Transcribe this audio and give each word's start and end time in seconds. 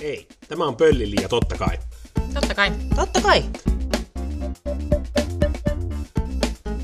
Ei, 0.00 0.28
tämä 0.48 0.64
on 0.64 0.76
Pöllili 0.76 1.16
ja 1.22 1.28
totta 1.28 1.56
kai. 1.56 1.78
Totta 2.34 2.54
kai. 2.54 2.70
Totta 2.96 3.20
kai. 3.20 3.42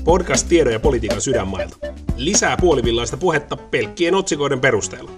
Podcast 0.03 0.49
tiedon 0.49 0.73
ja 0.73 0.79
politiikan 0.79 1.21
sydänmailta. 1.21 1.77
Lisää 2.15 2.57
puolivillaista 2.57 3.17
puhetta 3.17 3.57
pelkkien 3.57 4.15
otsikoiden 4.15 4.59
perusteella. 4.59 5.11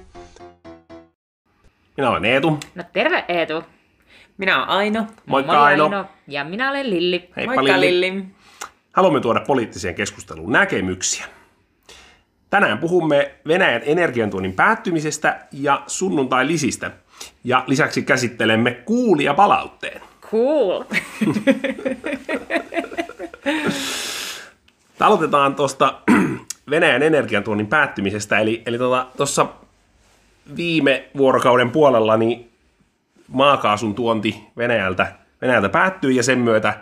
Minä 1.98 2.10
olen 2.10 2.26
Eetu. 2.26 2.60
No 2.76 2.84
terve 2.94 3.26
Eetu. 3.28 3.64
Minä 4.38 4.58
olen 4.58 4.70
Aino. 4.70 5.08
Moikka 5.26 5.54
Moi 5.54 5.62
Aino. 5.62 6.06
Ja 6.28 6.44
minä 6.44 6.70
olen 6.70 6.90
Lilli. 6.90 7.30
Heippa 7.36 7.54
Moikka 7.56 7.80
Lilli. 7.80 8.02
Lilli. 8.02 8.26
Haluamme 8.94 9.20
tuoda 9.20 9.40
poliittiseen 9.48 9.96
keskusteluun 9.96 10.52
näkemyksiä. 10.52 11.26
Tänään 12.50 12.78
puhumme 12.78 13.36
Venäjän 13.48 13.82
energiantuonnin 13.86 14.54
päättymisestä 14.54 15.48
ja 15.52 15.84
sunnuntai-lisistä. 15.88 16.92
Ja 17.44 17.64
lisäksi 17.68 18.02
käsittelemme 18.02 18.72
kuulia 18.72 19.34
palautteen. 19.34 20.02
Cool. 20.22 20.84
Aloitetaan 25.00 25.56
tuosta 25.56 26.02
Venäjän 26.70 27.04
energiantuonnin 27.04 27.68
päättymisestä. 27.68 28.40
Eli, 28.40 28.64
eli 28.66 28.78
tuossa 29.18 29.46
viime 30.56 31.10
vuorokauden 31.18 31.72
puolella 31.72 32.18
niin 32.18 32.52
maakaasun 33.28 33.96
tuonti 33.96 34.44
Venäjältä, 34.58 35.16
Venäjältä 35.42 35.70
päättyi 35.70 36.16
ja 36.16 36.24
sen 36.24 36.40
myötä 36.40 36.74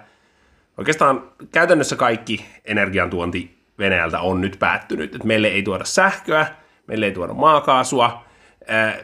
oikeastaan 0.77 1.23
käytännössä 1.51 1.95
kaikki 1.95 2.45
energiantuonti 2.65 3.55
Venäjältä 3.79 4.19
on 4.19 4.41
nyt 4.41 4.55
päättynyt. 4.59 5.15
Et 5.15 5.23
meille 5.23 5.47
ei 5.47 5.63
tuoda 5.63 5.85
sähköä, 5.85 6.47
meille 6.87 7.05
ei 7.05 7.11
tuoda 7.11 7.33
maakaasua, 7.33 8.25
ää, 8.67 8.97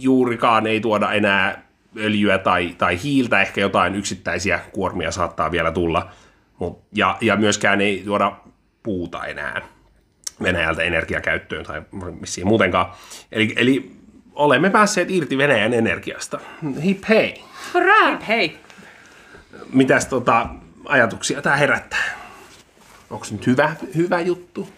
juurikaan 0.00 0.66
ei 0.66 0.80
tuoda 0.80 1.12
enää 1.12 1.62
öljyä 1.96 2.38
tai, 2.38 2.74
tai 2.78 3.02
hiiltä, 3.02 3.40
ehkä 3.40 3.60
jotain 3.60 3.94
yksittäisiä 3.94 4.60
kuormia 4.72 5.10
saattaa 5.10 5.50
vielä 5.50 5.72
tulla, 5.72 6.10
Mut, 6.58 6.82
ja, 6.92 7.18
ja 7.20 7.36
myöskään 7.36 7.80
ei 7.80 8.02
tuoda 8.04 8.32
puuta 8.82 9.26
enää 9.26 9.62
Venäjältä 10.42 10.82
energiakäyttöön 10.82 11.64
tai 11.64 11.82
missiin 12.20 12.46
muutenkaan. 12.46 12.92
Eli, 13.32 13.52
eli 13.56 13.90
olemme 14.32 14.70
päässeet 14.70 15.10
irti 15.10 15.38
Venäjän 15.38 15.74
energiasta. 15.74 16.40
Hip 16.82 17.04
hei! 17.08 17.44
Hurraa! 17.74 18.18
Hei. 18.28 18.58
Mitäs 19.72 20.06
tota, 20.06 20.46
ajatuksia 20.84 21.42
tämä 21.42 21.56
herättää? 21.56 22.04
Onko 23.10 23.24
se 23.24 23.34
nyt 23.34 23.46
hyvä, 23.46 23.76
hyvä 23.96 24.20
juttu? 24.20 24.68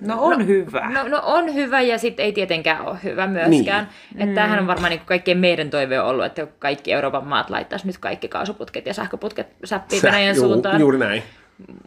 No 0.00 0.22
on 0.22 0.38
no, 0.38 0.46
hyvä. 0.46 0.90
No, 0.90 1.08
no 1.08 1.20
on 1.24 1.54
hyvä 1.54 1.80
ja 1.80 1.98
sitten 1.98 2.26
ei 2.26 2.32
tietenkään 2.32 2.86
ole 2.86 2.98
hyvä 3.04 3.26
myöskään. 3.26 3.88
Niin. 4.14 4.22
Että 4.22 4.34
tämähän 4.34 4.58
on 4.58 4.66
varmaan 4.66 4.90
niin 4.90 5.02
kaikkein 5.04 5.38
meidän 5.38 5.70
toive 5.70 6.00
ollut, 6.00 6.24
että 6.24 6.46
kaikki 6.58 6.92
Euroopan 6.92 7.26
maat 7.26 7.50
laittaisi 7.50 7.86
nyt 7.86 7.98
kaikki 7.98 8.28
kaasuputket 8.28 8.86
ja 8.86 8.94
sähköputket 8.94 9.46
säppiin 9.64 10.02
Venäjän 10.02 10.36
juu, 10.36 10.46
suuntaan. 10.46 10.80
Juuri 10.80 10.98
näin. 10.98 11.22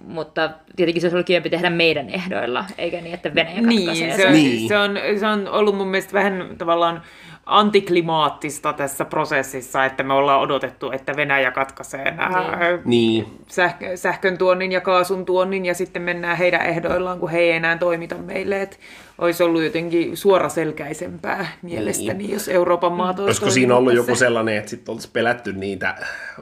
Mutta 0.07 0.49
tietenkin 0.75 1.01
se 1.01 1.05
olisi 1.05 1.15
ollut 1.15 1.27
kivempi 1.27 1.49
tehdä 1.49 1.69
meidän 1.69 2.09
ehdoilla, 2.09 2.65
eikä 2.77 3.01
niin, 3.01 3.13
että 3.13 3.35
Venäjä 3.35 3.61
Niin, 3.61 3.85
katkaisee 3.85 4.17
se 4.17 4.27
on, 4.27 4.33
Niin. 4.33 4.67
Se, 4.67 4.77
on, 4.77 4.97
se 5.19 5.27
on 5.27 5.47
ollut 5.47 5.77
mun 5.77 5.87
mielestä 5.87 6.13
vähän 6.13 6.49
tavallaan 6.57 7.01
antiklimaattista 7.51 8.73
tässä 8.73 9.05
prosessissa, 9.05 9.85
että 9.85 10.03
me 10.03 10.13
ollaan 10.13 10.41
odotettu, 10.41 10.91
että 10.91 11.15
Venäjä 11.15 11.51
katkaisee 11.51 12.11
nämä 12.11 12.57
Niin. 12.85 13.25
sähkö, 13.47 13.97
sähkön 13.97 14.37
tuonnin 14.37 14.71
ja 14.71 14.81
kaasun 14.81 15.25
tuonnin 15.25 15.65
ja 15.65 15.73
sitten 15.73 16.01
mennään 16.01 16.37
heidän 16.37 16.65
ehdoillaan, 16.65 17.19
kun 17.19 17.29
he 17.29 17.39
ei 17.39 17.51
enää 17.51 17.77
toimita 17.77 18.15
meille. 18.15 18.61
Et 18.61 18.79
olisi 19.17 19.43
ollut 19.43 19.63
jotenkin 19.63 20.17
suoraselkäisempää 20.17 21.47
mielestäni, 21.61 22.13
niin. 22.17 22.31
jos 22.33 22.47
Euroopan 22.47 22.93
maat 22.93 23.19
olisi 23.19 23.29
Olisiko 23.29 23.49
siinä 23.49 23.75
ollut 23.75 23.93
joku 23.93 24.15
sellainen, 24.15 24.57
että 24.57 24.69
sitten 24.69 24.91
oltaisiin 24.91 25.13
pelätty 25.13 25.53
niitä 25.53 25.95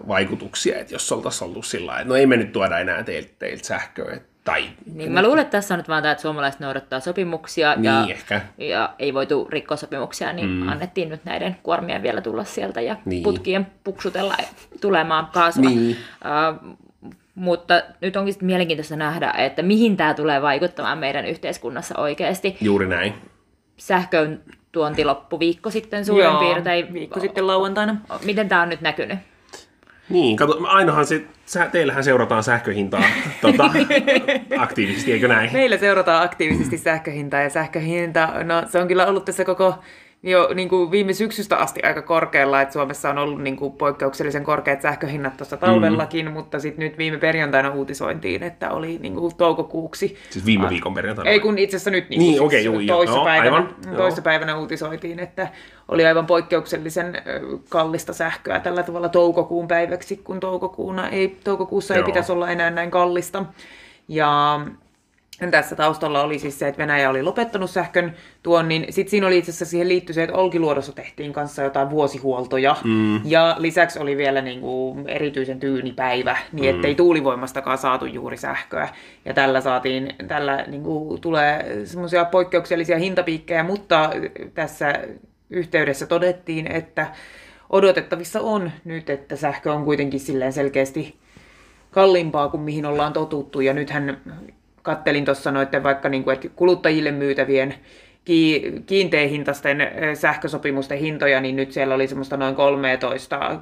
vaikutuksia, 0.07 0.79
että 0.79 0.93
jos 0.93 1.11
oltaisiin 1.11 1.49
ollut 1.49 1.65
sillä 1.65 1.95
että 1.95 2.09
no 2.09 2.15
ei 2.15 2.25
me 2.25 2.37
nyt 2.37 2.51
tuoda 2.51 2.79
enää 2.79 3.03
teiltä, 3.03 3.31
teiltä 3.39 3.65
sähköä, 3.67 4.13
et- 4.15 4.28
tai 4.43 4.63
Niin, 4.93 5.11
mä 5.11 5.23
luulen, 5.23 5.39
että 5.41 5.51
tässä 5.51 5.73
on 5.73 5.77
nyt 5.79 5.89
vaan 5.89 6.03
tämä, 6.03 6.11
että 6.11 6.21
suomalaiset 6.21 6.59
noudattaa 6.59 6.99
sopimuksia 6.99 7.75
ja, 7.81 8.01
Niin, 8.01 8.11
ehkä. 8.11 8.41
ja 8.57 8.93
ei 8.99 9.13
voitu 9.13 9.47
rikkoa 9.49 9.77
sopimuksia, 9.77 10.33
niin 10.33 10.49
mm. 10.49 10.67
annettiin 10.67 11.09
nyt 11.09 11.25
näiden 11.25 11.57
kuormien 11.63 12.03
vielä 12.03 12.21
tulla 12.21 12.43
sieltä 12.43 12.81
ja 12.81 12.93
Niin. 12.93 13.01
niin. 13.05 13.23
putkien 13.23 13.67
puksutella 13.83 14.35
tulemaan 14.81 15.27
kaasua. 15.33 15.69
Niin. 15.69 15.97
Uh, 16.61 16.77
mutta 17.35 17.81
nyt 18.01 18.15
onkin 18.15 18.33
sitten 18.33 18.45
mielenkiintoista 18.45 18.95
nähdä, 18.95 19.31
että 19.37 19.61
mihin 19.61 19.97
tämä 19.97 20.13
tulee 20.13 20.41
vaikuttamaan 20.41 20.97
meidän 20.97 21.25
yhteiskunnassa 21.25 21.97
oikeasti. 21.99 22.57
juuri 22.61 22.87
näin. 22.87 23.13
Sähkön 23.77 24.41
tuonti 24.71 25.05
loppu 25.05 25.39
viikko 25.39 25.69
sitten 25.69 26.05
suurin 26.05 26.23
Joo, 26.25 26.39
piirtein. 26.39 26.93
viikko 26.93 27.19
sitten 27.19 27.47
lauantaina. 27.47 27.95
Miten 28.25 28.49
tämä 28.49 28.61
on 28.61 28.69
nyt 28.69 28.81
näkynyt? 28.81 29.19
Niin, 30.09 30.37
kato, 30.37 30.59
ainahan 30.63 31.05
se, 31.05 31.21
sä, 31.45 31.67
teillähän 31.71 32.03
seurataan 32.03 32.43
sähköhintaa 32.43 33.03
tota, 33.41 33.71
aktiivisesti, 34.57 35.11
eikö 35.11 35.27
näin? 35.27 35.53
Meillä 35.53 35.77
seurataan 35.77 36.23
aktiivisesti 36.23 36.77
sähköhintaa 36.77 37.41
ja 37.41 37.49
sähköhinta, 37.49 38.43
no 38.43 38.63
se 38.67 38.79
on 38.79 38.87
kyllä 38.87 39.05
ollut 39.07 39.25
tässä 39.25 39.45
koko 39.45 39.75
jo 40.23 40.49
niin 40.53 40.69
kuin 40.69 40.91
viime 40.91 41.13
syksystä 41.13 41.57
asti 41.57 41.83
aika 41.83 42.01
korkealla, 42.01 42.61
että 42.61 42.73
Suomessa 42.73 43.09
on 43.09 43.17
ollut 43.17 43.41
niin 43.41 43.57
kuin 43.57 43.73
poikkeuksellisen 43.73 44.43
korkeat 44.43 44.81
sähköhinnat 44.81 45.37
tuossa 45.37 45.57
talvellakin, 45.57 46.25
mm. 46.25 46.31
mutta 46.31 46.59
sitten 46.59 46.85
nyt 46.85 46.97
viime 46.97 47.17
perjantaina 47.17 47.69
uutisointiin, 47.69 48.43
että 48.43 48.71
oli 48.71 48.97
niin 49.01 49.15
kuin 49.15 49.35
toukokuuksi. 49.35 50.17
Siis 50.29 50.45
viime 50.45 50.69
viikon 50.69 50.93
perjantaina. 50.93 51.31
Ei 51.31 51.39
kun 51.39 51.57
itse 51.57 51.77
asiassa 51.77 51.91
nyt 51.91 52.09
niin, 52.09 52.19
Niin, 52.19 52.49
siis 52.49 52.65
juu, 52.65 52.79
joo, 52.79 52.97
toissa, 52.97 53.15
joo, 53.15 53.25
päivänä, 53.25 53.55
aivan, 53.55 53.75
joo. 53.85 53.95
toissa 53.95 54.21
päivänä 54.21 54.57
uutisoitiin, 54.57 55.19
että 55.19 55.47
oli 55.87 56.05
aivan 56.05 56.25
poikkeuksellisen 56.25 57.21
kallista 57.69 58.13
sähköä 58.13 58.59
tällä 58.59 58.83
tavalla 58.83 59.09
toukokuun 59.09 59.67
päiväksi, 59.67 60.17
kun 60.17 60.39
toukokuuna 60.39 61.09
ei, 61.09 61.37
toukokuussa 61.43 61.93
ei 61.93 61.99
Joo. 61.99 62.05
pitäisi 62.05 62.31
olla 62.31 62.49
enää 62.49 62.69
näin 62.69 62.91
kallista. 62.91 63.45
Ja 64.07 64.59
tässä 65.51 65.75
taustalla 65.75 66.21
oli 66.21 66.39
siis 66.39 66.59
se, 66.59 66.67
että 66.67 66.81
Venäjä 66.81 67.09
oli 67.09 67.23
lopettanut 67.23 67.69
sähkön 67.69 68.15
tuonnin. 68.43 68.85
Sitten 68.89 69.09
siinä 69.11 69.27
oli 69.27 69.37
itse 69.37 69.51
asiassa 69.51 69.65
siihen 69.65 69.89
liittyi 69.89 70.13
se, 70.13 70.23
että 70.23 70.35
Olkiluodossa 70.35 70.91
tehtiin 70.91 71.33
kanssa 71.33 71.63
jotain 71.63 71.89
vuosihuoltoja. 71.89 72.75
Mm. 72.83 73.21
Ja 73.25 73.55
lisäksi 73.59 73.99
oli 73.99 74.17
vielä 74.17 74.41
niin 74.41 74.61
kuin 74.61 75.09
erityisen 75.09 75.59
tyyni 75.59 75.91
päivä, 75.91 76.37
niin 76.51 76.75
ettei 76.75 76.95
tuulivoimastakaan 76.95 77.77
saatu 77.77 78.05
juuri 78.05 78.37
sähköä. 78.37 78.89
Ja 79.25 79.33
tällä 79.33 79.61
saatiin, 79.61 80.15
tällä 80.27 80.63
niin 80.67 80.83
kuin 80.83 81.21
tulee 81.21 81.81
semmoisia 81.85 82.25
poikkeuksellisia 82.25 82.97
hintapiikkejä, 82.97 83.63
mutta 83.63 84.09
tässä 84.53 84.93
yhteydessä 85.49 86.05
todettiin, 86.05 86.71
että 86.71 87.07
odotettavissa 87.69 88.41
on 88.41 88.71
nyt, 88.85 89.09
että 89.09 89.35
sähkö 89.35 89.73
on 89.73 89.85
kuitenkin 89.85 90.19
silleen 90.19 90.53
selkeästi 90.53 91.15
kalliimpaa 91.91 92.49
kuin 92.49 92.61
mihin 92.61 92.85
ollaan 92.85 93.13
totuttu. 93.13 93.61
Ja 93.61 93.73
nythän 93.73 94.21
kattelin 94.81 95.25
tuossa 95.25 95.51
noiden 95.51 95.83
vaikka 95.83 96.09
niin 96.09 96.23
kuin, 96.23 96.33
että 96.33 96.49
kuluttajille 96.55 97.11
myytävien 97.11 97.73
ki- 98.25 98.71
kiinteähintaisten 98.85 99.77
sähkösopimusten 100.13 100.97
hintoja, 100.97 101.41
niin 101.41 101.55
nyt 101.55 101.71
siellä 101.71 101.95
oli 101.95 102.07
semmoista 102.07 102.37
noin 102.37 102.55
13 102.55 103.59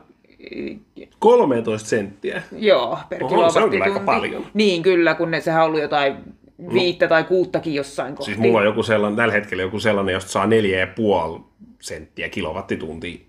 13 1.20 1.90
senttiä. 1.90 2.42
Joo, 2.58 3.00
per 3.10 3.24
Oho, 3.24 3.30
se 3.50 3.60
on 3.60 3.70
kyllä 3.70 3.86
kilowattitunti. 3.86 3.90
aika 3.90 4.00
paljon. 4.06 4.46
Niin 4.54 4.84
kyllä, 4.84 5.14
kun 5.16 5.32
ne, 5.32 5.42
sehän 5.42 5.62
on 5.62 5.68
ollut 5.68 5.82
jotain 5.82 6.16
viittä 6.74 7.08
tai 7.08 7.24
kuuttakin 7.24 7.74
jossain 7.74 8.16
kohti. 8.16 8.26
Siis 8.32 8.38
mulla 8.38 8.60
on 8.60 8.66
joku 8.66 8.84
sellainen, 8.84 9.18
tällä 9.18 9.34
hetkellä 9.34 9.64
joku 9.64 9.80
sellainen, 9.80 10.14
josta 10.14 10.32
saa 10.32 10.46
4,5 10.46 11.42
senttiä 11.82 12.30
kilowattitunti 12.30 13.27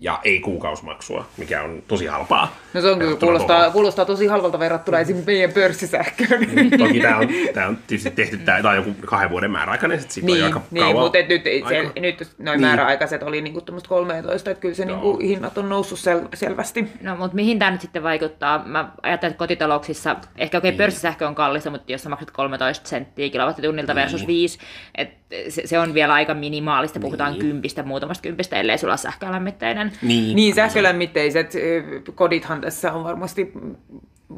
ja 0.00 0.18
ei 0.24 0.40
kuukausimaksua, 0.40 1.26
mikä 1.36 1.62
on 1.62 1.82
tosi 1.88 2.06
halpaa. 2.06 2.56
No 2.74 2.80
se 2.80 2.90
on 2.90 2.98
kyllä, 2.98 3.16
kuulostaa, 3.16 3.70
kuulostaa 3.70 4.04
tosi 4.04 4.26
halvalta 4.26 4.58
verrattuna 4.58 4.98
esim. 4.98 5.16
meidän 5.26 5.52
pörssisähköön. 5.52 6.46
Toki 6.78 7.00
tämä 7.00 7.16
on, 7.16 7.28
tää 7.54 7.68
on 7.68 7.78
tietysti 7.86 8.10
tehty, 8.10 8.38
tämä 8.38 8.70
on 8.70 8.76
joku 8.76 8.94
kahden 9.06 9.30
vuoden 9.30 9.50
määräaikainen, 9.50 10.00
sit 10.00 10.10
siitä 10.10 10.26
on 10.26 10.32
Niin, 10.34 10.44
aika 10.44 10.60
niin 10.70 10.84
kauan. 10.84 11.02
mutta 11.02 11.18
nyt, 11.28 11.42
aika. 11.46 11.68
se, 11.68 12.00
nyt 12.00 12.18
noin 12.18 12.28
Niin. 12.38 12.44
niin. 12.46 12.60
määräaikaiset 12.60 13.22
oli 13.22 13.40
niinku 13.40 13.60
tämmöistä 13.60 13.88
13, 13.88 14.50
että 14.50 14.60
kyllä 14.60 14.74
se 14.74 14.84
niinku 14.84 15.18
hinnat 15.18 15.58
on 15.58 15.68
noussut 15.68 15.98
sel- 15.98 16.28
selvästi. 16.34 16.88
No, 17.02 17.16
mutta 17.16 17.34
mihin 17.34 17.58
tämä 17.58 17.70
nyt 17.70 17.80
sitten 17.80 18.02
vaikuttaa? 18.02 18.62
Mä 18.66 18.88
ajattelen, 19.02 19.30
että 19.30 19.38
kotitalouksissa, 19.38 20.16
ehkä 20.36 20.58
okei, 20.58 20.68
okay, 20.68 20.78
pörssisähkö 20.78 21.28
on 21.28 21.34
kallista, 21.34 21.70
mutta 21.70 21.92
jos 21.92 22.02
sä 22.02 22.08
maksat 22.08 22.30
13 22.30 22.88
senttiä 22.88 23.28
kilowattitunnilta 23.30 23.94
Niin. 23.94 24.02
versus 24.02 24.26
5, 24.26 24.58
et 24.94 25.10
se, 25.48 25.66
se, 25.66 25.78
on 25.78 25.94
vielä 25.94 26.12
aika 26.12 26.34
minimaalista, 26.34 27.00
puhutaan 27.00 27.36
kympistä, 27.36 27.82
muutamasta 27.82 28.22
kympistä, 28.22 28.56
ellei 28.56 28.78
sulla 28.78 28.92
ole 28.92 28.98
sähkölämmitteinen. 28.98 29.92
Niin, 30.02 30.36
Niin 30.36 30.54
sähkölämmitteiset 30.54 31.54
ö, 31.54 31.82
kodithan 32.14 32.60
tässä 32.60 32.92
on 32.92 33.04
varmasti 33.04 33.52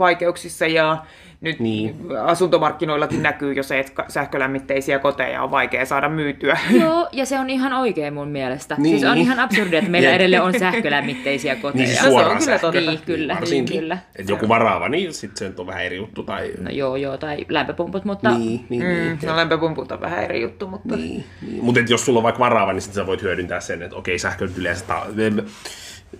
vaikeuksissa 0.00 0.66
ja 0.66 1.04
nyt 1.40 1.60
Niin. 1.60 1.96
niin. 2.08 2.18
asuntomarkkinoillakin 2.18 3.22
näkyy 3.28 3.52
jo 3.52 3.62
se, 3.62 3.78
että 3.78 4.04
sähkölämmitteisiä 4.08 4.98
koteja 4.98 5.42
on 5.42 5.50
vaikea 5.50 5.86
saada 5.86 6.08
myytyä. 6.08 6.58
Joo, 6.80 7.08
ja 7.12 7.26
se 7.26 7.38
on 7.38 7.50
ihan 7.50 7.72
oikein 7.72 8.14
mun 8.14 8.28
mielestä. 8.28 8.74
Niin. 8.78 8.98
Siis 8.98 9.10
on 9.12 9.18
ihan 9.18 9.40
absurdia, 9.40 9.78
että 9.78 9.90
meillä 9.90 10.10
edelleen 10.10 10.42
on 10.42 10.58
sähkölämmitteisiä 10.58 11.56
koteja. 11.56 11.84
Niin 11.86 11.88
siis 11.88 12.04
No 12.04 12.10
se 12.20 12.26
on 12.26 12.38
kyllä 12.38 12.58
totta. 12.58 12.80
Niin, 12.80 13.00
kyllä, 13.06 13.36
niin, 13.50 13.64
kyllä. 13.66 13.98
Et 14.16 14.28
joku 14.28 14.48
varaava, 14.48 14.88
niin 14.88 15.14
sitten 15.14 15.52
se 15.54 15.60
on 15.60 15.66
vähän 15.66 15.84
eri 15.84 15.96
juttu. 15.96 16.22
Tai... 16.22 16.50
No 16.60 16.70
joo, 16.70 16.96
joo, 16.96 17.16
tai 17.18 17.46
lämpöpumput, 17.48 18.04
mutta 18.04 18.30
niin, 18.38 18.66
niin, 18.68 18.82
Mm, 18.82 18.88
niin. 18.88 19.18
no 19.26 19.36
lämpöpumput 19.36 19.92
on 19.92 20.00
vähän 20.00 20.24
eri 20.24 20.42
juttu, 20.42 20.66
mutta 20.66 20.96
Niin, 20.96 21.24
niin. 21.50 21.64
Mutta 21.64 21.80
jos 21.88 22.04
sulla 22.04 22.18
on 22.18 22.22
vaikka 22.22 22.38
varaava, 22.38 22.72
niin 22.72 22.82
sitten 22.82 23.02
sä 23.02 23.06
voit 23.06 23.22
hyödyntää 23.22 23.60
sen, 23.60 23.82
että 23.82 23.96
okei, 23.96 24.18
sähkö 24.18 24.48
yleensä 24.56 24.84
ta- 24.86 25.06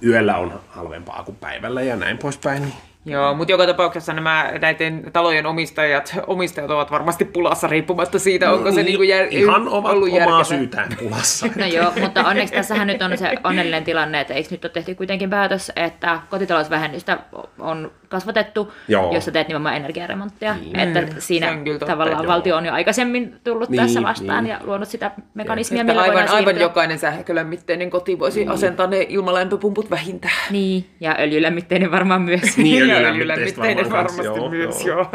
yöllä 0.07 0.37
on 0.37 0.61
halvempaa 0.69 1.23
kuin 1.25 1.37
päivällä 1.37 1.83
ja 1.83 1.97
näin 1.97 2.19
poispäin. 2.19 2.63
Niin 2.63 2.73
Joo, 3.05 3.35
mutta 3.35 3.53
joka 3.53 3.67
tapauksessa 3.67 4.13
nämä 4.13 4.51
näiden 4.61 5.05
talojen 5.13 5.47
omistajat, 5.47 6.15
omistajat 6.27 6.71
ovat 6.71 6.91
varmasti 6.91 7.25
pulassa 7.25 7.67
riippumatta 7.67 8.19
siitä, 8.19 8.53
onko 8.53 8.73
se 8.73 8.83
niinku 8.83 9.03
jär, 9.03 9.27
Ihan 9.31 9.69
ovat 9.69 9.93
ollut 9.93 10.09
omaa 10.09 10.19
järkevää. 10.19 10.45
syytään 10.45 10.89
pulassa. 10.99 11.47
No 11.57 11.67
joo, 11.67 11.93
mutta 12.01 12.25
onneksi 12.25 12.55
tässähän 12.55 12.87
nyt 12.87 13.03
on 13.03 13.19
se 13.19 13.35
onnellinen 13.45 13.85
tilanne, 13.85 14.21
että 14.21 14.35
eikö 14.35 14.49
nyt 14.51 14.65
ole 14.65 14.73
tehty 14.73 14.95
kuitenkin 14.95 15.31
päätös, 15.31 15.73
että 15.77 16.21
kotitalousvähennystä 16.31 17.19
on 17.59 17.93
kasvatettu, 18.09 18.73
Joo. 18.89 19.15
jos 19.15 19.25
sä 19.25 19.31
teet 19.31 19.49
nimenomaan 19.49 19.77
energiaremonttia. 19.77 20.55
Niin. 20.55 20.79
Että 20.79 21.01
Mm, 21.01 21.07
siinä 21.19 21.57
totta, 21.65 21.87
tavallaan 21.87 22.25
joo. 22.25 22.33
valtio 22.33 22.57
on 22.57 22.67
jo 22.67 22.73
aikaisemmin 22.73 23.37
tullut 23.45 23.71
Niin, 23.71 23.83
tässä 23.83 24.03
vastaan 24.03 24.45
niin. 24.45 24.51
ja 24.53 24.61
luonut 24.65 24.89
sitä 24.89 25.11
mekanismia, 25.35 25.81
Että 25.81 25.93
millä 25.93 26.03
aivan, 26.03 26.15
voidaan 26.17 26.37
aivan 26.37 26.45
siirtyä. 26.47 26.63
jokainen 26.65 26.99
sähkölämmitteinen 26.99 27.91
koti 27.91 28.19
voisi 28.19 28.41
Niin. 28.41 28.51
asentaa 28.51 28.87
ne 28.87 29.07
ilmalämpöpumput 29.09 29.91
vähintään. 29.91 30.35
Niin, 30.51 30.87
ja 31.01 31.17
öljylämmitteinen 31.19 31.91
varmaan 31.91 32.23
myös. 32.23 32.57
Niin, 32.57 32.90
öljylämmitteinen 32.97 33.91
varmasti 33.91 34.25
joo, 34.25 34.51
myös, 34.51 34.85
joo. 34.87 35.11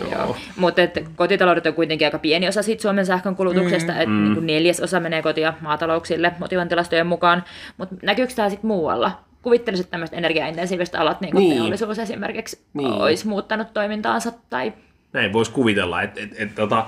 joo. 0.00 0.10
Joo. 0.10 0.36
Mutta 0.56 0.82
et 0.82 1.04
kotitaloudet 1.16 1.66
on 1.66 1.74
kuitenkin 1.74 2.06
aika 2.06 2.18
pieni 2.18 2.48
osa 2.48 2.62
siitä 2.62 2.82
Suomen 2.82 3.06
sähkön 3.06 3.36
kulutuksesta, 3.36 3.92
mm. 3.92 3.98
että 3.98 4.08
Mm. 4.10 4.34
niin 4.34 4.46
neljäs 4.46 4.80
osa 4.80 5.00
menee 5.00 5.22
koti- 5.22 5.40
ja 5.40 5.54
maatalouksille 5.60 6.32
motivan 6.38 6.68
tilastojen 6.68 7.06
mukaan. 7.06 7.44
Mutta 7.76 7.94
näkyykö 8.02 8.34
tämä 8.34 8.50
sitten 8.50 8.68
muualla? 8.68 9.18
Kuvittelisit 9.42 9.90
tämmöistä 9.90 10.16
energiaintensiivistä 10.16 11.00
alat, 11.00 11.20
niin 11.20 11.32
kuin 11.32 11.42
Niin. 11.42 11.56
teollisuus 11.56 11.98
esimerkiksi, 11.98 12.60
Niin. 12.74 12.92
olisi 12.92 13.28
muuttanut 13.28 13.74
toimintaansa 13.74 14.32
tai 14.50 14.72
Näin 15.12 15.32
voisi 15.32 15.50
kuvitella, 15.50 16.02
että 16.02 16.20
et, 16.20 16.30
et, 16.36 16.54
tota, 16.54 16.86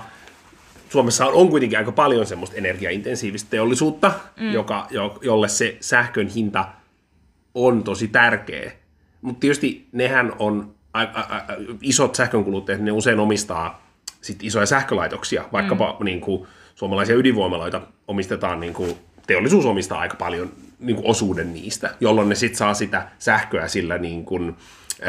Suomessa 0.89 1.25
on, 1.25 1.33
on 1.33 1.49
kuitenkin 1.49 1.79
aika 1.79 1.91
paljon 1.91 2.25
semmoista 2.25 2.55
energiaintensiivistä 2.57 3.49
teollisuutta, 3.49 4.11
mm. 4.39 4.51
joka, 4.53 4.87
jo, 4.89 5.19
jolle 5.21 5.47
se 5.47 5.77
sähkön 5.79 6.27
hinta 6.27 6.65
on 7.53 7.83
tosi 7.83 8.07
tärkeä. 8.07 8.71
Mutta 9.25 9.39
tietysti 9.39 9.87
nehän 9.91 10.33
on, 10.39 10.75
a, 10.93 11.01
a, 11.01 11.19
a, 11.19 11.41
isot 11.81 12.15
sähkönkuluttajat, 12.15 12.81
ne 12.81 12.91
usein 12.91 13.19
omistaa 13.19 13.85
sit 14.21 14.43
isoja 14.43 14.65
sähkölaitoksia, 14.65 15.43
vaikkapa 15.51 15.97
mm. 15.99 16.05
niin 16.05 16.21
kuin, 16.21 16.47
suomalaisia 16.75 17.15
ydinvoimaloita 17.15 17.81
omistetaan, 18.07 18.59
niin 18.59 18.73
kuin, 18.73 18.95
teollisuus 19.27 19.65
omistaa 19.65 19.99
aika 19.99 20.15
paljon 20.15 20.51
niin 20.79 20.95
kuin, 20.95 21.07
osuuden 21.07 21.53
niistä, 21.53 21.95
jolloin 21.99 22.29
ne 22.29 22.35
sitten 22.35 22.57
saa 22.57 22.73
sitä 22.73 23.07
sähköä 23.19 23.67
sillä 23.67 23.97
niin 23.97 24.25
kuin, 24.25 24.55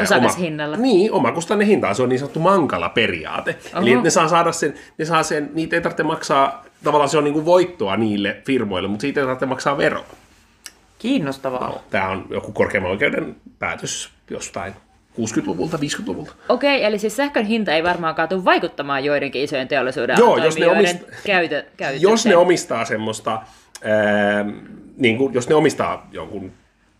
Osakashinnalla. 0.01 0.77
niin, 0.77 1.11
omakustanne 1.11 1.65
hintaa. 1.65 1.93
Se 1.93 2.03
on 2.03 2.09
niin 2.09 2.19
sanottu 2.19 2.39
mankala 2.39 2.89
periaate. 2.89 3.57
Oho. 3.73 3.81
Eli 3.81 4.01
ne 4.01 4.09
saa 4.09 4.27
saada 4.27 4.51
sen, 4.51 4.73
ne 4.97 5.05
saa 5.05 5.23
sen, 5.23 5.49
niitä 5.53 5.75
ei 5.75 5.81
tarvitse 5.81 6.03
maksaa, 6.03 6.65
tavallaan 6.83 7.09
se 7.09 7.17
on 7.17 7.23
niin 7.23 7.33
kuin 7.33 7.45
voittoa 7.45 7.97
niille 7.97 8.41
firmoille, 8.45 8.89
mutta 8.89 9.01
siitä 9.01 9.19
ei 9.19 9.25
tarvitse 9.25 9.45
maksaa 9.45 9.77
veroa. 9.77 10.05
Kiinnostavaa. 10.99 11.69
No, 11.69 11.81
tämä 11.89 12.09
on 12.09 12.25
joku 12.29 12.51
korkeimman 12.51 12.91
oikeuden 12.91 13.35
päätös 13.59 14.09
jostain 14.29 14.73
60-luvulta, 15.19 15.77
50-luvulta. 15.77 16.33
Okei, 16.49 16.83
eli 16.83 16.99
siis 16.99 17.15
sähkön 17.15 17.45
hinta 17.45 17.71
ei 17.71 17.83
varmaankaan 17.83 18.29
tule 18.29 18.45
vaikuttamaan 18.45 19.03
joidenkin 19.05 19.41
isojen 19.41 19.67
teollisuuden 19.67 20.15
Joo, 20.19 20.37
jos 20.37 20.57
ne 20.57 20.65
omist- 20.67 21.13
käytö, 21.25 21.65
käytökseen. 21.77 22.01
Jos 22.01 22.25
ne 22.25 22.35
omistaa 22.35 22.85
semmoista, 22.85 23.31
ää, 23.83 24.45
niin 24.97 25.17
kuin, 25.17 25.33
jos 25.33 25.49
ne 25.49 25.55
omistaa 25.55 26.07
jonkun 26.11 26.51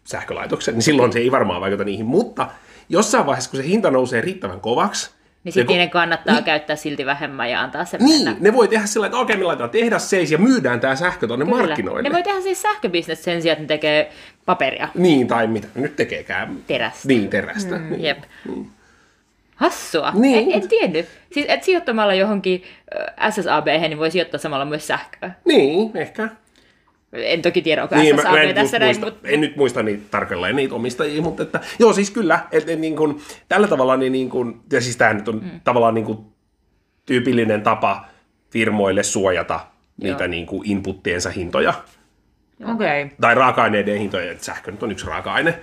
sähkölaitoksen, 0.03 0.73
niin 0.73 0.81
silloin 0.81 1.13
se 1.13 1.19
ei 1.19 1.31
varmaan 1.31 1.61
vaikuta 1.61 1.83
niihin, 1.83 2.05
mutta 2.05 2.47
jossain 2.89 3.25
vaiheessa, 3.25 3.51
kun 3.51 3.59
se 3.59 3.67
hinta 3.67 3.91
nousee 3.91 4.21
riittävän 4.21 4.59
kovaksi, 4.59 5.11
niin 5.47 5.53
sitten 5.53 5.73
niiden 5.73 5.89
kannattaa 5.89 6.35
niin, 6.35 6.43
käyttää 6.43 6.75
silti 6.75 7.05
vähemmän 7.05 7.49
ja 7.49 7.61
antaa 7.61 7.85
se 7.85 7.97
Niin, 7.97 8.25
mennä. 8.25 8.35
ne 8.39 8.53
voi 8.53 8.67
tehdä 8.67 8.85
sillä 8.85 9.05
että 9.05 9.17
okei, 9.17 9.37
me 9.37 9.43
laitetaan 9.43 9.69
tehdas 9.69 10.09
seis 10.09 10.31
ja 10.31 10.37
myydään 10.37 10.79
tämä 10.79 10.95
sähkö 10.95 11.27
tuonne 11.27 11.45
Kyllä. 11.45 11.57
markkinoille. 11.57 12.09
Ne 12.09 12.13
voi 12.15 12.23
tehdä 12.23 12.41
siis 12.41 12.61
sähköbisnes 12.61 13.23
sen 13.23 13.41
sijaan, 13.41 13.53
että 13.53 13.63
ne 13.63 13.67
tekee 13.67 14.11
paperia, 14.45 14.87
Niin, 14.95 15.27
tai 15.27 15.47
mitä 15.47 15.67
nyt 15.75 15.95
tekeekään. 15.95 16.57
terästä. 16.67 17.07
Niin, 17.07 17.29
terästä. 17.29 17.75
Mm. 17.77 17.89
Niin. 17.89 18.03
Jep. 18.03 18.17
Hassua. 19.55 20.11
Niin. 20.15 20.53
En, 20.53 20.61
en 20.61 20.69
tiennyt. 20.69 21.05
Siis 21.31 21.45
et 21.49 21.63
sijoittamalla 21.63 22.13
johonkin 22.13 22.63
ssab 23.29 23.65
niin 23.67 23.97
voi 23.97 24.11
sijoittaa 24.11 24.39
samalla 24.39 24.65
myös 24.65 24.87
sähköä. 24.87 25.31
niin, 25.45 25.97
ehkä. 25.97 26.29
En 27.13 27.41
toki 27.41 27.61
tiedä, 27.61 27.83
onko 27.83 27.95
Niin, 27.95 28.15
SSAB 28.15 28.25
mä, 28.25 28.31
mä 28.31 28.41
en, 28.41 28.55
tässä 28.55 28.79
näin, 28.79 28.87
muista, 28.89 29.05
mutta 29.05 29.27
en 29.27 29.41
nyt 29.41 29.55
muista 29.55 29.83
niitä 29.83 30.03
tarkalleen 30.11 30.55
niitä 30.55 30.75
omistajia, 30.75 31.21
mutta 31.21 31.43
että, 31.43 31.59
joo 31.79 31.93
siis 31.93 32.11
kyllä, 32.11 32.39
että 32.51 32.71
et, 32.71 32.79
niin 32.79 32.95
kuin, 32.95 33.21
tällä 33.49 33.67
tavalla 33.67 33.97
niin, 33.97 34.11
niin 34.11 34.29
kuin, 34.29 34.59
ja 34.71 34.81
siis 34.81 34.97
tämä 34.97 35.13
nyt 35.13 35.27
on 35.27 35.35
mm. 35.35 35.61
tavallaan 35.63 35.93
niin 35.93 36.05
kuin, 36.05 36.17
tyypillinen 37.05 37.61
tapa 37.61 38.05
firmoille 38.49 39.03
suojata 39.03 39.59
niitä 40.01 40.23
Joo. 40.23 40.27
niin 40.27 40.45
kuin 40.45 40.69
inputtiensa 40.69 41.29
hintoja, 41.29 41.73
Okei. 42.73 43.03
Okay. 43.03 43.15
tai 43.21 43.35
raaka-aineiden 43.35 43.99
hintoja, 43.99 44.31
että 44.31 44.45
sähkö 44.45 44.71
nyt 44.71 44.83
on 44.83 44.91
yksi 44.91 45.05
raaka-aine. 45.05 45.59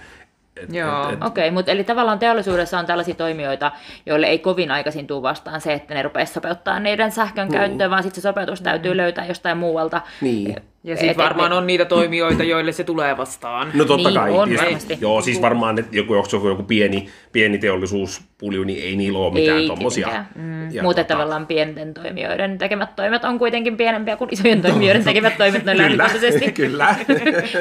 Et, 0.56 0.74
Joo. 0.74 1.08
et, 1.08 1.14
et, 1.14 1.24
Okei, 1.24 1.50
mutta 1.50 1.70
eli 1.70 1.84
tavallaan 1.84 2.18
teollisuudessa 2.18 2.78
on 2.78 2.86
tällaisia 2.86 3.14
toimijoita, 3.14 3.72
joille 4.06 4.26
ei 4.26 4.38
kovin 4.38 4.70
aikaisin 4.70 5.06
tule 5.06 5.22
vastaan 5.22 5.60
se, 5.60 5.72
että 5.72 5.94
ne 5.94 6.02
rupeaisi 6.02 6.32
sopeuttaa 6.32 6.80
niiden 6.80 7.12
sähkön 7.12 7.48
käyttöön, 7.52 7.90
vaan 7.90 8.02
sitten 8.02 8.22
se 8.22 8.28
sopeutus 8.28 8.60
täytyy 8.60 8.96
löytää 8.96 9.26
jostain 9.26 9.58
muualta. 9.58 10.02
niin. 10.20 10.56
Ja 10.84 10.96
sitten 10.96 11.16
varmaan 11.16 11.52
on 11.52 11.66
niitä 11.66 11.84
toimijoita, 11.84 12.42
joille 12.44 12.72
se 12.72 12.84
tulee 12.84 13.16
vastaan. 13.16 13.70
No 13.74 13.84
totta 13.84 14.08
Niin, 14.08 14.18
kai. 14.20 14.30
on 14.30 14.48
tietysti. 14.48 14.64
varmasti. 14.66 14.98
Joo, 15.00 15.20
siis 15.22 15.42
varmaan 15.42 15.78
että 15.78 15.96
joku, 15.96 16.14
joku, 16.32 16.48
joku 16.48 16.62
pieni, 16.62 17.08
pieni 17.32 17.58
teollisuuspulju, 17.58 18.64
niin 18.64 18.82
ei 18.84 18.96
niillä 18.96 19.18
ole 19.18 19.32
mitään 19.34 19.58
Ei 19.58 19.66
tommosia. 19.66 20.08
tietenkään. 20.08 20.68
Ja 20.74 20.82
Muuten 20.82 21.04
tota- 21.04 21.08
tavallaan 21.08 21.46
pienten 21.46 21.94
toimijoiden 21.94 22.58
tekemät 22.58 22.96
toimet 22.96 23.24
on 23.24 23.38
kuitenkin 23.38 23.76
pienempiä 23.76 24.16
kuin 24.16 24.28
isojen 24.32 24.62
toimijoiden 24.62 25.04
tekemät 25.10 25.38
toimet 25.38 25.64
noin 25.64 25.78
Kyllä, 25.78 26.08
kyllä. 26.54 26.94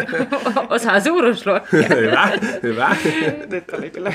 Osaa 0.70 1.00
suuruusluokkia. 1.00 1.84
hyvä, 1.96 2.30
hyvä. 2.64 2.96
Nyt 3.52 3.64
oli 3.78 3.90
kyllä 3.90 4.14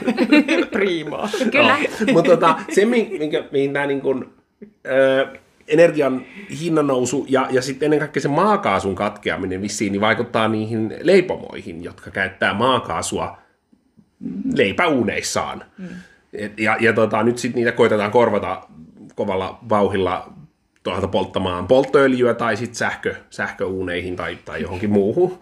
priimaa. 0.71 1.29
Kyllä. 1.53 1.77
No, 2.07 2.13
mutta 2.13 2.31
tota, 2.31 2.55
se, 2.71 2.85
mi- 2.85 3.17
minkä, 3.19 3.45
mihin 3.51 3.73
tämä 3.73 3.87
niin 3.87 4.01
kuin, 4.01 4.25
ö, 4.87 5.27
energian 5.69 6.25
hinnannousu 6.61 7.27
ja, 7.29 7.47
ja 7.51 7.63
sitten 7.63 7.87
ennen 7.87 7.99
kaikkea 7.99 8.21
se 8.21 8.29
maakaasun 8.29 8.95
katkeaminen 8.95 9.63
vissiin 9.63 9.93
niin 9.93 10.01
vaikuttaa 10.01 10.49
niihin 10.49 10.95
leipomoihin, 11.03 11.85
jotka 11.85 12.11
käyttää 12.11 12.55
maakaasua 12.55 13.39
leipäuuneissaan. 14.55 15.65
Mm. 15.79 15.89
Et, 16.33 16.61
ja 16.61 16.77
ja 16.81 16.93
tota, 16.93 17.23
nyt 17.23 17.39
sitten 17.39 17.59
niitä 17.59 17.73
koitetaan 17.73 18.11
korvata 18.11 18.63
kovalla 19.15 19.59
vauhilla 19.69 20.33
tuolta 20.83 21.09
polttamaan 21.09 21.67
polttoöljyä 21.67 22.35
tai 22.35 22.57
sitten 22.57 22.75
sähkö, 22.75 23.15
sähköuuneihin 23.31 24.17
tai, 24.17 24.39
tai 24.45 24.63
johonkin 24.63 24.91
muuhun. 24.91 25.39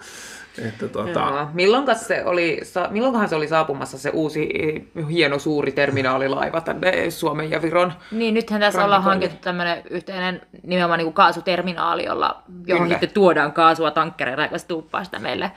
Että, 0.69 0.89
tota, 0.89 1.21
Joo. 1.21 1.49
Milloinkas 1.53 2.07
se 2.09 2.25
oli, 2.25 2.61
milloinkohan 2.91 3.29
se 3.29 3.37
oli 3.37 3.49
saapumassa 3.49 3.99
se 3.99 4.11
uusi 4.11 4.49
eh, 4.59 5.09
hieno 5.09 5.39
suuri 5.39 5.73
terminaalilaiva 5.73 6.61
tänne 6.61 7.11
Suomen 7.11 7.51
ja 7.51 7.63
Viron? 7.63 7.93
Niin, 8.11 8.35
nythän 8.35 8.61
tässä 8.61 8.85
ollaan 8.85 9.03
hankittu 9.03 9.37
tämmöinen 9.41 9.83
yhteinen 9.91 10.41
nimenomaan 10.63 10.99
niin 10.99 11.07
kuin 11.07 11.15
kaasuterminaali, 11.15 12.05
jolla, 12.05 12.43
johon 12.67 12.83
Kyllä. 12.87 12.99
sitten 12.99 13.15
tuodaan 13.15 13.53
kaasua 13.53 13.91
tankkereilla, 13.91 14.45
joka 14.45 14.59
se 14.59 14.67
tuuppaa 14.67 15.05
sitä 15.05 15.19
meille 15.19 15.53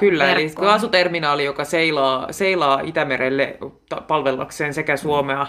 Kyllä, 0.00 0.32
eli 0.32 0.42
verkkoon. 0.42 0.68
kaasuterminaali, 0.68 1.44
joka 1.44 1.64
seilaa, 1.64 2.26
seilaa 2.30 2.80
Itämerelle 2.80 3.58
palvellakseen 4.08 4.74
sekä 4.74 4.96
Suomea 4.96 5.46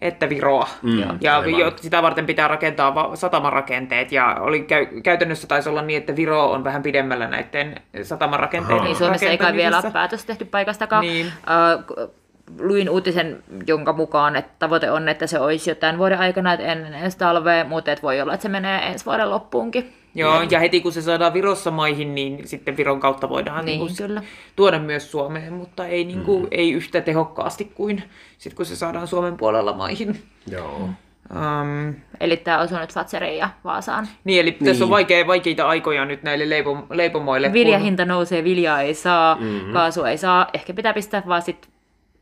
että 0.00 0.28
Viroa. 0.28 0.68
Mm, 0.82 1.18
ja 1.20 1.38
aivan. 1.38 1.60
jo, 1.60 1.72
sitä 1.76 2.02
varten 2.02 2.26
pitää 2.26 2.48
rakentaa 2.48 3.16
satamarakenteet, 3.16 4.12
ja 4.12 4.36
oli 4.40 4.60
käy, 4.60 4.86
käytännössä 4.86 5.46
taisi 5.46 5.68
olla 5.68 5.82
niin, 5.82 5.98
että 5.98 6.16
Viro 6.16 6.50
on 6.50 6.64
vähän 6.64 6.82
pidemmällä 6.82 7.26
näiden 7.26 7.80
satamarakenteiden. 8.02 8.84
Niin 8.84 8.96
Suomessa 8.96 9.26
ei 9.26 9.38
kai 9.38 9.52
vielä 9.52 9.82
päätös 9.92 10.24
tehty 10.24 10.44
paikastakaan. 10.44 11.02
Niin. 11.02 11.26
Äh, 11.26 11.84
k- 11.84 12.12
luin 12.60 12.90
uutisen, 12.90 13.42
jonka 13.66 13.92
mukaan 13.92 14.36
että 14.36 14.50
tavoite 14.58 14.90
on, 14.90 15.08
että 15.08 15.26
se 15.26 15.40
olisi 15.40 15.70
jo 15.70 15.74
tämän 15.74 15.98
vuoden 15.98 16.18
aikana, 16.18 16.52
että 16.52 16.66
ennen 16.66 16.94
ensi 16.94 17.18
talvea, 17.18 17.64
mutta 17.64 17.92
että 17.92 18.02
voi 18.02 18.20
olla, 18.20 18.34
että 18.34 18.42
se 18.42 18.48
menee 18.48 18.86
ensi 18.86 19.06
vuoden 19.06 19.30
loppuunkin. 19.30 19.94
Joo, 20.14 20.42
ja 20.50 20.58
heti 20.60 20.80
kun 20.80 20.92
se 20.92 21.02
saadaan 21.02 21.34
Virossa 21.34 21.70
maihin, 21.70 22.14
niin 22.14 22.48
sitten 22.48 22.76
Viron 22.76 23.00
kautta 23.00 23.28
voidaan 23.28 23.64
Niin, 23.64 23.80
niin, 23.86 23.96
kyllä. 23.96 24.22
tuoda 24.56 24.78
myös 24.78 25.10
Suomeen, 25.10 25.52
mutta 25.52 25.86
ei, 25.86 26.04
niin 26.04 26.20
kuin, 26.22 26.48
ei 26.50 26.72
yhtä 26.72 27.00
tehokkaasti 27.00 27.64
kuin 27.64 28.02
sit 28.38 28.54
kun 28.54 28.66
se 28.66 28.76
saadaan 28.76 29.06
Suomen 29.06 29.36
puolella 29.36 29.72
maihin. 29.72 30.22
joo. 30.50 30.88
Um, 31.34 31.94
Eli 32.20 32.36
tämä 32.36 32.58
osuu 32.60 32.78
nyt 32.78 32.92
Fatseriin 32.94 33.38
ja 33.38 33.50
Vaasaan. 33.64 34.08
niin, 34.24 34.40
eli 34.40 34.50
niin. 34.50 34.64
tässä 34.64 34.84
on 34.84 34.88
Niin. 34.88 34.94
vaikea, 34.94 35.26
vaikeita 35.26 35.68
aikoja 35.68 36.04
nyt 36.04 36.22
näille 36.22 36.44
leipom- 36.44 36.86
leipomoille. 36.96 37.52
Viljahinta 37.52 38.04
nousee, 38.04 38.44
viljaa 38.44 38.80
ei 38.80 38.94
saa, 38.94 39.34
mm-hmm. 39.40 39.72
kaasua 39.72 40.10
ei 40.10 40.18
saa. 40.18 40.46
Ehkä 40.54 40.74
pitää 40.74 40.92
pistää 40.94 41.22
vaan 41.28 41.42
sit 41.42 41.68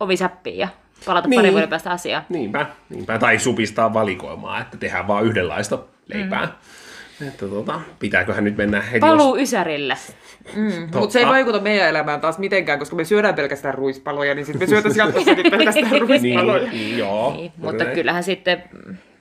ovi 0.01 0.17
säppiin 0.17 0.59
ja 0.59 0.69
palata 1.07 1.29
niin. 1.29 1.31
Niin. 1.31 1.39
parin 1.39 1.53
vuoden 1.53 1.69
päästä 1.69 1.91
asiaan. 1.91 2.23
Niinpä, 2.29 2.67
niinpä. 2.91 3.19
Tai 3.19 3.39
supistaa 3.39 3.95
valikoimaa, 3.95 4.61
että 4.61 4.77
tehdään 4.77 5.09
vaan 5.09 5.25
yhdenlaista 5.25 5.79
leipää. 6.07 6.47
Mm. 6.47 6.53
Että 7.29 7.47
tota, 7.49 7.81
pitääköhän 7.99 8.45
nyt 8.45 8.57
mennä 8.57 8.81
heti 8.81 9.01
Paluu 9.01 9.39
Ysärille. 9.39 9.97
Mm, 10.57 10.89
mutta 10.95 11.13
se 11.13 11.19
ei 11.19 11.27
vaikuta 11.27 11.61
meidän 11.61 11.89
elämään 11.89 12.21
taas 12.21 12.39
mitenkään, 12.39 12.79
koska 12.79 12.97
me 12.97 13.05
syödään 13.05 13.35
pelkästään 13.35 13.75
ruispaloja, 13.75 14.35
niin 14.35 14.47
sitten 14.47 14.63
me 14.63 14.67
syötäisiin 14.67 15.03
jatkossakin 15.07 15.51
pelkästään 15.51 15.91
Niin, 15.91 16.09
ruispaloja. 16.09 16.71
niin, 16.71 16.99
joo. 16.99 17.33
Niin, 17.37 17.53
mutta 17.57 17.85
Näin. 17.85 17.95
kyllähän 17.95 18.23
sitten 18.23 18.65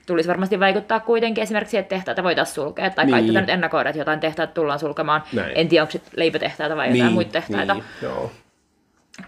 tulisi 0.06 0.30
varmasti 0.30 0.60
vaikuttaa 0.60 1.00
kuitenkin 1.00 1.42
esimerkiksi, 1.42 1.78
että 1.78 1.96
tehtaita 1.96 2.24
voitaisiin 2.24 2.56
sulkea, 2.56 2.90
tai 2.90 3.08
kai 3.08 3.22
Niin. 3.22 3.34
tätä 3.34 3.42
nyt 3.42 3.50
ennakoida, 3.50 3.90
että 3.90 4.00
jotain 4.02 4.20
tehtaita 4.20 4.54
tullaan 4.54 4.80
sulkemaan. 4.80 5.24
Näin. 5.34 5.52
En 5.56 5.68
tiedä, 5.68 5.84
onko 5.84 5.94
leipätehtaita 6.16 6.76
vai 6.76 6.98
jotain 6.98 7.14
muita 7.14 7.32
tehtaita, 7.32 7.74
Niin, 7.74 7.84
joo. 8.02 8.32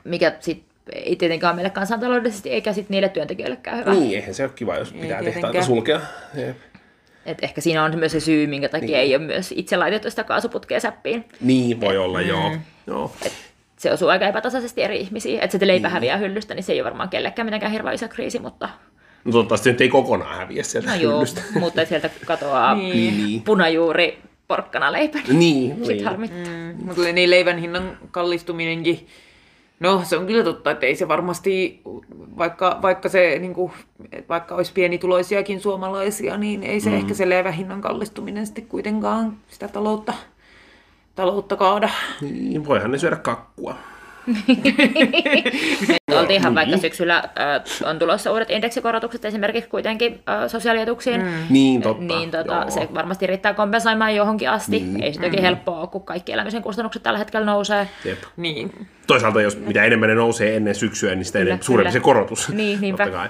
mikä 0.03 0.33
sitten 0.39 0.67
ei 0.93 1.15
tietenkään 1.15 1.55
meille 1.55 1.69
kansantaloudellisesti 1.69 2.49
eikä 2.49 2.73
sitten 2.73 2.93
niille 2.95 3.09
työntekijöillekään 3.09 3.77
hyvä. 3.79 3.93
Niin, 3.93 4.15
eihän 4.15 4.33
se 4.33 4.43
ole 4.43 4.51
kiva, 4.55 4.75
jos 4.75 4.93
pitää 4.93 5.23
tehtaita 5.23 5.63
sulkea. 5.63 6.01
Jep. 6.35 6.57
Et 7.27 7.37
ehkä 7.41 7.61
siinä 7.61 7.83
on 7.83 7.99
myös 7.99 8.11
se 8.11 8.19
syy, 8.19 8.47
minkä 8.47 8.69
takia 8.69 8.87
niin. 8.87 8.97
ei 8.97 9.15
ole 9.15 9.23
myös 9.23 9.53
itse 9.57 9.77
laitettu 9.77 10.09
sitä 10.09 10.23
kaasuputkea 10.23 10.79
säppiin. 10.79 11.25
Niin, 11.41 11.81
voi 11.81 11.97
olla, 11.97 12.21
joo. 12.21 12.51
joo. 12.87 13.11
Se 13.77 13.91
osuu 13.91 14.07
aika 14.07 14.27
epätasaisesti 14.27 14.83
eri 14.83 14.99
ihmisiin. 14.99 15.39
Että 15.39 15.57
se 15.57 15.67
leipä 15.67 15.89
häviää 15.89 16.17
hyllystä, 16.17 16.53
niin 16.55 16.63
se 16.63 16.73
ei 16.73 16.81
ole 16.81 16.85
varmaan 16.85 17.09
kellekään 17.09 17.45
mitenkään 17.45 17.71
hirveän 17.71 17.95
iso 17.95 18.07
kriisi, 18.07 18.39
mutta 18.39 18.69
No 19.25 19.31
toivottavasti 19.31 19.63
se 19.63 19.71
nyt 19.71 19.81
ei 19.81 19.89
kokonaan 19.89 20.37
häviä 20.37 20.63
sieltä 20.63 20.89
no 20.89 20.95
joo, 20.95 21.13
hyllystä. 21.13 21.41
mutta 21.59 21.85
sieltä 21.85 22.09
katoaa 22.25 22.75
Niin. 22.75 23.17
Niin. 23.17 23.41
punajuuri 23.41 24.19
porkkana 24.47 24.91
leipä. 24.91 25.19
Niin, 25.27 25.69
Sitten 25.75 25.87
niin. 25.87 26.05
harmittaa. 26.05 26.53
Mutta 26.83 27.01
niin 27.01 27.29
leivän 27.29 27.57
hinnan 27.57 27.97
kallistuminenkin, 28.11 29.07
no 29.79 30.01
se 30.03 30.17
on 30.17 30.27
kyllä 30.27 30.43
totta, 30.43 30.71
että 30.71 30.85
ei 30.85 30.95
se 30.95 31.07
varmasti, 31.07 31.81
vaikka, 32.37 32.79
vaikka, 32.81 33.09
se, 33.09 33.39
niin 33.39 33.53
kuin, 33.53 33.71
vaikka 34.29 34.55
olisi 34.55 34.73
pienituloisiakin 34.73 35.61
suomalaisia, 35.61 36.37
niin 36.37 36.63
ei 36.63 36.79
se 36.79 36.89
mm. 36.89 36.95
ehkä 36.95 37.13
se 37.13 37.29
leivän 37.29 37.53
hinnan 37.53 37.81
kallistuminen 37.81 38.45
sitten 38.45 38.65
kuitenkaan 38.65 39.37
sitä 39.47 39.67
taloutta, 39.67 40.13
taloutta 41.15 41.55
kaada. 41.55 41.89
niin. 42.21 42.65
Voihan 42.65 42.91
ne 42.91 42.97
syödä 42.97 43.15
kakkua. 43.15 43.75
Me 46.11 46.19
oltiin 46.19 46.39
ihan 46.39 46.55
vaikka 46.55 46.71
Niin. 46.71 46.81
syksyllä 46.81 47.17
äh, 47.17 47.89
on 47.89 47.99
tulossa 47.99 48.31
uudet 48.31 48.49
indeksikorotukset 48.49 49.25
esimerkiksi 49.25 49.69
kuitenkin 49.69 50.19
äh, 50.29 50.49
sosiaalietuuksiin. 50.49 51.21
Mm. 51.21 51.31
Niin, 51.49 51.81
totta. 51.81 52.03
Niin 52.03 52.31
tota, 52.31 52.53
joo. 52.53 52.69
se 52.69 52.87
varmasti 52.93 53.27
riittää 53.27 53.53
kompensoimaan 53.53 54.15
johonkin 54.15 54.49
asti. 54.49 54.79
Niin. 54.79 55.03
Ei 55.03 55.13
se 55.13 55.21
toki 55.21 55.41
helppoa 55.41 55.79
ole, 55.79 55.87
kun 55.87 56.03
kaikki 56.03 56.31
elämisen 56.31 56.61
kustannukset 56.61 57.03
tällä 57.03 57.19
hetkellä 57.19 57.45
nousee. 57.45 57.87
Jep. 58.05 58.19
Niin. 58.37 58.87
Toisaalta, 59.07 59.41
jos 59.41 59.57
mitä 59.59 59.83
enemmän 59.83 60.09
ne 60.09 60.15
nousee 60.15 60.55
ennen 60.55 60.75
syksyä, 60.75 61.15
niin 61.15 61.25
sitä 61.25 61.39
Kyllä, 61.39 61.49
enemmän 61.49 61.63
suurempi 61.63 61.89
kyllä. 61.89 61.99
se 61.99 62.03
korotus. 62.03 62.49
Niin, 62.49 62.81
niinpä. 62.81 63.03
Totta 63.03 63.17
kai. 63.17 63.29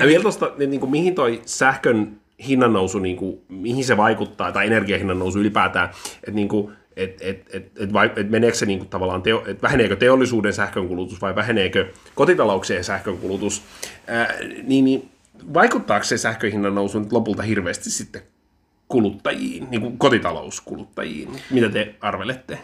Ja 0.00 0.06
vielä 0.06 0.22
tuosta, 0.22 0.50
niin, 0.58 0.70
niin 0.70 0.80
kuin, 0.80 0.90
mihin 0.90 1.14
toi 1.14 1.42
sähkön 1.46 2.16
hinnan 2.46 2.72
nousu, 2.72 2.98
niin 2.98 3.16
kuin, 3.16 3.38
mihin 3.48 3.84
se 3.84 3.96
vaikuttaa, 3.96 4.52
tai 4.52 4.66
energiahinnan 4.66 5.18
nousu 5.18 5.38
ylipäätään, 5.38 5.88
että 6.14 6.30
niin 6.30 6.48
kuin, 6.48 6.72
et, 6.96 7.16
et, 7.20 7.46
et, 7.52 7.72
et, 7.78 8.18
et 8.18 8.66
niin 8.66 8.78
kuin, 8.78 8.88
tavallaan, 8.88 9.22
teo, 9.22 9.44
et 9.46 9.62
väheneekö 9.62 9.96
teollisuuden 9.96 10.52
sähkönkulutus 10.52 11.22
vai 11.22 11.34
väheneekö 11.34 11.86
kotitalouksien 12.14 12.84
sähkönkulutus, 12.84 13.62
ää, 14.06 14.34
niin, 14.62 14.84
niin 14.84 15.10
vaikuttaako 15.54 16.04
se 16.04 16.18
sähkön 16.18 16.52
hinnan 16.52 16.74
nousu 16.74 16.98
nyt 16.98 17.12
lopulta 17.12 17.42
hirveästi 17.42 17.90
sitten 17.90 18.22
kuluttajiin, 18.88 19.70
niin 19.70 19.80
kuin 19.80 19.98
kotitalouskuluttajiin? 19.98 21.28
Mitä 21.50 21.68
te 21.68 21.94
arvelette? 22.00 22.58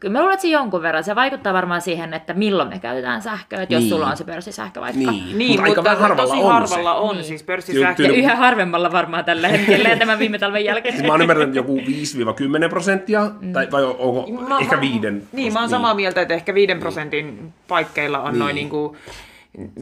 Kyllä 0.00 0.12
mä 0.12 0.18
luulen, 0.18 0.34
että 0.34 0.42
se 0.42 0.48
jonkun 0.48 0.82
verran. 0.82 1.04
Se 1.04 1.14
vaikuttaa 1.14 1.52
varmaan 1.54 1.80
siihen, 1.80 2.14
että 2.14 2.34
milloin 2.34 2.68
me 2.68 2.78
käytetään 2.78 3.22
sähköä. 3.22 3.62
Että 3.62 3.74
jos 3.74 3.82
Niin. 3.82 3.90
sulla 3.90 4.06
on 4.06 4.16
se 4.16 4.24
pörssisähkö 4.24 4.80
vaikka. 4.80 4.98
Niin, 5.10 5.38
Niin, 5.38 5.60
mutta 5.60 5.74
mutta 5.82 5.94
harvalla 5.96 6.30
tosi 6.30 6.42
on 6.42 6.52
harvalla 6.52 6.94
se. 6.94 6.98
on, 7.00 7.14
Niin. 7.16 7.24
siis 7.24 7.42
pörssisähkö. 7.42 8.02
Tyy- 8.02 8.06
Ja 8.06 8.12
yhä 8.18 8.36
harvemmalla 8.36 8.92
varmaan 8.92 9.24
tällä 9.24 9.48
hetkellä 9.48 9.88
ja 9.88 9.96
tämän 9.96 10.18
viime 10.18 10.38
talven 10.38 10.64
jälkeen. 10.64 10.94
Siis 10.94 11.06
mä 11.06 11.12
oon 11.12 11.20
ymmärtänyt 11.20 11.54
joku 11.54 11.76
5-10 11.86 12.68
prosenttia, 12.68 13.30
tai 13.52 13.68
vai 13.72 13.84
onko 13.84 14.26
Mä- 14.48 14.58
ehkä 14.58 14.74
mä- 14.76 14.80
viiden? 14.80 15.22
Niin, 15.32 15.52
mä 15.52 15.60
oon 15.60 15.68
samaa 15.68 15.94
mieltä, 15.94 16.20
että 16.20 16.34
ehkä 16.34 16.54
viiden 16.54 16.78
prosentin 16.78 17.52
paikkeilla 17.68 18.20
on 18.20 18.32
Niin. 18.32 18.38
noin 18.38 18.54
niin 18.54 18.68
kuin 18.68 18.96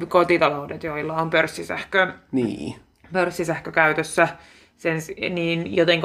kotitaloudet, 0.08 0.82
joilla 0.84 1.14
on 1.14 1.30
pörssisähkö, 1.30 2.12
Niin. 2.32 2.74
pörssisähkö 3.12 3.72
käytössä. 3.72 4.28
Sen, 4.76 4.98
niin, 5.30 5.76
joten 5.76 6.00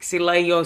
kotitalouksilla 0.00 0.34
ei 0.34 0.52
ole 0.52 0.64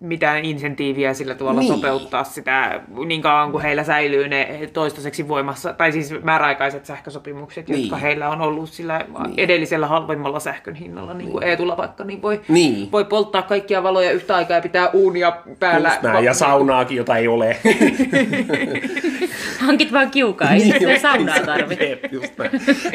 mitään 0.00 0.44
insentiiviä 0.44 1.14
sillä 1.14 1.34
tavalla 1.34 1.60
Niin. 1.60 1.70
niin. 1.70 1.80
sopeuttaa 1.80 2.24
sitä 2.24 2.80
niin 3.06 3.22
kauan 3.22 3.50
kuin 3.52 3.62
heillä 3.62 3.84
säilyy 3.84 4.28
ne 4.28 4.70
toistaiseksi 4.72 5.28
voimassa, 5.28 5.72
tai 5.72 5.92
siis 5.92 6.14
määräaikaiset 6.22 6.86
sähkösopimukset, 6.86 7.68
Niin. 7.68 7.80
jotka 7.80 7.96
heillä 7.96 8.28
on 8.28 8.40
ollut 8.40 8.68
sillä 8.70 8.98
Niin. 9.26 9.34
edellisellä 9.36 9.86
halvemmalla 9.86 10.40
sähkön 10.40 10.74
hinnalla, 10.74 11.14
niin 11.14 11.30
kuin 11.30 11.44
Eetulla 11.44 11.76
vaikka, 11.76 12.04
niin 12.04 12.22
voi, 12.22 12.40
Niin. 12.48 12.92
voi 12.92 13.04
polttaa 13.04 13.42
kaikkia 13.42 13.82
valoja 13.82 14.10
yhtä 14.12 14.36
aikaa 14.36 14.56
ja 14.56 14.62
pitää 14.62 14.88
uunia 14.92 15.32
päällä. 15.58 15.88
Just 15.88 16.02
näin, 16.02 16.24
ja 16.24 16.34
saunaakin, 16.34 16.96
jota 16.96 17.16
ei 17.16 17.28
ole. 17.28 17.56
Hankit 19.62 19.92
vaan 19.92 20.10
kiukaa, 20.10 20.50
ei 20.50 20.58
Niin, 20.58 21.00
saunaa 21.00 21.40
tarvitse. 21.40 22.00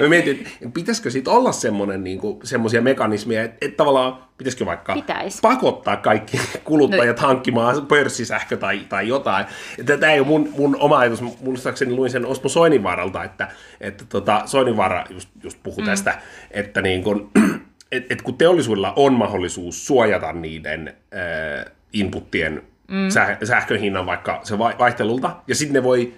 Mä 0.01 0.07
mietin, 0.09 0.31
että 0.31 0.69
pitäisikö 0.73 1.09
siitä 1.11 1.31
olla 1.31 1.51
semmoinen, 1.51 2.03
niin 2.03 2.19
kuin, 2.19 2.39
semmoisia 2.43 2.81
mekanismeja, 2.81 3.43
että, 3.43 3.57
että 3.61 3.77
tavallaan 3.77 4.17
pitäisikö 4.37 4.65
vaikka 4.65 4.93
Pitäis. 4.93 5.41
pakottaa 5.41 5.97
kaikki 5.97 6.39
kuluttajat 6.63 7.21
No. 7.21 7.27
hankkimaan 7.27 7.85
pörssisähkö 7.85 8.57
tai, 8.57 8.79
tai 8.89 9.07
jotain. 9.07 9.45
Tämä 9.85 10.11
ei 10.11 10.19
ole 10.19 10.27
mun, 10.27 10.49
mun 10.57 10.77
oma 10.79 10.97
ajatus. 10.97 11.21
Muistaakseni 11.41 11.93
luin 11.93 12.11
sen 12.11 12.25
Osmo 12.25 12.49
Soininvaaralta, 12.49 13.23
että, 13.23 13.47
että 13.81 14.03
tota, 14.09 14.41
Soininvaara 14.45 15.05
just, 15.09 15.29
just 15.43 15.57
puhui 15.63 15.83
mm. 15.83 15.85
tästä, 15.85 16.17
että 16.51 16.81
niin 16.81 17.03
kun, 17.03 17.31
et, 17.91 18.11
et 18.11 18.21
kun 18.21 18.37
teollisuudella 18.37 18.93
on 18.95 19.13
mahdollisuus 19.13 19.87
suojata 19.87 20.33
niiden 20.33 20.87
äh, 20.87 21.65
inputtien 21.93 22.61
mm. 22.87 23.09
säh, 23.09 23.37
sähkön 23.43 23.79
hinnan 23.79 24.05
vaikka 24.05 24.39
se 24.43 24.57
vai- 24.57 24.75
vaihtelulta, 24.79 25.35
ja 25.47 25.55
sitten 25.55 25.73
ne 25.73 25.83
voi 25.83 26.13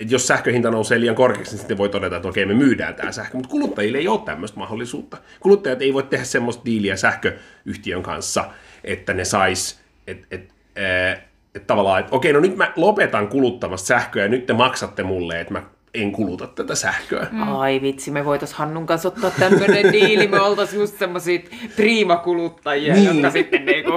että 0.00 0.14
jos 0.14 0.26
sähköhinta 0.26 0.70
nousee 0.70 1.00
liian 1.00 1.14
korkeaksi, 1.14 1.52
niin 1.52 1.58
sitten 1.58 1.78
voi 1.78 1.88
todeta, 1.88 2.16
että 2.16 2.28
okei, 2.28 2.46
me 2.46 2.54
myydään 2.54 2.94
tämä 2.94 3.12
sähkö. 3.12 3.36
Mutta 3.36 3.50
kuluttajille 3.50 3.98
ei 3.98 4.08
ole 4.08 4.20
tämmöistä 4.24 4.58
mahdollisuutta. 4.58 5.16
Kuluttajat 5.40 5.82
ei 5.82 5.94
voi 5.94 6.02
tehdä 6.02 6.24
semmoista 6.24 6.64
diiliä 6.64 6.96
sähköyhtiön 6.96 8.02
kanssa, 8.02 8.44
että 8.84 9.14
ne 9.14 9.24
sais, 9.24 9.80
että 10.06 10.26
et, 10.30 10.54
et, 10.76 11.18
et 11.54 11.66
tavallaan, 11.66 12.00
että 12.00 12.16
okei, 12.16 12.32
no 12.32 12.40
nyt 12.40 12.56
mä 12.56 12.72
lopetan 12.76 13.28
kuluttamasta 13.28 13.86
sähköä 13.86 14.22
ja 14.22 14.28
nyt 14.28 14.46
te 14.46 14.52
maksatte 14.52 15.02
mulle, 15.02 15.40
että 15.40 15.52
mä 15.52 15.62
en 16.02 16.12
kuluta 16.12 16.46
tätä 16.46 16.74
sähköä. 16.74 17.26
Mm. 17.32 17.58
Ai 17.58 17.80
vitsi, 17.82 18.10
me 18.10 18.24
voitais 18.24 18.52
Hannun 18.54 18.86
kanssa 18.86 19.08
ottaa 19.08 19.30
tämmönen 19.30 19.92
diili, 19.92 20.28
me 20.28 20.40
oltais 20.40 20.74
just 20.74 20.98
semmosia 20.98 21.38
priimakuluttajia, 21.76 22.94
Niin. 22.94 23.04
jotka 23.06 23.30
sitten 23.30 23.66
niinku 23.66 23.92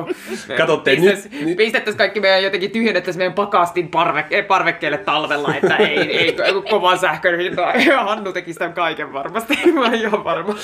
Katsotte, 0.57 0.95
pistäis, 0.95 1.31
nyt- 1.31 1.45
nyt- 1.45 1.57
pistettäis 1.57 1.95
kaikki 1.95 2.19
meidän 2.19 2.43
jotenkin 2.43 2.71
tyhjennettäis 2.71 3.17
meidän 3.17 3.33
pakastin 3.33 3.87
parve, 3.87 4.25
parvekkeelle 4.47 4.97
talvella, 4.97 5.55
että 5.55 5.75
ei, 5.75 6.17
ei 6.17 6.35
kovan 6.69 6.99
sähkön 6.99 7.39
hintaa. 7.39 7.73
Ja 7.75 8.03
Hannu 8.11 8.33
teki 8.33 8.53
sitä 8.53 8.69
kaiken 8.69 9.13
varmasti, 9.13 9.59
mä 9.73 9.81
oon 9.81 9.93
ihan 9.93 10.23
varma. 10.23 10.55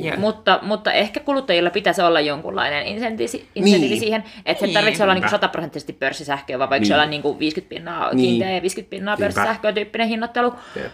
Ja, 0.00 0.16
Mutta, 0.16 0.58
mutta 0.62 0.92
ehkä 0.92 1.20
kuluttajilla 1.20 1.70
pitäisi 1.70 2.02
olla 2.02 2.20
jonkunlainen 2.20 2.86
insentiivi, 2.86 3.44
insentiivi 3.54 3.88
Niin. 3.88 4.00
siihen, 4.00 4.24
että 4.46 4.60
se 4.60 4.66
Niin. 4.66 4.74
tarvitsisi 4.74 5.02
olla 5.02 5.14
niin 5.14 5.20
Niinpä. 5.20 5.30
100 5.30 5.48
prosenttisesti 5.48 5.92
pörssisähköä, 5.92 6.58
vaan 6.58 6.70
voiko 6.70 6.80
Niin. 6.80 6.88
se 6.88 6.94
olla 6.94 7.06
niin 7.06 7.22
kuin 7.22 7.38
50 7.38 7.68
pinnaa 7.74 8.14
Niin. 8.14 8.26
kiinteä 8.28 8.50
ja 8.50 8.62
50 8.62 8.90
pinnaa 8.90 9.16
pörssisähköä 9.16 9.72
tyyppinen 9.72 10.08
hinnoittelu. 10.08 10.54
Jep. 10.76 10.92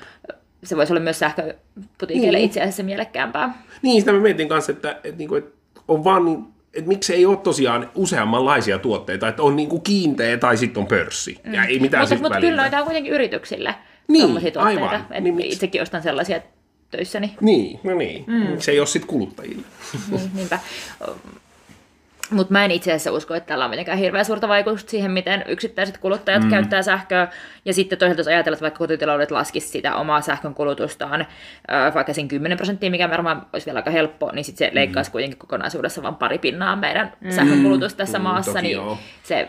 Se 0.64 0.76
voisi 0.76 0.92
olla 0.92 1.00
myös 1.00 1.18
sähköputiikeille 1.18 2.38
Niin. 2.38 2.46
itse 2.46 2.60
asiassa 2.60 2.82
mielekkäämpää. 2.82 3.54
Niin, 3.82 4.02
sitä 4.02 4.12
mä 4.12 4.20
mietin 4.20 4.48
kanssa, 4.48 4.72
että, 4.72 4.90
että, 4.90 5.18
niinku, 5.18 5.34
että 5.34 5.50
on 5.88 6.04
vaan 6.04 6.24
niin, 6.24 6.44
että 6.74 6.88
miksi 6.88 7.14
ei 7.14 7.26
ole 7.26 7.36
tosiaan 7.36 7.90
useammanlaisia 7.94 8.78
tuotteita, 8.78 9.28
että 9.28 9.42
on 9.42 9.56
niinku 9.56 9.80
kiinteä 9.80 10.36
tai 10.36 10.56
sitten 10.56 10.80
on 10.80 10.86
pörssi. 10.86 11.40
Ja 11.52 11.64
ei 11.64 11.78
mitään 11.78 12.02
Mutta, 12.02 12.14
mutta 12.14 12.28
välillä. 12.30 12.50
kyllä 12.50 12.62
noita 12.62 12.78
on 12.78 12.84
kuitenkin 12.84 13.12
yrityksille 13.12 13.74
Niin, 14.08 14.22
tommosia 14.22 14.50
tuotteita. 14.50 14.84
aivan. 14.84 15.06
Et 15.10 15.24
Niin 15.24 15.34
miksi- 15.34 15.52
itsekin 15.52 15.82
ostan 15.82 16.02
sellaisia 16.02 16.40
töissäni. 16.90 17.34
Niin, 17.40 17.80
no 17.84 17.94
niin. 17.94 18.24
Mm. 18.26 18.58
Se 18.58 18.70
ei 18.70 18.78
ole 18.78 18.86
sitten 18.86 19.08
kuluttajille. 19.08 19.62
Niin, 20.10 20.30
niinpä. 20.34 20.58
Mutta 22.30 22.52
mä 22.52 22.64
en 22.64 22.70
itse 22.70 22.90
asiassa 22.90 23.12
usko, 23.12 23.34
että 23.34 23.46
tällä 23.48 23.64
on 23.64 23.70
mitenkään 23.70 23.98
hirveän 23.98 24.24
suurta 24.24 24.48
vaikutusta 24.48 24.90
siihen, 24.90 25.10
miten 25.10 25.44
yksittäiset 25.48 25.98
kuluttajat 25.98 26.42
mm. 26.42 26.50
käyttää 26.50 26.82
sähköä. 26.82 27.28
Ja 27.64 27.74
sitten 27.74 27.98
toisaalta 27.98 28.20
jos 28.20 28.26
ajatellaan, 28.26 28.56
että 28.56 28.62
vaikka 28.62 28.78
kotitaloudet 28.78 29.30
laskisivat 29.30 29.72
sitä 29.72 29.96
omaa 29.96 30.20
sähkön 30.20 30.54
kulutustaan 30.54 31.26
vaikka 31.94 32.12
sen 32.12 32.28
10 32.28 32.56
prosenttia, 32.56 32.90
mikä 32.90 33.10
varmaan 33.10 33.46
olisi 33.52 33.66
vielä 33.66 33.78
aika 33.78 33.90
helppo, 33.90 34.30
niin 34.32 34.44
sitten 34.44 34.68
se 34.68 34.74
leikkaisi 34.74 35.10
kuitenkin 35.10 35.38
kokonaisuudessa 35.38 36.02
vain 36.02 36.14
pari 36.14 36.38
pinnaa 36.38 36.76
meidän 36.76 37.12
mm. 37.20 37.30
sähkön 37.30 37.62
kulutus 37.62 37.94
tässä 37.94 38.18
Mm, 38.18 38.22
maassa, 38.22 38.62
niin 38.62 38.76
joo. 38.76 38.98
se 39.22 39.48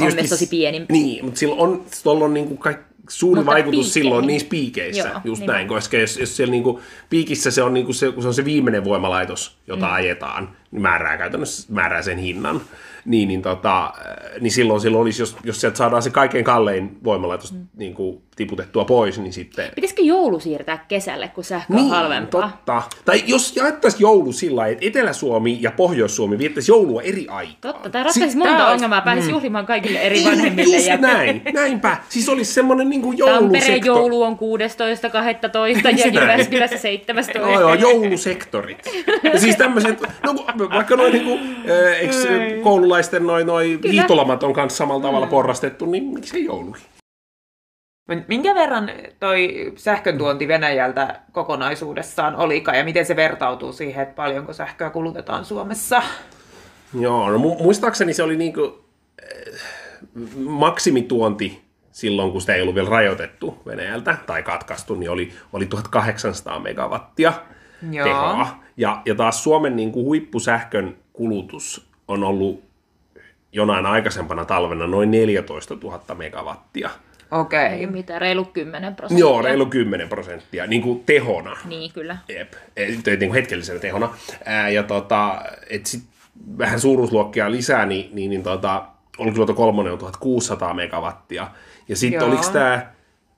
on 0.00 0.12
myös 0.14 0.28
tosi 0.28 0.46
pieni. 0.46 0.86
Niin, 0.88 1.24
mutta 1.24 1.38
sillä 1.40 1.54
on, 1.54 1.84
tuolla 2.02 2.24
on 2.24 2.34
niinku 2.34 2.56
kaik, 2.56 2.78
suuri 3.08 3.38
Mutta 3.38 3.52
vaikutus 3.52 3.72
piikkeihin. 3.80 3.92
silloin 3.92 4.26
niissä 4.26 4.48
piikeissä, 4.48 5.08
Joo, 5.08 5.20
just 5.24 5.40
niinpä. 5.40 5.52
näin, 5.52 5.68
koska 5.68 5.96
jos, 5.96 6.16
jos 6.16 6.36
siellä 6.36 6.50
niinku, 6.50 6.80
piikissä 7.10 7.50
se 7.50 7.62
on, 7.62 7.74
niinku 7.74 7.92
se, 7.92 8.12
kun 8.12 8.22
se 8.22 8.28
on 8.28 8.34
se 8.34 8.44
viimeinen 8.44 8.84
voimalaitos, 8.84 9.58
jota 9.66 9.86
mm. 9.86 9.92
ajetaan, 9.92 10.56
niin 10.70 10.82
määrää 10.82 11.16
käytännössä 11.16 11.72
määrää 11.72 12.02
sen 12.02 12.18
hinnan. 12.18 12.60
niin, 13.04 13.28
niin, 13.28 13.42
tota, 13.42 13.92
niin 14.40 14.50
silloin, 14.52 14.80
silloin 14.80 15.02
olisi, 15.02 15.22
jos, 15.22 15.36
jos 15.44 15.60
sieltä 15.60 15.76
saadaan 15.76 16.02
se 16.02 16.10
kaikkein 16.10 16.44
kallein 16.44 16.98
voimalaitos 17.04 17.52
mm. 17.52 17.66
niin 17.76 17.94
kuin, 17.94 18.22
tiputettua 18.36 18.84
pois, 18.84 19.18
niin 19.18 19.32
sitten... 19.32 19.70
Pitäisikö 19.74 20.02
joulu 20.02 20.40
siirtää 20.40 20.84
kesälle, 20.88 21.28
kun 21.28 21.44
sähkö 21.44 21.72
on 21.72 21.76
Niin, 21.76 21.90
halvempaa? 21.90 22.40
totta. 22.64 22.82
Tai 23.04 23.22
jos 23.26 23.56
jaettaisiin 23.56 24.00
joulu 24.00 24.32
sillä 24.32 24.56
lailla, 24.60 24.72
että 24.72 24.86
Etelä-Suomi 24.86 25.58
ja 25.60 25.70
Pohjois-Suomi 25.70 26.38
viettäisi 26.38 26.72
joulua 26.72 27.02
eri 27.02 27.26
aikaa. 27.28 27.72
Totta, 27.72 27.90
tämä 27.90 28.04
ratkaisi 28.04 28.36
monta 28.36 28.54
olisi- 28.54 28.72
ongelmaa, 28.72 29.00
pääsisi 29.00 29.30
juhlimaan 29.30 29.66
kaikille 29.66 29.98
eri 29.98 30.24
vanhemmille. 30.24 30.76
Just 30.76 30.88
ja 30.88 30.96
näin, 30.96 31.42
näinpä. 31.52 31.96
Siis 32.08 32.28
olisi 32.28 32.52
semmoinen 32.52 32.90
niin 32.90 33.02
kuin 33.02 33.18
Tampereen 33.18 33.42
joulusektori. 33.44 33.86
joulu 33.86 34.22
on 34.22 34.38
16, 34.38 35.10
12 35.10 35.90
ja. 35.90 36.06
Jyväskylässä 36.06 36.78
17. 36.78 37.38
Joo, 37.38 37.60
joo, 37.60 37.74
joulusektorit. 37.74 38.78
Ja 39.32 39.40
siis 39.40 39.56
tämmöiset, 39.56 40.02
no 40.26 40.34
vaikka 40.74 40.96
noin 40.96 41.14
äh, 41.16 42.00
eikö 42.00 42.14
koululaisten 42.62 43.26
noin 43.26 43.46
noi 43.46 43.78
hiihtolomat 43.90 44.42
on 44.42 44.52
kanssa 44.52 44.76
samalla 44.76 45.02
tavalla 45.02 45.26
porrastettu, 45.26 45.86
niin 45.86 46.04
miksei 46.04 46.44
joulukin? 46.44 46.82
Minkä 48.28 48.54
verran 48.54 48.90
toi 49.20 49.72
sähkön 49.76 50.18
tuonti 50.18 50.48
Venäjältä 50.48 51.20
kokonaisuudessaan 51.32 52.36
olikaan 52.36 52.78
ja 52.78 52.84
miten 52.84 53.06
se 53.06 53.16
vertautuu 53.16 53.72
siihen, 53.72 54.02
että 54.02 54.14
paljonko 54.14 54.52
sähköä 54.52 54.90
kulutetaan 54.90 55.44
Suomessa? 55.44 56.02
Joo, 57.00 57.30
no 57.30 57.38
mu- 57.38 57.62
muistaakseni 57.62 58.14
se 58.14 58.22
oli 58.22 58.36
niinku 58.36 58.84
äh, 59.22 59.60
maksimituonti 60.36 61.64
silloin, 61.92 62.32
kun 62.32 62.40
sitä 62.40 62.54
ei 62.54 62.62
ollut 62.62 62.74
vielä 62.74 62.90
rajoitettu 62.90 63.62
Venäjältä 63.66 64.16
tai 64.26 64.42
katkaistu, 64.42 64.94
niin 64.94 65.10
oli, 65.10 65.32
oli 65.52 65.66
1800 65.66 66.58
megawattia 66.58 67.32
Joo. 67.90 68.06
tehoa. 68.06 68.46
Ja, 68.76 69.02
ja 69.06 69.14
taas 69.14 69.42
Suomen 69.42 69.76
niin 69.76 69.92
kuin 69.92 70.04
huippusähkön 70.04 70.96
kulutus 71.12 71.86
on 72.08 72.24
ollut 72.24 72.62
jonain 73.52 73.86
aikaisempana 73.86 74.44
talvena 74.44 74.86
noin 74.86 75.10
14 75.10 75.74
000 75.82 76.14
megawattia. 76.14 76.90
Okei. 77.30 77.66
Ei 77.66 77.86
mitään, 77.86 78.20
reilu 78.20 78.44
10 78.44 78.94
prosenttia. 78.94 79.26
Joo, 79.26 79.42
reilu 79.42 79.66
10 79.66 80.08
prosenttia, 80.08 80.66
niin 80.66 80.82
kuin 80.82 81.02
tehona. 81.06 81.56
Niin, 81.64 81.92
kyllä. 81.92 82.16
Jep, 82.28 82.52
et, 82.76 82.90
niin 83.06 83.18
kuin 83.18 83.32
hetkellisenä 83.32 83.78
tehona. 83.78 84.14
Ää, 84.44 84.68
ja 84.68 84.82
tota, 84.82 85.42
et 85.70 85.86
sit 85.86 86.02
vähän 86.58 86.80
suuruusluokkia 86.80 87.50
lisää, 87.50 87.86
niin, 87.86 88.10
niin, 88.12 88.30
niin 88.30 88.42
tota, 88.42 88.86
Olkiluoto 89.18 89.54
3 89.54 89.90
on 89.90 89.98
1600 89.98 90.74
megawattia. 90.74 91.46
Ja 91.88 91.96
sitten 91.96 92.28
oliko 92.28 92.44
tämä 92.52 92.86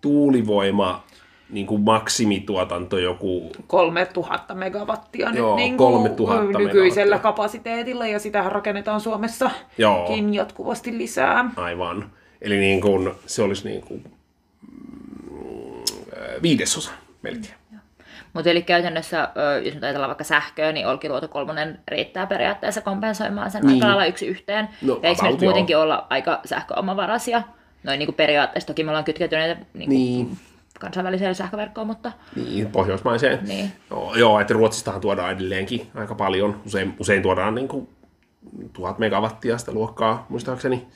tuulivoima 0.01 1.05
niin 1.51 1.67
kuin 1.67 1.81
maksimituotanto 1.81 2.99
joku... 2.99 3.53
3000 3.67 4.55
megawattia 4.55 5.29
nyt 5.29 5.39
Joo, 5.39 5.57
niin 5.57 5.77
3000 5.77 6.59
nykyisellä 6.59 7.17
megawattia. 7.17 7.19
kapasiteetilla 7.19 8.07
ja 8.07 8.19
sitähän 8.19 8.53
rakennetaan 8.53 9.01
Suomessakin 9.01 9.59
Joo. 9.79 10.09
jatkuvasti 10.33 10.99
lisää. 10.99 11.51
Aivan. 11.57 12.11
Eli 12.47 12.59
niin 12.59 12.81
kuin, 12.81 13.11
se 13.27 13.43
olisi 13.43 13.69
niin 13.69 13.83
kuin, 13.83 14.05
mm, 15.31 16.43
viidesosa 16.43 16.91
melkein. 17.23 17.55
Mutta 18.33 18.51
eli 18.51 18.63
käytännössä, 18.63 19.29
jos 19.65 19.75
nyt 19.75 19.85
ajatellaan 19.85 20.09
vaikka 20.09 20.25
sähköä, 20.25 20.73
niin 20.73 20.87
Olkiluoto 20.87 21.29
kolmonen 21.29 21.79
riittää 21.89 22.27
periaatteessa 22.27 22.81
kompensoimaan 22.81 23.51
sen 23.51 23.63
Niin. 23.63 23.75
aika 23.75 23.87
lailla 23.87 24.07
yksi 24.07 24.27
yhteen. 24.27 24.69
No, 24.83 25.01
ja 25.03 25.09
eikö 25.09 25.23
me 25.23 25.31
nyt 25.31 25.41
muutenkin 25.41 25.77
olla 25.79 26.07
aika 26.11 26.41
sähköomavaraisia? 26.45 27.43
Noin 27.83 27.99
niin 27.99 28.07
kuin 28.07 28.17
periaatteessa, 28.17 28.67
toki 28.67 28.85
me 28.85 28.91
ollaan 28.91 29.05
kytkeytyneitä 29.05 29.55
niin 29.75 29.89
kuin 29.89 29.89
Niin. 29.89 30.37
kansainväliseen 30.81 31.35
sähköverkkoon, 31.35 31.87
mutta 31.87 32.13
Niin, 32.37 32.67
pohjoismaiseen. 32.67 33.39
Niin. 33.49 33.73
Joo, 33.91 34.15
joo, 34.15 34.41
että 34.41 34.55
Ruotsistahan 34.55 35.01
tuodaan 35.01 35.33
edelleenkin 35.33 35.87
aika 35.95 36.15
paljon. 36.15 36.61
Usein, 36.67 36.95
usein 37.01 37.23
tuodaan 37.23 37.55
niin 37.55 37.69
kuin 37.69 37.89
tuhat 38.73 38.99
megawattia 38.99 39.59
sitä 39.59 39.73
luokkaa, 39.73 40.27
muistaakseni. 40.29 40.87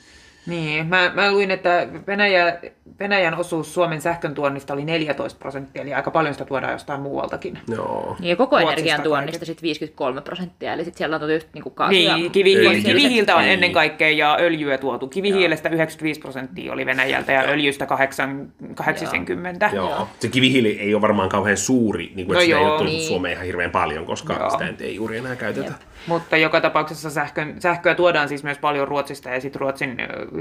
Niin, 0.45 0.85
mä, 0.87 1.11
mä 1.15 1.31
luin, 1.31 1.51
että 1.51 1.87
Venäjä, 2.07 2.57
Venäjän 2.99 3.35
osuus 3.37 3.73
Suomen 3.73 4.01
sähkön 4.01 4.33
tuonnista 4.33 4.73
oli 4.73 4.85
14 4.85 5.39
prosenttia, 5.39 5.81
eli 5.81 5.93
aika 5.93 6.11
paljon 6.11 6.33
sitä 6.33 6.45
tuodaan 6.45 6.71
jostain 6.73 7.01
muualtakin. 7.01 7.57
Joo. 7.67 8.15
niin 8.19 8.29
ja 8.29 8.35
koko 8.35 8.55
Ruotsista 8.55 8.71
energian 8.73 9.01
tuonnista 9.01 9.31
kaiket. 9.39 9.47
sit 9.47 9.61
53 9.61 10.21
prosenttia, 10.21 10.73
eli 10.73 10.83
sitten 10.83 10.97
siellä 10.97 11.15
on 11.15 11.33
just 11.33 11.47
niin 11.53 11.63
kuin 11.63 11.75
kaasu 11.75 11.95
ja 11.95 12.17
Niin, 12.17 12.31
kivihiili, 12.31 12.67
Öljy. 12.67 12.81
kivihiiltä 12.81 13.35
on 13.35 13.41
Niin. 13.41 13.53
ennen 13.53 13.71
kaikkea 13.71 14.09
ja 14.09 14.37
öljyä 14.39 14.77
tuotu. 14.77 15.07
Kivihiilestä 15.07 15.69
95 15.69 16.19
prosenttia 16.19 16.73
oli 16.73 16.85
Venäjältä 16.85 17.31
ja 17.31 17.41
öljystä 17.41 17.85
8, 17.85 18.53
80. 18.75 19.69
Joo. 19.73 20.07
Se 20.19 20.27
kivihiili 20.27 20.79
ei 20.79 20.93
ole 20.93 21.01
varmaan 21.01 21.29
kauhean 21.29 21.57
suuri, 21.57 22.11
niin 22.15 22.27
kuin, 22.27 22.35
No 22.35 22.41
että 22.41 22.45
sitä 22.45 22.57
ei 22.57 22.61
joo, 22.63 22.69
ole 22.71 22.77
tullut 22.77 22.93
niin. 22.93 23.07
Suomeen 23.07 23.33
ihan 23.33 23.45
hirveän 23.45 23.71
paljon, 23.71 24.05
koska 24.05 24.33
Joo. 24.33 24.49
sitä 24.49 24.65
ei 24.79 24.95
juuri 24.95 25.17
enää 25.17 25.35
käytetä. 25.35 25.73
Mutta 26.07 26.37
joka 26.37 26.61
tapauksessa 26.61 27.09
sähkön, 27.09 27.61
sähköä 27.61 27.95
tuodaan 27.95 28.27
siis 28.29 28.43
myös 28.43 28.57
paljon 28.57 28.87
Ruotsista 28.87 29.29
ja 29.29 29.41
sitten 29.41 29.59
Ruotsin, 29.59 29.97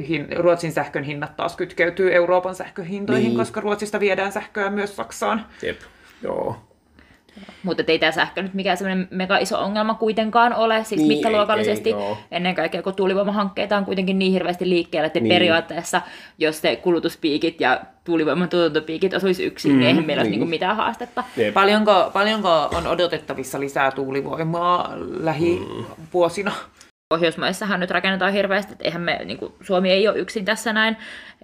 hin, 0.08 0.28
Ruotsin 0.36 0.72
sähkön 0.72 1.04
hinnat 1.04 1.36
taas 1.36 1.56
kytkeytyy 1.56 2.14
Euroopan 2.14 2.54
sähköhintoihin, 2.54 3.24
Niin. 3.28 3.38
koska 3.38 3.60
Ruotsista 3.60 4.00
viedään 4.00 4.32
sähköä 4.32 4.70
myös 4.70 4.96
Saksaan. 4.96 5.46
Jep. 5.62 5.80
Joo. 6.22 6.56
Mutta 7.62 7.82
ei 7.86 7.98
tämä 7.98 8.12
sähkö 8.12 8.42
nyt 8.42 8.54
mikään 8.54 8.76
semmoinen 8.76 9.08
mega 9.10 9.38
iso 9.38 9.60
ongelma 9.60 9.94
kuitenkaan 9.94 10.54
ole, 10.54 10.84
siis 10.84 10.98
Niin, 11.00 11.08
niin, 11.08 11.18
mittaluokallisesti. 11.18 11.90
ei- 11.90 11.96
ei, 11.96 12.02
joo. 12.02 12.18
Ennen 12.30 12.54
kaikkea, 12.54 12.82
kun 12.82 12.94
tuulivoimahankkeita 12.94 13.76
on 13.76 13.84
kuitenkin 13.84 14.18
niin 14.18 14.32
hirveästi 14.32 14.68
liikkeellä, 14.68 15.06
että 15.06 15.18
Niin. 15.20 15.28
niin. 15.28 15.34
periaatteessa, 15.34 16.02
jos 16.38 16.60
se 16.60 16.76
kulutuspiikit 16.76 17.60
ja 17.60 17.80
tuulivoiman 18.04 18.48
tuotantopiikit 18.48 19.14
osuisi 19.14 19.44
yksin, 19.44 19.72
mm, 19.72 19.78
niin 19.78 19.88
eihän 19.88 20.04
meillä 20.06 20.22
niin. 20.22 20.28
olisi 20.28 20.30
niinku 20.30 20.50
mitään 20.50 20.76
haastetta. 20.76 21.24
Jep. 21.36 21.54
Paljonko, 21.54 22.10
paljonko 22.12 22.70
on 22.76 22.86
odotettavissa 22.86 23.60
lisää 23.60 23.90
tuulivoimaa 23.90 24.92
lähivuosina? 25.20 26.52
Pohjoismaissahan 27.14 27.80
nyt 27.80 27.90
rakennetaan 27.90 28.32
hirveästi, 28.32 28.72
että 28.72 28.84
eihän 28.84 29.02
me, 29.02 29.20
niin 29.24 29.38
kuin, 29.38 29.52
Suomi 29.60 29.90
ei 29.90 30.08
ole 30.08 30.18
yksin 30.18 30.44
tässä 30.44 30.72
näin, 30.72 30.96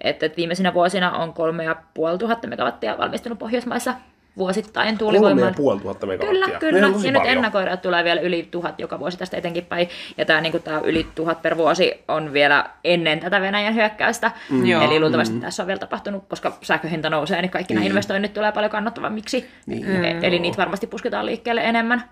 että 0.03 0.25
että 0.25 0.35
viimeisinä 0.37 0.73
vuosina 0.73 1.11
on 1.11 1.33
3500 1.33 2.49
megawattia 2.49 2.97
valmistunut 2.97 3.39
Pohjoismaissa 3.39 3.93
vuosittain 4.37 4.85
Kolme 4.85 4.97
tuulivoimaan. 4.97 5.47
ja 5.47 5.53
puoli 5.57 5.79
tuhatta 5.79 6.05
megawattia. 6.05 6.41
Kyllä, 6.41 6.59
kyllä. 6.59 6.79
Ja 6.79 6.87
nyt 6.87 7.13
paljon. 7.13 7.25
ennakoidaan, 7.25 7.73
että 7.73 7.83
tulee 7.83 8.03
vielä 8.03 8.21
yli 8.21 8.47
tuhat 8.51 8.79
joka 8.79 8.99
vuosi 8.99 9.17
tästä 9.17 9.37
etenkin 9.37 9.65
päin. 9.65 9.89
Ja 10.17 10.25
tämä 10.25 10.41
niin 10.41 10.63
tää 10.63 10.79
yli 10.79 11.07
tuhat 11.15 11.41
per 11.41 11.57
vuosi 11.57 12.03
on 12.07 12.33
vielä 12.33 12.69
ennen 12.83 13.19
tätä 13.19 13.41
Venäjän 13.41 13.75
hyökkäystä. 13.75 14.31
Mm. 14.49 14.71
Eli 14.71 14.99
luultavasti 14.99 15.35
mm. 15.35 15.41
tässä 15.41 15.63
on 15.63 15.67
vielä 15.67 15.79
tapahtunut, 15.79 16.23
koska 16.29 16.57
sähköhinta 16.61 17.09
nousee, 17.09 17.41
niin 17.41 17.51
kaikki 17.51 17.73
nämä 17.73 17.85
investoinnit 17.85 18.33
tulee 18.33 18.51
paljon 18.51 18.71
kannattavammiksi. 18.71 19.49
Niin. 19.65 20.05
E- 20.05 20.19
Eli 20.21 20.39
niitä 20.39 20.57
varmasti 20.57 20.87
pusketaan 20.87 21.25
liikkeelle 21.25 21.61
enemmän. 21.61 22.03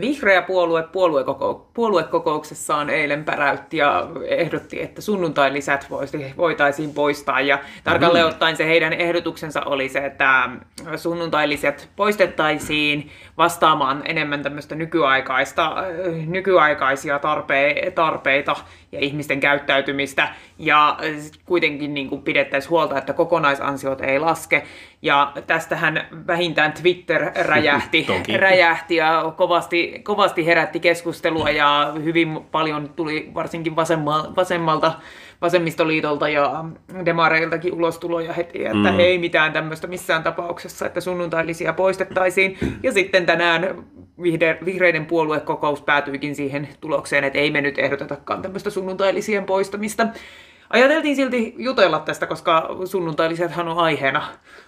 Vihreä 0.00 0.42
puolue 0.42 0.82
puoluekoko- 0.82 1.66
puoluekokouksessaan 1.74 2.90
eilen 2.90 3.24
päräytti 3.24 3.76
ja 3.76 4.06
ehdotti, 4.26 4.82
että 4.82 5.00
sunnuntailisät 5.02 5.86
voisi- 5.90 6.34
voitaisiin 6.36 6.94
poistaa. 6.94 7.40
Ja 7.40 7.58
tarkalleen 7.84 8.26
ottaen 8.26 8.56
se 8.56 8.66
heidän 8.66 8.92
ehdotuksensa 8.92 9.62
oli 9.62 9.88
se, 9.88 9.98
että 9.98 10.50
sunnuntailisät 10.96 11.88
poistettaisiin 11.96 13.10
vastaamaan 13.38 14.02
enemmän 14.04 14.42
tämmöistä 14.42 14.74
nykyaikaista, 14.74 15.74
nykyaikaisia 16.26 17.18
tarpe- 17.18 17.90
tarpeita 17.90 18.56
ja 18.92 18.98
ihmisten 19.00 19.40
käyttäytymistä. 19.40 20.28
Ja 20.58 20.98
kuitenkin 21.44 21.94
niin 21.94 22.08
kuin 22.08 22.22
pidettäisiin 22.22 22.70
huolta, 22.70 22.98
että 22.98 23.12
kokonaisansiot 23.12 24.00
ei 24.00 24.18
laske. 24.18 24.62
Ja 25.04 25.32
tästähän 25.46 26.06
vähintään 26.26 26.72
Twitter 26.72 27.32
räjähti, 27.34 28.06
räjähti 28.36 28.96
ja 28.96 29.32
kovasti, 29.36 30.00
kovasti 30.02 30.46
herätti 30.46 30.80
keskustelua 30.80 31.50
ja 31.50 31.92
hyvin 32.04 32.40
paljon 32.50 32.88
tuli 32.88 33.30
varsinkin 33.34 33.76
vasemma, 33.76 34.32
vasemmalta, 34.36 34.92
vasemmistoliitolta 35.40 36.28
ja 36.28 36.64
demareiltakin 37.04 37.74
ulostuloja 37.74 38.32
heti, 38.32 38.64
että 38.64 38.92
mm. 38.92 39.00
ei 39.00 39.18
mitään 39.18 39.52
tämmöistä 39.52 39.86
missään 39.86 40.22
tapauksessa, 40.22 40.86
että 40.86 41.00
sunnuntailisia 41.00 41.72
poistettaisiin. 41.72 42.58
Ja 42.82 42.92
sitten 42.92 43.26
tänään 43.26 43.84
vihreiden 44.64 45.06
puoluekokous 45.06 45.82
päätyikin 45.82 46.34
siihen 46.34 46.68
tulokseen, 46.80 47.24
että 47.24 47.38
ei 47.38 47.50
me 47.50 47.60
nyt 47.60 47.78
ehdotetakaan 47.78 48.42
tämmöistä 48.42 48.70
sunnuntailisien 48.70 49.44
poistamista. 49.44 50.06
Ajateltiin 50.70 51.16
silti 51.16 51.54
jutella 51.58 51.98
tästä, 51.98 52.26
koska 52.26 52.68
sunnuntailisathan 52.84 53.68
on 53.68 53.78
aiheena, 53.78 54.22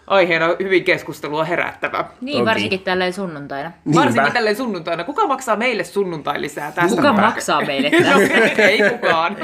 aiheena 0.07 0.49
hyvin 0.63 0.85
keskustelua 0.85 1.45
herättävä. 1.45 2.05
Niin, 2.21 2.37
Toki. 2.39 2.47
varsinkin 2.47 2.81
tälleen 2.81 3.13
sunnuntaina. 3.13 3.73
Varsinkin 3.95 4.33
tälleen 4.33 4.57
sunnuntaina. 4.57 5.05
Kuka 5.05 5.27
maksaa 5.27 5.57
meille 5.57 5.85
sunnuntailisää 5.85 6.73
tästä? 6.73 6.97
Kuka 6.97 7.03
Niinpä. 7.13 7.23
maksaa 7.23 7.61
meille 7.65 7.91
No, 7.91 8.21
tästä 8.41 8.63
ei 8.63 8.91
kukaan. 8.91 9.37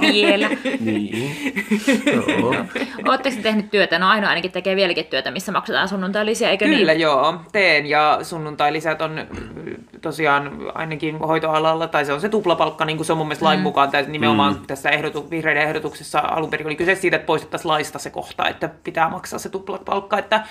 vielä? 0.00 0.48
Niin. 0.80 1.30
Joo. 2.14 2.54
Oletteko 3.08 3.36
te 3.36 3.42
tehnyt 3.42 3.70
työtä? 3.70 3.98
No 3.98 4.08
ainoa 4.08 4.28
ainakin 4.30 4.52
tekee 4.52 4.76
vieläkin 4.76 5.04
työtä, 5.06 5.30
missä 5.30 5.52
maksetaan 5.52 5.88
sunnuntailisia, 5.88 6.50
eikö 6.50 6.64
Kyllä 6.64 6.92
niin? 6.92 7.00
joo, 7.00 7.34
teen 7.52 7.86
ja 7.86 8.18
sunnuntailisät 8.22 9.02
on 9.02 9.26
tosiaan 10.00 10.52
ainakin 10.74 11.18
hoitoalalla, 11.18 11.88
tai 11.88 12.04
se 12.04 12.12
on 12.12 12.20
se 12.20 12.28
tuplapalkka, 12.28 12.84
niin 12.84 12.96
kuin 12.96 13.06
se 13.06 13.12
on 13.12 13.18
mun 13.18 13.26
mielestä 13.26 13.44
lain 13.44 13.60
mukaan, 13.60 13.90
tai 13.90 14.04
nimenomaan 14.08 14.52
mm. 14.54 14.66
tässä 14.66 14.90
ehdotu, 14.90 15.30
vihreiden 15.30 15.62
ehdotuksessa 15.62 16.18
alun 16.18 16.50
perin 16.50 16.66
oli 16.66 16.76
kyse 16.76 16.94
siitä, 16.94 17.16
että 17.16 17.26
poistettaisiin 17.26 17.68
laista 17.68 17.98
se 17.98 18.10
kohta, 18.10 18.48
että 18.48 18.68
pitää 18.84 19.08
maksaa 19.10 19.38
se 19.38 19.48
tuplapalkka, 19.88 20.18
että 20.18 20.44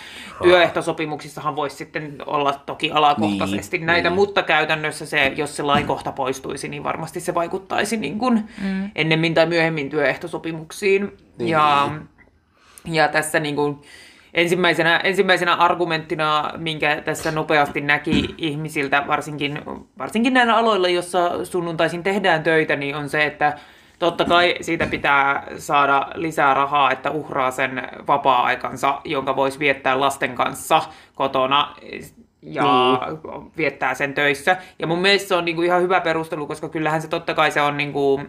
työehtosopimuksissahan 0.44 1.56
voisi 1.56 1.76
sitten 1.76 2.16
olla 2.26 2.54
toki 2.66 2.92
alakohtaisesti 2.92 3.78
Niin, 3.78 3.86
näitä, 3.86 4.10
niin. 4.10 4.16
mutta 4.16 4.44
käytännössä 4.44 5.06
se, 5.06 5.34
jos 5.36 5.56
se 5.56 5.64
lainkohta 5.64 6.12
poistuisi, 6.12 6.68
niin 6.68 6.84
varmasti 6.84 7.20
se 7.20 7.34
vaikuttaisi 7.34 7.98
niin 7.98 8.20
kuin 8.20 8.44
mm. 8.64 8.92
ennemmin 8.96 9.34
tai 9.34 9.46
myöhemmin 9.46 9.90
työehtosopimuksiin. 9.90 11.18
Niin. 11.38 11.50
Ja, 11.50 11.90
ja 12.86 13.08
tässä 13.08 13.40
niin 13.40 13.56
kuin 13.56 13.82
ensimmäisenä, 14.34 14.98
ensimmäisenä 14.98 15.56
argumenttina, 15.56 16.52
minkä 16.58 17.02
tässä 17.06 17.32
nopeasti 17.32 17.82
näki 17.82 18.36
ihmisiltä, 18.38 19.04
varsinkin, 19.08 19.62
varsinkin 19.98 20.34
näillä 20.34 20.56
aloilla, 20.56 20.90
jossa 20.90 21.46
sunnuntaisin 21.46 22.04
tehdään 22.04 22.44
töitä, 22.44 22.76
niin 22.76 22.96
on 22.96 23.10
se, 23.10 23.26
että 23.26 23.58
totta 24.00 24.26
kai 24.26 24.56
siitä 24.62 24.86
pitää 24.88 25.48
saada 25.58 26.08
lisää 26.16 26.54
rahaa, 26.54 26.92
että 26.92 27.12
uhraa 27.12 27.52
sen 27.52 27.90
vapaa-aikansa, 28.08 29.02
jonka 29.06 29.36
voisi 29.36 29.60
viettää 29.60 30.00
lasten 30.00 30.36
kanssa 30.36 30.82
kotona 31.16 31.76
ja 32.42 32.64
Niin. 32.64 33.52
viettää 33.58 33.94
sen 33.94 34.14
töissä. 34.14 34.58
Ja 34.80 34.88
mun 34.88 35.00
mielestä 35.00 35.28
se 35.28 35.36
on 35.36 35.46
niinku 35.46 35.62
ihan 35.62 35.82
hyvä 35.82 36.02
perustelu, 36.02 36.48
koska 36.48 36.70
kyllähän 36.70 37.02
se 37.02 37.08
totta 37.08 37.34
kai 37.34 37.52
se 37.52 37.62
on 37.62 37.78
niinku, 37.78 38.22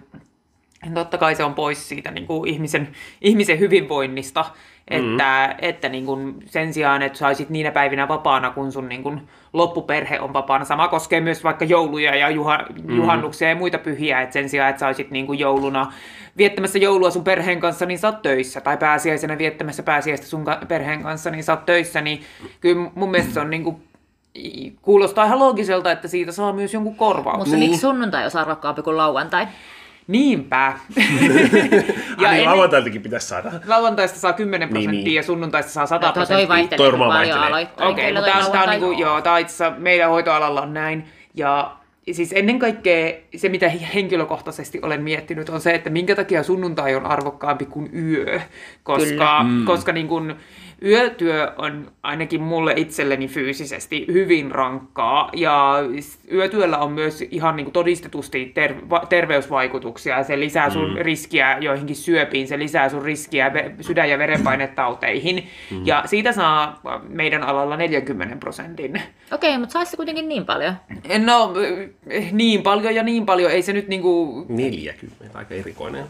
totta 0.94 1.18
kai 1.18 1.34
se 1.34 1.44
on 1.44 1.54
pois 1.54 1.88
siitä 1.88 2.10
niin 2.10 2.26
kuin 2.26 2.48
ihmisen, 2.50 2.88
ihmisen 3.20 3.58
hyvinvoinnista, 3.58 4.44
että, 4.90 5.48
mm. 5.48 5.56
että 5.68 5.88
niin 5.88 6.06
kuin 6.06 6.34
sen 6.46 6.74
sijaan, 6.74 7.02
että 7.02 7.18
saisit 7.18 7.50
niinä 7.50 7.70
päivinä 7.70 8.08
vapaana, 8.08 8.50
kun 8.50 8.72
sun 8.72 8.88
niin 8.88 9.02
kuin 9.02 9.28
loppuperhe 9.52 10.20
on 10.20 10.32
vapaana. 10.32 10.64
Sama 10.64 10.88
koskee 10.88 11.20
myös 11.20 11.44
vaikka 11.44 11.64
jouluja 11.64 12.16
ja 12.16 12.30
juha, 12.30 12.58
juhannuksia 12.88 13.48
ja 13.48 13.56
muita 13.56 13.78
pyhiä, 13.78 14.20
että 14.20 14.32
sen 14.32 14.48
sijaan, 14.48 14.70
että 14.70 14.80
saisit 14.80 15.10
niin 15.10 15.26
kuin 15.26 15.38
jouluna 15.38 15.92
viettämässä 16.36 16.78
joulua 16.78 17.10
sun 17.10 17.24
perheen 17.24 17.60
kanssa, 17.60 17.86
niin 17.86 17.98
sä 17.98 18.08
oot 18.08 18.22
töissä. 18.22 18.60
Tai 18.60 18.76
pääsiäisenä 18.76 19.38
viettämässä 19.38 19.82
pääsiäistä 19.82 20.26
sun 20.26 20.44
ka- 20.44 20.60
perheen 20.68 21.02
kanssa, 21.02 21.30
niin 21.30 21.44
sä 21.44 21.52
oot 21.52 21.66
töissä. 21.66 22.00
Niin 22.00 22.20
kyllä 22.60 22.90
mun 22.94 23.10
mielestä 23.10 23.34
se 23.34 23.40
on 23.40 23.50
niin 23.50 23.64
kuin, 23.64 23.82
kuulostaa 24.82 25.24
ihan 25.24 25.38
loogiselta, 25.38 25.92
että 25.92 26.08
siitä 26.08 26.32
saa 26.32 26.52
myös 26.52 26.74
jonkun 26.74 26.96
korvauksen. 26.96 27.38
Mutta 27.38 27.56
Niin. 27.56 27.70
miksi 27.70 27.80
sunnuntai 27.80 28.24
on 28.24 28.40
arvokkaampi 28.40 28.82
kuin 28.82 28.96
lauantai? 28.96 29.46
Niinpä. 30.08 30.72
Ja 32.20 32.30
niin 32.30 32.40
ennen- 32.40 32.44
lauantailtakin 32.46 33.02
pitäisi 33.02 33.26
saada. 33.28 33.50
Lauantaista 33.66 34.18
saa 34.18 34.32
10 34.32 34.68
prosenttia 34.68 34.92
Niin, 34.92 35.04
niin. 35.04 35.14
ja 35.14 35.22
sunnuntaista 35.22 35.72
saa 35.72 35.86
100 35.86 36.00
Tuo 36.06 36.12
toi 36.12 36.20
prosenttia. 36.20 36.48
vaihtelee 36.48 36.76
Toi 36.76 36.88
niin 36.90 36.98
paljon 36.98 37.14
vaihtelee. 37.18 37.46
aloittain. 37.46 37.90
Okei, 37.90 38.04
Kyllä 38.06 38.20
mutta 38.20 38.32
tämä 38.32 38.46
on, 38.46 38.52
tää 38.52 38.62
on, 38.62 38.68
lauantai- 38.68 38.80
niinku, 38.88 39.02
joo, 39.02 39.20
tää 39.20 39.38
itse 39.38 39.64
asiassa 39.64 39.80
meidän 39.80 40.10
hoitoalalla 40.10 40.62
on 40.62 40.74
näin. 40.74 41.04
Ja 41.34 41.76
siis 42.12 42.32
ennen 42.36 42.58
kaikkea 42.58 43.12
se, 43.36 43.48
mitä 43.48 43.68
henkilökohtaisesti 43.68 44.78
olen 44.82 45.02
miettinyt, 45.02 45.48
on 45.48 45.60
se, 45.60 45.70
että 45.74 45.90
minkä 45.90 46.14
takia 46.14 46.42
sunnuntai 46.42 46.94
on 46.94 47.06
arvokkaampi 47.06 47.64
kuin 47.66 47.90
yö. 47.94 48.40
Koska, 48.82 49.42
mm. 49.42 49.64
koska 49.64 49.92
niin 49.92 50.08
kun, 50.08 50.36
yötyö 50.84 51.52
on 51.58 51.90
ainakin 52.02 52.40
mulle 52.42 52.72
itselleni 52.76 53.28
fyysisesti 53.28 54.06
hyvin 54.12 54.50
rankkaa. 54.50 55.30
Ja 55.36 55.74
yötyöllä 56.32 56.78
on 56.78 56.92
myös 56.92 57.22
ihan 57.30 57.56
niin 57.56 57.64
kuin 57.64 57.72
todistetusti 57.72 58.50
ter- 58.54 58.74
va- 58.90 59.06
terveysvaikutuksia. 59.08 60.22
Se 60.24 60.40
lisää 60.40 60.70
sun 60.70 60.90
mm. 60.90 60.96
riskiä 61.00 61.58
joihinkin 61.60 61.96
syöpiin, 61.96 62.48
se 62.48 62.58
lisää 62.58 62.88
sun 62.88 63.02
riskiä 63.02 63.48
ve- 63.48 63.72
sydän- 63.80 64.10
ja 64.10 64.18
verenpainetauteihin. 64.18 65.46
Mm. 65.70 65.86
Ja 65.86 66.02
siitä 66.06 66.32
saa 66.32 66.80
meidän 67.08 67.42
alalla 67.42 67.76
40 67.76 68.36
prosentin. 68.36 69.02
Okei, 69.32 69.58
mutta 69.58 69.72
saisi 69.72 69.96
kuitenkin 69.96 70.28
niin 70.28 70.44
paljon. 70.46 70.74
No 71.24 71.52
eh, 72.10 72.32
niin 72.32 72.62
paljon 72.62 72.94
ja 72.94 73.02
niin 73.02 73.26
paljon, 73.26 73.50
ei 73.50 73.62
se 73.62 73.72
nyt 73.72 73.88
niinku, 73.88 74.44
40, 74.48 75.38
aika 75.38 75.54
erikoinen. 75.54 76.04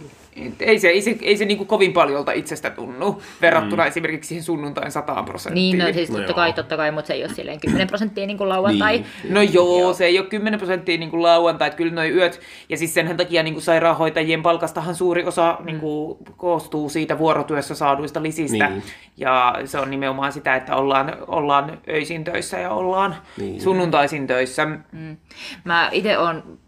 Ei 0.61 0.79
se, 0.79 0.89
ei 0.89 1.03
se, 1.03 1.17
ei 1.23 1.37
se 1.37 1.45
niinku 1.45 1.65
kovin 1.65 1.93
paljolta 1.93 2.33
itsestä 2.33 2.71
tunnu 2.71 3.23
verrattuna 3.41 3.83
mm. 3.83 3.89
esimerkiksi 3.89 4.29
siihen 4.29 4.43
sunnuntain 4.45 4.93
100 4.93 5.23
prosenttiin. 5.23 5.79
Niin, 5.79 5.87
no 5.87 5.93
siis 5.93 6.11
No 6.11 6.17
totta 6.17 6.31
joo. 6.31 6.35
kai, 6.37 6.53
totta 6.53 6.77
kai, 6.77 6.91
mutta 6.93 7.07
se 7.07 7.15
ei 7.15 7.23
ole 7.25 7.35
silleen 7.35 7.61
10 7.61 7.87
prosenttia 7.87 8.27
niin 8.27 8.39
kuin 8.39 8.49
lauantai. 8.49 8.99
Niin. 8.99 9.35
No 9.35 9.43
joo, 9.43 9.81
joo, 9.81 9.93
se 9.95 10.05
ei 10.07 10.19
ole 10.19 10.27
10 10.27 10.59
prosenttia 10.59 10.99
niin 10.99 11.11
kuin 11.11 11.23
lauantai, 11.23 11.69
että 11.69 11.77
kyllä 11.77 11.93
noi 11.93 12.11
yöt, 12.11 12.41
ja 12.69 12.77
siis 12.77 12.95
senhän 12.95 13.17
takia 13.17 13.43
niin 13.43 13.55
kuin 13.55 13.63
sairaanhoitajien 13.63 14.43
palkastahan 14.43 14.95
suuri 14.95 15.25
osa 15.25 15.59
niin 15.65 15.81
kuin, 15.81 16.19
koostuu 16.37 16.89
siitä 16.89 17.19
vuorotyössä 17.19 17.75
saaduista 17.75 18.23
lisistä, 18.23 18.69
Niin. 18.69 18.83
ja 19.17 19.55
se 19.65 19.79
on 19.79 19.91
nimenomaan 19.91 20.33
sitä, 20.33 20.57
että 20.57 20.77
ollaan, 20.77 21.17
ollaan 21.27 21.79
öisin 21.89 22.25
töissä 22.25 22.59
ja 22.59 22.71
ollaan 22.71 23.17
Niin. 23.37 23.61
sunnuntaisin 23.61 24.27
töissä. 24.27 24.65
Mm. 24.93 25.17
Mä 25.65 25.89
itse 25.93 26.19
on 26.19 26.59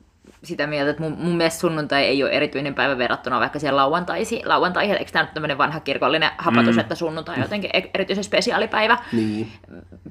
sitä 0.44 0.66
mieltä, 0.66 0.90
että 0.90 1.03
mun, 1.03 1.16
mun 1.18 1.37
mielestä 1.37 1.61
sunnuntai 1.61 2.05
ei 2.05 2.22
ole 2.22 2.31
erityinen 2.31 2.74
päivä 2.74 2.98
verrattuna 2.98 3.40
vaikka 3.40 3.59
siihen 3.59 3.76
lauantaisiin. 3.76 4.48
Lauantaihin, 4.48 4.96
eikö 4.96 5.11
tämä 5.12 5.22
nyt 5.22 5.35
tämmöinen 5.35 5.59
vanha 5.59 5.81
kirkollinen 5.81 6.31
hapatus, 6.38 6.74
mm. 6.74 6.81
että 6.81 6.94
sunnuntai 6.94 7.35
on 7.35 7.42
jotenkin 7.42 7.70
e- 7.72 7.90
erityisen 7.94 8.24
spesiaalipäivä, 8.24 8.98
Niin. 9.12 9.48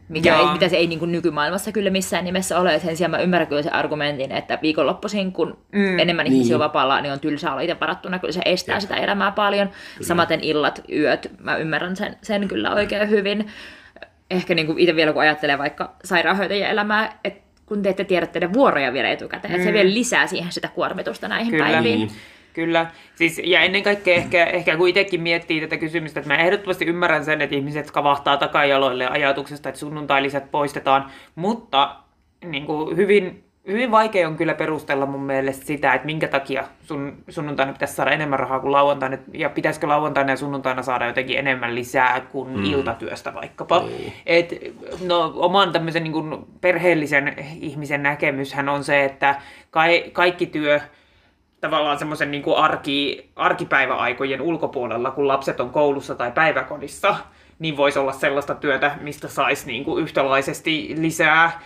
mikä 0.09 0.37
ei, 0.39 0.45
mitä 0.53 0.69
se 0.69 0.77
ei 0.77 0.87
niin 0.87 0.99
kuin 0.99 1.11
nykymaailmassa 1.11 1.71
kyllä 1.71 1.89
missään 1.89 2.25
nimessä 2.25 2.59
ole. 2.59 2.79
Sen 2.79 2.97
sijaan 2.97 3.11
mä 3.11 3.19
ymmärrän 3.19 3.47
kyllä 3.47 3.61
sen 3.61 3.73
argumentin, 3.73 4.31
että 4.31 4.59
viikonloppuisin, 4.61 5.31
kun 5.31 5.57
mm. 5.71 5.99
enemmän 5.99 6.23
Niin. 6.23 6.33
ihmisiä 6.33 6.55
on 6.55 6.59
vapaalla, 6.59 7.01
niin 7.01 7.13
on 7.13 7.19
tylsää 7.19 7.51
olla 7.51 7.61
itse 7.61 7.79
varattuna. 7.79 8.19
Kyllä 8.19 8.33
se 8.33 8.41
estää 8.45 8.75
Jep. 8.75 8.81
sitä 8.81 8.95
elämää 8.95 9.31
paljon. 9.31 9.69
Samaten 10.01 10.39
illat, 10.43 10.81
yöt, 10.91 11.31
mä 11.39 11.55
ymmärrän 11.55 11.95
sen, 11.95 12.17
sen 12.21 12.47
kyllä 12.47 12.73
oikein 12.73 13.09
hyvin. 13.09 13.47
Ehkä 14.31 14.55
niin 14.55 14.67
kuin 14.67 14.79
itse 14.79 14.95
vielä 14.95 15.13
kun 15.13 15.21
ajattelee 15.21 15.57
vaikka 15.57 15.95
sairaanhoitajien 16.03 16.69
elämää, 16.69 17.19
että 17.23 17.48
kun 17.69 17.81
te 17.81 17.89
ette 17.89 18.03
tiedä 18.03 18.27
teidän 18.27 18.53
vuoroja 18.53 18.93
vielä 18.93 19.09
etukäteen, 19.09 19.53
että 19.53 19.67
se 19.67 19.73
vielä 19.73 19.93
lisää 19.93 20.27
siihen 20.27 20.51
sitä 20.51 20.67
kuormitusta 20.67 21.27
näihin 21.27 21.51
Kyllä. 21.51 21.65
päiviin. 21.65 21.99
Niin. 21.99 22.11
Kyllä. 22.53 22.91
Siis, 23.15 23.41
ja 23.43 23.61
ennen 23.61 23.83
kaikkea 23.83 24.15
ehkä, 24.15 24.45
ehkä 24.45 24.77
kun 24.77 24.87
itsekin 24.87 25.21
miettii 25.21 25.61
tätä 25.61 25.77
kysymystä, 25.77 26.19
että 26.19 26.33
mä 26.33 26.39
ehdottomasti 26.39 26.85
ymmärrän 26.85 27.25
sen, 27.25 27.41
että 27.41 27.55
ihmiset 27.55 27.91
kavahtaa 27.91 28.37
takajaloille 28.37 29.07
ajatuksesta, 29.07 29.69
että 29.69 29.79
sunnuntailisät 29.79 30.51
poistetaan, 30.51 31.11
mutta 31.35 31.95
niin 32.45 32.65
kuin 32.65 32.97
hyvin, 32.97 33.43
hyvin 33.71 33.91
vaikea 33.91 34.27
on 34.27 34.37
kyllä 34.37 34.53
perustella 34.53 35.05
mun 35.05 35.23
mielestä 35.23 35.65
sitä, 35.65 35.93
että 35.93 36.05
minkä 36.05 36.27
takia 36.27 36.63
sun, 36.83 37.17
sunnuntaina 37.29 37.73
pitäisi 37.73 37.93
saada 37.93 38.11
enemmän 38.11 38.39
rahaa 38.39 38.59
kuin 38.59 38.71
lauantaina, 38.71 39.17
ja 39.33 39.49
pitäisikö 39.49 39.87
lauantaina 39.87 40.31
ja 40.31 40.37
sunnuntaina 40.37 40.83
saada 40.83 41.07
jotenkin 41.07 41.39
enemmän 41.39 41.75
lisää 41.75 42.21
kuin 42.31 42.57
mm. 42.57 42.63
iltatyöstä 42.63 43.33
vaikkapa. 43.33 43.79
Niin. 43.79 44.13
Et, 44.25 44.53
no, 45.05 45.33
oman 45.35 45.71
tämmöisen 45.71 46.03
niin 46.03 46.13
kuin 46.13 46.45
perheellisen 46.61 47.35
ihmisen 47.61 48.03
näkemyshän 48.03 48.69
on 48.69 48.83
se, 48.83 49.05
että 49.05 49.35
kai, 49.71 50.03
kaikki 50.13 50.45
työ 50.45 50.79
tavallaan 51.61 51.99
semmoisen 51.99 52.31
niin 52.31 52.43
arki, 52.55 53.29
arkipäiväaikojen 53.35 54.41
ulkopuolella, 54.41 55.11
kun 55.11 55.27
lapset 55.27 55.59
on 55.59 55.69
koulussa 55.69 56.15
tai 56.15 56.31
päiväkodissa, 56.31 57.15
niin 57.59 57.77
voisi 57.77 57.99
olla 57.99 58.11
sellaista 58.11 58.55
työtä, 58.55 58.91
mistä 59.01 59.27
saisi 59.27 59.67
niin 59.67 59.83
kuin 59.83 60.03
yhtälaisesti 60.03 60.95
lisää 60.97 61.59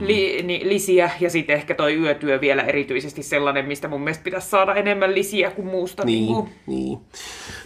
li, 0.00 0.42
ni, 0.42 0.60
lisiä. 0.64 1.10
Ja 1.20 1.30
sitten 1.30 1.56
ehkä 1.56 1.74
toi 1.74 1.96
yötyö 1.96 2.40
vielä 2.40 2.62
erityisesti 2.62 3.22
sellainen, 3.22 3.66
mistä 3.66 3.88
mun 3.88 4.00
mielestä 4.00 4.24
pitäisi 4.24 4.48
saada 4.48 4.74
enemmän 4.74 5.14
lisiä 5.14 5.50
kuin 5.50 5.66
muusta. 5.66 6.04
Niin. 6.04 6.24
Niin, 6.24 6.34
kuin, 6.34 6.48
niin. 6.66 6.98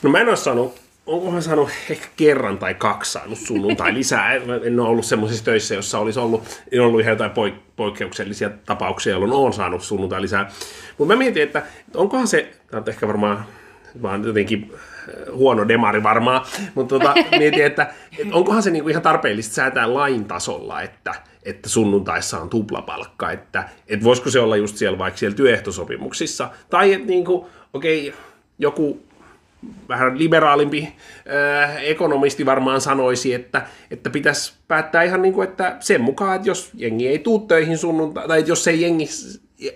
No 0.02 0.10
mä 0.10 0.18
en 0.18 0.28
ole 0.28 0.36
saanut, 0.36 0.74
onkohan 1.06 1.42
saanut 1.42 1.70
ehkä 1.90 2.06
kerran 2.16 2.58
tai 2.58 2.74
kaksi 2.74 3.12
saanut 3.12 3.38
sunnuntai 3.38 3.94
lisää. 3.94 4.34
En 4.64 4.80
ole 4.80 4.88
ollut 4.88 5.04
semmoisissa 5.04 5.44
töissä, 5.44 5.74
jossa 5.74 5.98
olisi 5.98 6.20
ollut, 6.20 6.62
en 6.72 6.80
ollut 6.80 7.00
ihan 7.00 7.12
jotain 7.12 7.30
poik- 7.30 7.60
poikkeuksellisia 7.76 8.50
tapauksia, 8.66 9.12
jolloin 9.12 9.32
olen 9.32 9.52
saanut 9.52 9.82
sunnuntai 9.82 10.22
lisää. 10.22 10.50
Mutta 10.98 11.14
mä 11.14 11.18
mietin, 11.18 11.42
että 11.42 11.62
onkohan 11.94 12.26
se, 12.26 12.52
tämä 12.70 12.80
on 12.80 12.88
ehkä 12.88 13.06
varmaan 13.06 13.44
vaan 14.02 14.24
jotenkin 14.24 14.72
äh, 14.72 15.34
huono 15.34 15.68
demari 15.68 16.02
varmaan, 16.02 16.46
mutta 16.74 16.98
tota, 16.98 17.14
mietin, 17.38 17.64
että, 17.64 17.90
että 18.18 18.34
onkohan 18.34 18.62
se 18.62 18.70
niinku 18.70 18.88
ihan 18.88 19.02
tarpeellista 19.02 19.54
säätää 19.54 19.94
lain 19.94 20.24
tasolla, 20.24 20.82
että, 20.82 21.14
että 21.48 21.68
sunnuntaissa 21.68 22.40
on 22.40 22.48
tuplapalkka, 22.48 23.30
että, 23.30 23.68
että 23.88 24.04
voisiko 24.04 24.30
se 24.30 24.40
olla 24.40 24.56
just 24.56 24.76
siellä 24.76 24.98
vaikka 24.98 25.18
siellä 25.18 25.36
työehtosopimuksissa, 25.36 26.50
tai 26.70 26.92
että 26.92 27.06
niinku, 27.06 27.48
okei, 27.72 28.14
joku 28.58 29.02
vähän 29.88 30.18
liberaalimpi 30.18 30.88
äh, 31.62 31.84
ekonomisti 31.84 32.46
varmaan 32.46 32.80
sanoisi, 32.80 33.34
että, 33.34 33.66
että 33.90 34.10
pitäisi 34.10 34.52
päättää 34.68 35.02
ihan 35.02 35.22
niin 35.22 35.34
kuin, 35.34 35.48
että 35.48 35.76
sen 35.80 36.00
mukaan, 36.00 36.36
että 36.36 36.48
jos 36.48 36.70
jengi 36.74 37.08
ei 37.08 37.18
tuu 37.18 37.38
töihin 37.38 37.78
sunnuntai, 37.78 38.28
tai 38.28 38.44
jos 38.46 38.68
ei 38.68 38.80
jengi 38.80 39.08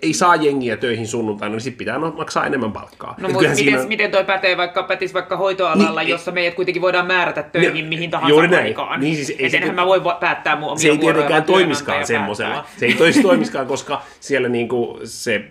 ei 0.03 0.13
saa 0.13 0.37
jengiä 0.37 0.77
töihin 0.77 1.07
sunnuntaina, 1.07 1.53
niin 1.53 1.61
sitten 1.61 1.79
pitää 1.79 1.99
no- 1.99 2.11
maksaa 2.17 2.47
enemmän 2.47 2.73
palkkaa. 2.73 3.15
No 3.21 3.29
mutta 3.29 3.43
miten, 3.43 3.57
siinä- 3.57 3.85
miten 3.85 4.11
toi 4.11 4.25
pätee 4.25 4.57
vaikka, 4.57 4.83
pätisi 4.83 5.15
vaikka 5.15 5.37
hoitoalalla, 5.37 6.01
Niin, 6.01 6.11
jossa 6.11 6.31
meidät 6.33 6.55
kuitenkin 6.55 6.83
voidaan 6.83 7.07
määrätä 7.07 7.43
töihin 7.43 7.75
Niin, 7.75 7.87
mihin 7.87 8.11
tahansa 8.11 8.31
juuri 8.31 8.49
näin. 8.49 8.65
aikaan. 8.65 9.01
Niin 9.01 9.17
siis 9.17 9.31
ei 9.31 9.47
Et 9.47 9.51
se- 9.53 9.73
mä 9.73 9.87
voi 9.87 10.01
päättää 10.21 10.57
mun 10.57 10.69
omia 10.69 10.79
se 10.79 10.89
ei 10.89 10.99
tietenkään 10.99 11.45
toimiskaan 11.45 12.07
semmoisella. 12.07 12.65
Se 12.77 12.87
ei 12.87 12.95
toisi 12.95 13.23
toimiskaan, 13.29 13.67
koska 13.67 14.03
siellä 14.21 14.49
niinku 14.49 15.01
se 15.05 15.45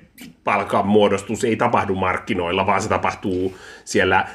palkanmuodostus 0.44 1.44
ei 1.44 1.56
tapahdu 1.56 1.96
markkinoilla, 1.96 2.66
vaan 2.66 2.82
se 2.82 2.90
tapahtuu 2.90 3.58
siellä 3.86 4.18
äh, 4.18 4.28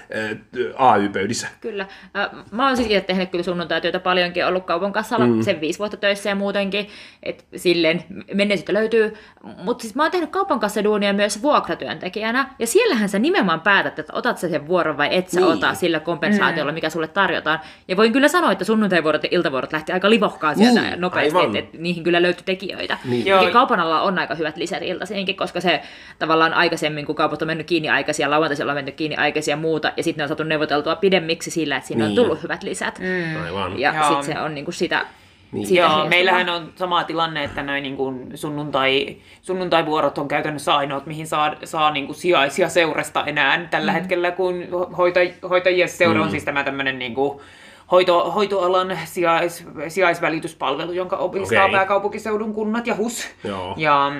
AY-pöydissä. 0.76 1.48
Kyllä. 1.60 1.86
Äh, 2.16 2.28
Mä 2.50 2.66
oon 2.66 2.76
siis 2.76 2.88
itse 2.88 3.00
tehnyt 3.00 3.30
kyllä 3.30 3.44
sunnuntaityötä 3.44 4.00
paljonkin, 4.00 4.46
ollut 4.46 4.64
kaupan 4.64 4.92
kassalla 4.92 5.26
mm. 5.26 5.42
sen 5.42 5.60
viisi 5.60 5.78
vuotta 5.78 5.96
töissä 5.96 6.28
ja 6.28 6.34
muutenkin, 6.34 6.88
että 7.22 7.44
silleen 7.56 8.04
menneisyyttä 8.34 8.72
löytyy. 8.72 9.14
Mutta 9.62 9.82
siis 9.82 9.94
mä 9.94 10.02
oon 10.02 10.10
tehnyt 10.12 10.30
kaupan 10.30 10.60
kassaduunia 10.60 11.12
myös 11.12 11.42
vuokratyöntekijänä, 11.42 12.54
ja 12.58 12.66
siellähän 12.66 13.08
sä 13.08 13.18
nimenomaan 13.18 13.60
päätät, 13.60 13.98
että 13.98 14.12
otat 14.16 14.38
sä 14.38 14.48
sen 14.48 14.66
vuoron 14.68 14.96
vai 14.96 15.08
et 15.10 15.28
sä 15.28 15.40
Niin. 15.40 15.52
ota 15.52 15.74
sillä 15.74 16.00
kompensaatiolla, 16.00 16.72
mikä 16.72 16.90
sulle 16.90 17.08
tarjotaan. 17.08 17.60
Ja 17.88 17.96
voin 17.96 18.12
kyllä 18.12 18.28
sanoa, 18.28 18.52
että 18.52 18.64
sunnuntaivuorot 18.64 19.22
ja 19.22 19.28
iltavuorot 19.32 19.72
lähti 19.72 19.92
aika 19.92 20.10
livohkaan 20.10 20.56
sieltä 20.56 20.80
Niin, 20.80 21.00
nopeasti, 21.00 21.38
että 21.44 21.58
et 21.58 21.72
niihin 21.72 22.04
kyllä 22.04 22.22
löytyi 22.22 22.42
tekijöitä. 22.44 22.98
Niin. 23.04 23.24
Kaupan 23.52 23.80
alalla 23.80 24.02
on 24.02 24.18
aika 24.18 24.34
hyvät 24.34 24.56
lisät 24.56 24.82
iltaisinkin, 24.82 25.36
koska 25.36 25.60
se 25.60 25.75
tavallaan 26.18 26.54
aikaisemmin, 26.54 27.06
kun 27.06 27.14
kaupat 27.14 27.42
on 27.42 27.48
mennyt 27.48 27.66
kiinni 27.66 27.88
aikaisia, 27.88 28.30
lauantaisilla 28.30 28.72
on 28.72 28.76
mennyt 28.78 28.94
kiinni 28.94 29.16
aikaisia 29.16 29.52
ja 29.52 29.56
muuta, 29.56 29.92
ja 29.96 30.02
sitten 30.02 30.18
ne 30.18 30.24
on 30.24 30.28
saatu 30.28 30.42
neuvoteltua 30.42 30.96
pidemmiksi 30.96 31.50
sillä, 31.50 31.76
että 31.76 31.88
siinä 31.88 32.04
Niin. 32.04 32.18
on 32.18 32.24
tullut 32.24 32.42
hyvät 32.42 32.62
lisät. 32.62 32.98
Mm. 32.98 33.42
Aivan. 33.44 33.78
Ja 33.78 33.92
sitten 33.92 34.24
se 34.24 34.40
on 34.40 34.54
niinku 34.54 34.72
sitä... 34.72 35.06
Niin. 35.52 35.66
sitä 35.66 35.80
Joo, 35.80 36.06
meillähän 36.08 36.48
on 36.48 36.72
sama 36.76 37.04
tilanne, 37.04 37.44
että 37.44 37.62
noin 37.62 37.82
niin 37.82 37.96
kuin 37.96 38.30
sunnuntai, 38.34 39.16
sunnuntaivuorot 39.42 40.18
on 40.18 40.28
käytännössä 40.28 40.76
ainoat, 40.76 41.06
mihin 41.06 41.26
saa, 41.26 41.54
saa 41.64 41.90
niin 41.90 42.06
kuin 42.06 42.16
sijaisia 42.16 42.68
seurasta 42.68 43.24
enää 43.24 43.66
tällä 43.70 43.92
mm. 43.92 43.94
hetkellä, 43.94 44.30
kun 44.30 44.64
hoita, 44.96 45.20
hoitajien 45.48 45.88
seura 45.88 46.22
on 46.22 46.30
siis 46.30 46.44
tämä 46.44 46.64
tämmöinen 46.64 46.98
niin 46.98 47.14
kuin 47.14 47.40
hoito, 47.92 48.30
hoitoalan 48.30 48.98
sijais, 49.04 49.66
sijaisvälityspalvelu, 49.88 50.92
jonka 50.92 51.16
omistaa 51.16 51.64
Okei. 51.64 51.72
pääkaupunkiseudun 51.72 52.54
kunnat 52.54 52.86
ja 52.86 52.94
HUS. 52.94 53.28
Joo. 53.44 53.74
Ja, 53.76 54.12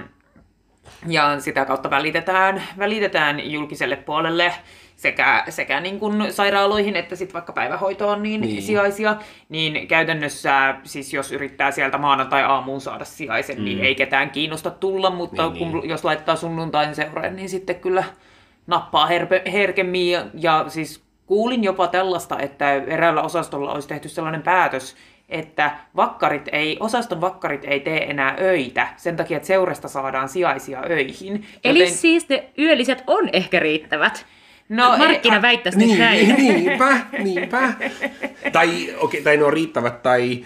ja 1.07 1.41
sitä 1.41 1.65
kautta 1.65 1.91
välitetään, 1.91 2.63
välitetään 2.79 3.51
julkiselle 3.53 3.97
puolelle 3.97 4.53
sekä, 4.97 5.45
sekä 5.49 5.81
niin 5.81 6.01
kuin 6.01 6.33
sairaaloihin 6.33 6.97
että 6.97 7.17
sitten 7.17 7.35
vaikka 7.35 7.53
päivähoitoon 7.53 8.23
niin, 8.23 8.41
Niin. 8.41 8.51
niin. 8.53 8.63
sijaisia, 8.63 9.17
niin 9.49 9.89
käytännössä 9.89 10.75
siis 10.85 11.15
jos 11.15 11.33
yrittää 11.33 11.71
sieltä 11.71 11.99
maanantai-aamuun 11.99 12.81
saada 12.81 13.05
sijaisen, 13.05 13.59
mm. 13.59 13.65
niin 13.65 13.81
ei 13.81 13.95
ketään 13.95 14.31
kiinnosta 14.31 14.71
tulla, 14.71 15.11
mutta 15.11 15.43
Niin, 15.43 15.53
niin, 15.53 15.71
kun, 15.71 15.81
niin. 15.81 15.91
jos 15.91 16.05
laittaa 16.05 16.37
sunnuntain 16.37 16.95
seuraan, 16.95 17.37
niin 17.37 17.49
sitten 17.49 17.77
kyllä 17.81 18.05
nappaa 18.67 19.07
herpe, 19.07 19.43
herkemmin 19.53 20.11
ja, 20.11 20.27
ja 20.35 20.65
siis 20.69 21.05
kuulin 21.27 21.65
jopa 21.65 21.87
tällaista, 21.89 22.39
että 22.39 22.73
eräällä 22.73 23.23
osastolla 23.23 23.73
olisi 23.73 23.89
tehty 23.89 24.09
sellainen 24.09 24.43
päätös, 24.43 24.97
että 25.29 25.71
vakkarit 25.97 26.49
ei, 26.53 26.77
osaston 26.81 27.21
vakkarit 27.21 27.65
ei 27.65 27.81
tee 27.81 28.11
enää 28.11 28.37
öitä 28.41 28.89
sen 28.97 29.17
takia, 29.17 29.37
että 29.37 29.47
seurasta 29.47 29.89
saadaan 29.89 30.29
sijaisia 30.29 30.83
öihin. 30.91 31.47
Eli 31.65 31.91
siis 31.91 32.29
ne 32.29 32.45
yölliset 32.59 33.05
on 33.07 33.29
ehkä 33.33 33.61
riittävät. 33.61 34.27
No, 34.69 34.93
No, 34.93 34.99
Markkina 34.99 35.37
ei- 35.37 35.43
väittäisi 35.43 35.79
nyt 35.79 35.99
näin. 35.99 36.29
Niin, 36.37 36.65
niinpä, 36.65 37.01
niinpä. 37.23 37.73
tai, 38.53 38.95
okay, 39.01 39.23
tai 39.23 39.37
ne 39.37 39.45
on 39.45 39.53
riittävät, 39.53 40.03
tai... 40.03 40.45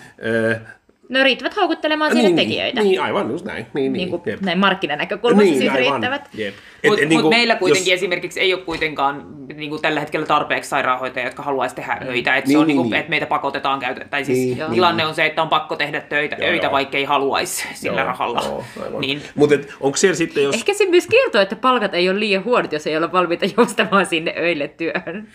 Ne 1.10 1.24
riittävät 1.24 1.56
houkuttelemaan 1.56 2.10
sinne 2.12 2.22
niin, 2.22 2.36
tekijöitä. 2.36 2.82
Niin, 2.82 3.02
aivan 3.02 3.30
just 3.30 3.44
näin. 3.44 3.66
Niin, 3.74 3.92
niin 3.92 4.10
niin, 4.10 4.20
kuin 4.20 4.38
näin 4.40 4.58
markkinanäkökulmasta 4.58 5.44
niin, 5.44 5.58
siis 5.58 5.70
aivan, 5.72 5.92
riittävät. 5.92 6.28
Jep. 6.34 6.54
Mutta 6.88 7.04
niin 7.06 7.20
kuin, 7.22 7.34
meillä 7.34 7.56
kuitenkin 7.56 7.90
jos- 7.90 7.98
esimerkiksi 7.98 8.40
ei 8.40 8.54
ole 8.54 8.62
kuitenkaan 8.62 9.26
niin 9.56 9.70
kuin 9.70 9.82
tällä 9.82 10.00
hetkellä 10.00 10.26
tarpeeksi 10.26 10.70
sairaanhoitajia, 10.70 11.26
jotka 11.26 11.42
haluaisi 11.42 11.74
tehdä 11.74 11.98
öitä. 12.06 12.36
Että 12.36 12.48
Niin, 12.48 12.54
se 12.54 12.58
on 12.58 12.66
niin, 12.66 12.76
niin, 12.76 12.76
kuin, 12.82 12.90
niin. 12.90 13.00
että 13.00 13.10
meitä 13.10 13.26
pakotetaan 13.26 13.80
käytä. 13.80 14.04
Tai 14.10 14.24
siis 14.24 14.38
Niin, 14.38 14.58
niin, 14.58 14.70
tilanne 14.70 15.06
on 15.06 15.14
se, 15.14 15.26
että 15.26 15.42
on 15.42 15.48
pakko 15.48 15.76
tehdä 15.76 16.00
töitä, 16.00 16.36
Joo, 16.40 16.48
öitä, 16.50 16.66
joo. 16.66 16.72
vaikka 16.72 16.98
ei 16.98 17.04
haluaisi 17.04 17.68
sillä 17.74 18.00
Joo, 18.00 18.06
rahalla. 18.06 18.40
joo, 18.44 18.64
aivan. 18.84 19.00
niin, 19.00 19.22
Mutta 19.34 19.56
onko 19.80 19.96
siellä 19.96 20.16
sitten, 20.16 20.42
jos... 20.44 20.54
Ehkä 20.54 20.74
se 20.74 20.86
myös 20.86 21.06
kertoo, 21.06 21.40
että 21.40 21.56
palkat 21.56 21.94
ei 21.94 22.08
ole 22.10 22.20
liian 22.20 22.44
huonot, 22.44 22.72
jos 22.72 22.86
ei 22.86 22.96
olla 22.96 23.12
valmiita 23.12 23.46
joustamaan 23.56 24.06
sinne 24.06 24.34
öille 24.38 24.68
työhön. 24.68 25.28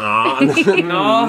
Aa, 0.00 0.38
no, 0.88 1.26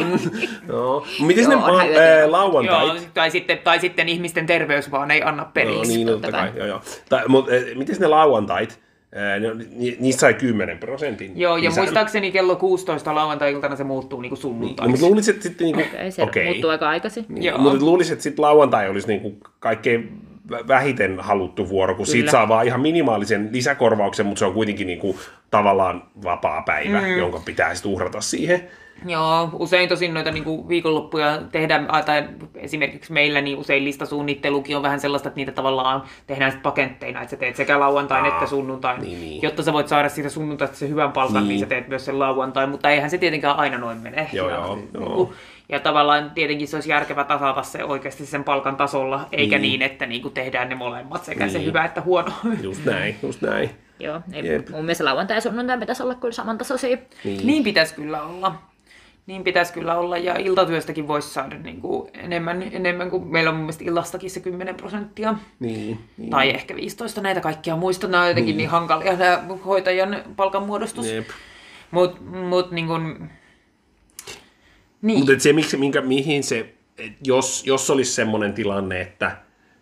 no. 0.67 1.06
Miten 1.25 1.49
ne 1.49 1.53
Joo, 1.56 1.63
onhan 1.65 1.88
ma- 1.88 1.99
ää, 1.99 2.32
lauantait? 2.32 2.93
joo, 2.95 2.95
tai, 3.13 3.32
sitten, 3.32 3.58
tai 3.63 3.80
sitten 3.80 4.10
ihmisten 4.10 4.45
terveys 4.45 4.91
vaan 4.91 5.12
ei 5.12 5.23
anna 5.23 5.43
No, 5.43 5.49
periksi. 5.53 5.93
niin, 5.97 6.08
totta 6.08 6.21
totta 6.27 6.38
kai. 6.38 6.51
Joo, 6.56 6.67
joo. 6.67 6.82
Tai, 7.10 7.21
mutta 7.27 7.51
miten 7.75 7.95
ne 7.99 8.08
lauantait? 8.08 8.80
Ää, 9.15 9.39
ne, 9.39 9.51
on- 9.51 9.58
ni, 9.71 9.97
niistä 9.99 10.19
sai 10.19 10.34
10 10.34 10.77
prosentin. 10.77 11.39
Joo, 11.39 11.58
ja 11.58 11.69
lisän. 11.69 11.84
muistaakseni 11.84 12.32
kello 12.32 12.56
16 12.56 13.15
lauantai-iltana 13.15 13.75
se 13.75 13.84
muuttuu 13.84 14.21
niin 14.21 14.30
kuin 14.30 14.39
No, 14.43 14.49
mutta 14.49 14.60
sunnuntaiksi. 14.77 15.06
luulisin, 15.06 15.34
että 15.34 15.43
sitten 15.43 15.65
niinku, 15.65 15.82
Okei, 15.82 16.12
se 16.12 16.23
okei. 16.23 16.45
muuttuu 16.45 16.69
aika 16.69 16.89
aikaisin. 16.89 17.25
Joo. 17.43 17.58
Mutta 17.58 17.86
luulisin, 17.86 18.13
että 18.13 18.23
sitten 18.23 18.43
lauantai 18.43 18.89
olisi 18.89 19.08
niinku 19.08 19.38
kaikkein 19.60 20.27
vähiten 20.67 21.19
haluttu 21.19 21.69
vuoro, 21.69 21.95
kun 21.95 22.05
siitä 22.05 22.19
Kyllä. 22.19 22.31
saa 22.31 22.47
vaan 22.47 22.65
ihan 22.65 22.81
minimaalisen 22.81 23.49
lisäkorvauksen, 23.51 24.25
mutta 24.25 24.39
se 24.39 24.45
on 24.45 24.53
kuitenkin 24.53 24.88
niinku 24.88 25.19
tavallaan 25.51 26.03
vapaa 26.23 26.62
päivä, 26.62 27.01
mm. 27.01 27.17
jonka 27.17 27.41
pitää 27.45 27.75
sitten 27.75 27.91
uhrata 27.91 28.21
siihen. 28.21 28.69
Joo, 29.05 29.49
usein 29.53 29.89
tosin 29.89 30.13
noita 30.13 30.31
niin 30.31 30.43
kuin 30.43 30.67
viikonloppuja 30.67 31.41
tehdään, 31.51 31.88
tai 32.05 32.29
esimerkiksi 32.55 33.13
meillä 33.13 33.41
niin 33.41 33.57
usein 33.57 33.83
listasuunnittelukin 33.83 34.77
on 34.77 34.83
vähän 34.83 34.99
sellaista, 34.99 35.29
että 35.29 35.38
niitä 35.38 35.51
tavallaan 35.51 36.03
tehdään 36.27 36.51
sitten 36.51 36.63
paketteina, 36.63 37.21
että 37.21 37.29
sä 37.29 37.38
teet 37.38 37.55
sekä 37.55 37.79
lauantain 37.79 38.25
Aa, 38.25 38.27
että 38.33 38.45
sunnuntain. 38.45 39.01
niin, 39.01 39.21
niin. 39.21 39.41
Jotta 39.41 39.63
sä 39.63 39.73
voit 39.73 39.88
saada 39.88 40.10
siitä 40.10 40.29
sunnuntaista 40.29 40.77
se 40.77 40.89
hyvän 40.89 41.12
palkan, 41.12 41.33
niin. 41.33 41.41
Niin. 41.43 41.49
niin 41.49 41.60
sä 41.60 41.65
teet 41.65 41.88
myös 41.88 42.05
sen 42.05 42.19
lauantain, 42.19 42.69
mutta 42.69 42.89
eihän 42.89 43.10
se 43.10 43.17
tietenkään 43.17 43.57
aina 43.57 43.77
noin 43.77 43.97
mene. 43.97 44.29
Joo, 44.33 44.49
ja, 44.49 44.55
joo, 44.55 44.75
niin 44.75 44.89
joo. 44.93 45.10
kuin- 45.10 45.33
ja 45.69 45.80
tavallaan 45.80 46.32
tietenkin 46.32 46.67
se 46.67 46.77
olisi 46.77 46.89
järkevä 46.89 47.23
tasata 47.23 47.63
se 47.63 47.84
oikeasti 47.84 48.25
sen 48.25 48.43
palkan 48.43 48.75
tasolla, 48.75 49.27
eikä 49.32 49.58
Niin. 49.58 49.62
niin, 49.62 49.82
että 49.82 50.06
niin 50.06 50.21
kuin 50.21 50.34
tehdään 50.34 50.69
ne 50.69 50.75
molemmat, 50.75 51.25
sekä 51.25 51.43
niin. 51.45 51.51
se 51.53 51.63
hyvä 51.65 51.86
että 51.86 52.01
huono. 52.01 52.32
Just 52.62 52.86
näin, 52.86 53.15
just 53.23 53.41
näin. 53.41 53.69
Joo, 53.99 54.21
ei, 54.34 54.47
Jep. 54.47 54.69
mun 54.69 54.82
mielestä 54.82 55.06
lauantai 55.06 55.38
ja 55.38 55.41
sunnuntai 55.41 55.77
pitäisi 55.77 56.03
olla 56.03 56.15
kyllä 56.15 56.34
samantasoisia. 56.34 56.97
Niin. 57.23 57.47
Niin 57.47 57.63
pitäisi 57.63 57.95
kyllä 57.95 58.21
olla. 58.23 58.56
Niin 59.27 59.43
pitäisi 59.43 59.73
kyllä 59.73 59.97
olla, 59.97 60.17
ja 60.17 60.36
iltatyöstäkin 60.39 61.08
voisi 61.08 61.30
saada 61.30 61.58
niin 61.58 61.82
kuin 61.82 62.10
enemmän, 62.13 62.63
enemmän 62.71 63.10
kuin 63.10 63.27
meillä 63.27 63.49
on 63.49 63.56
mun 63.56 63.63
mielestä 63.63 63.84
illastakin 63.84 64.32
se 64.32 64.39
10 64.39 64.75
prosenttia. 64.75 65.36
Niin, 65.60 65.99
niin. 66.17 66.30
Tai 66.30 66.49
ehkä 66.49 66.75
15 66.75 67.21
näitä 67.21 67.41
kaikkia 67.41 67.75
muista. 67.75 68.08
Nämä 68.08 68.23
on 68.23 68.30
jotenkin 68.30 68.51
niin, 68.51 68.58
niin 68.58 68.69
hankalia 68.69 69.15
nämä 69.15 69.43
hoitajan 69.65 70.17
palkanmuodostus. 70.36 71.06
Mutta 71.91 72.21
mut, 72.21 72.71
niin 72.71 72.88
kuin, 72.88 73.30
niin. 75.01 75.19
Mutta 75.19 75.39
se, 75.39 75.53
miksi, 75.53 75.77
minkä, 75.77 76.01
mihin 76.01 76.43
se, 76.43 76.73
jos, 77.23 77.63
jos 77.65 77.89
olisi 77.89 78.12
semmoinen 78.12 78.53
tilanne, 78.53 79.01
että 79.01 79.38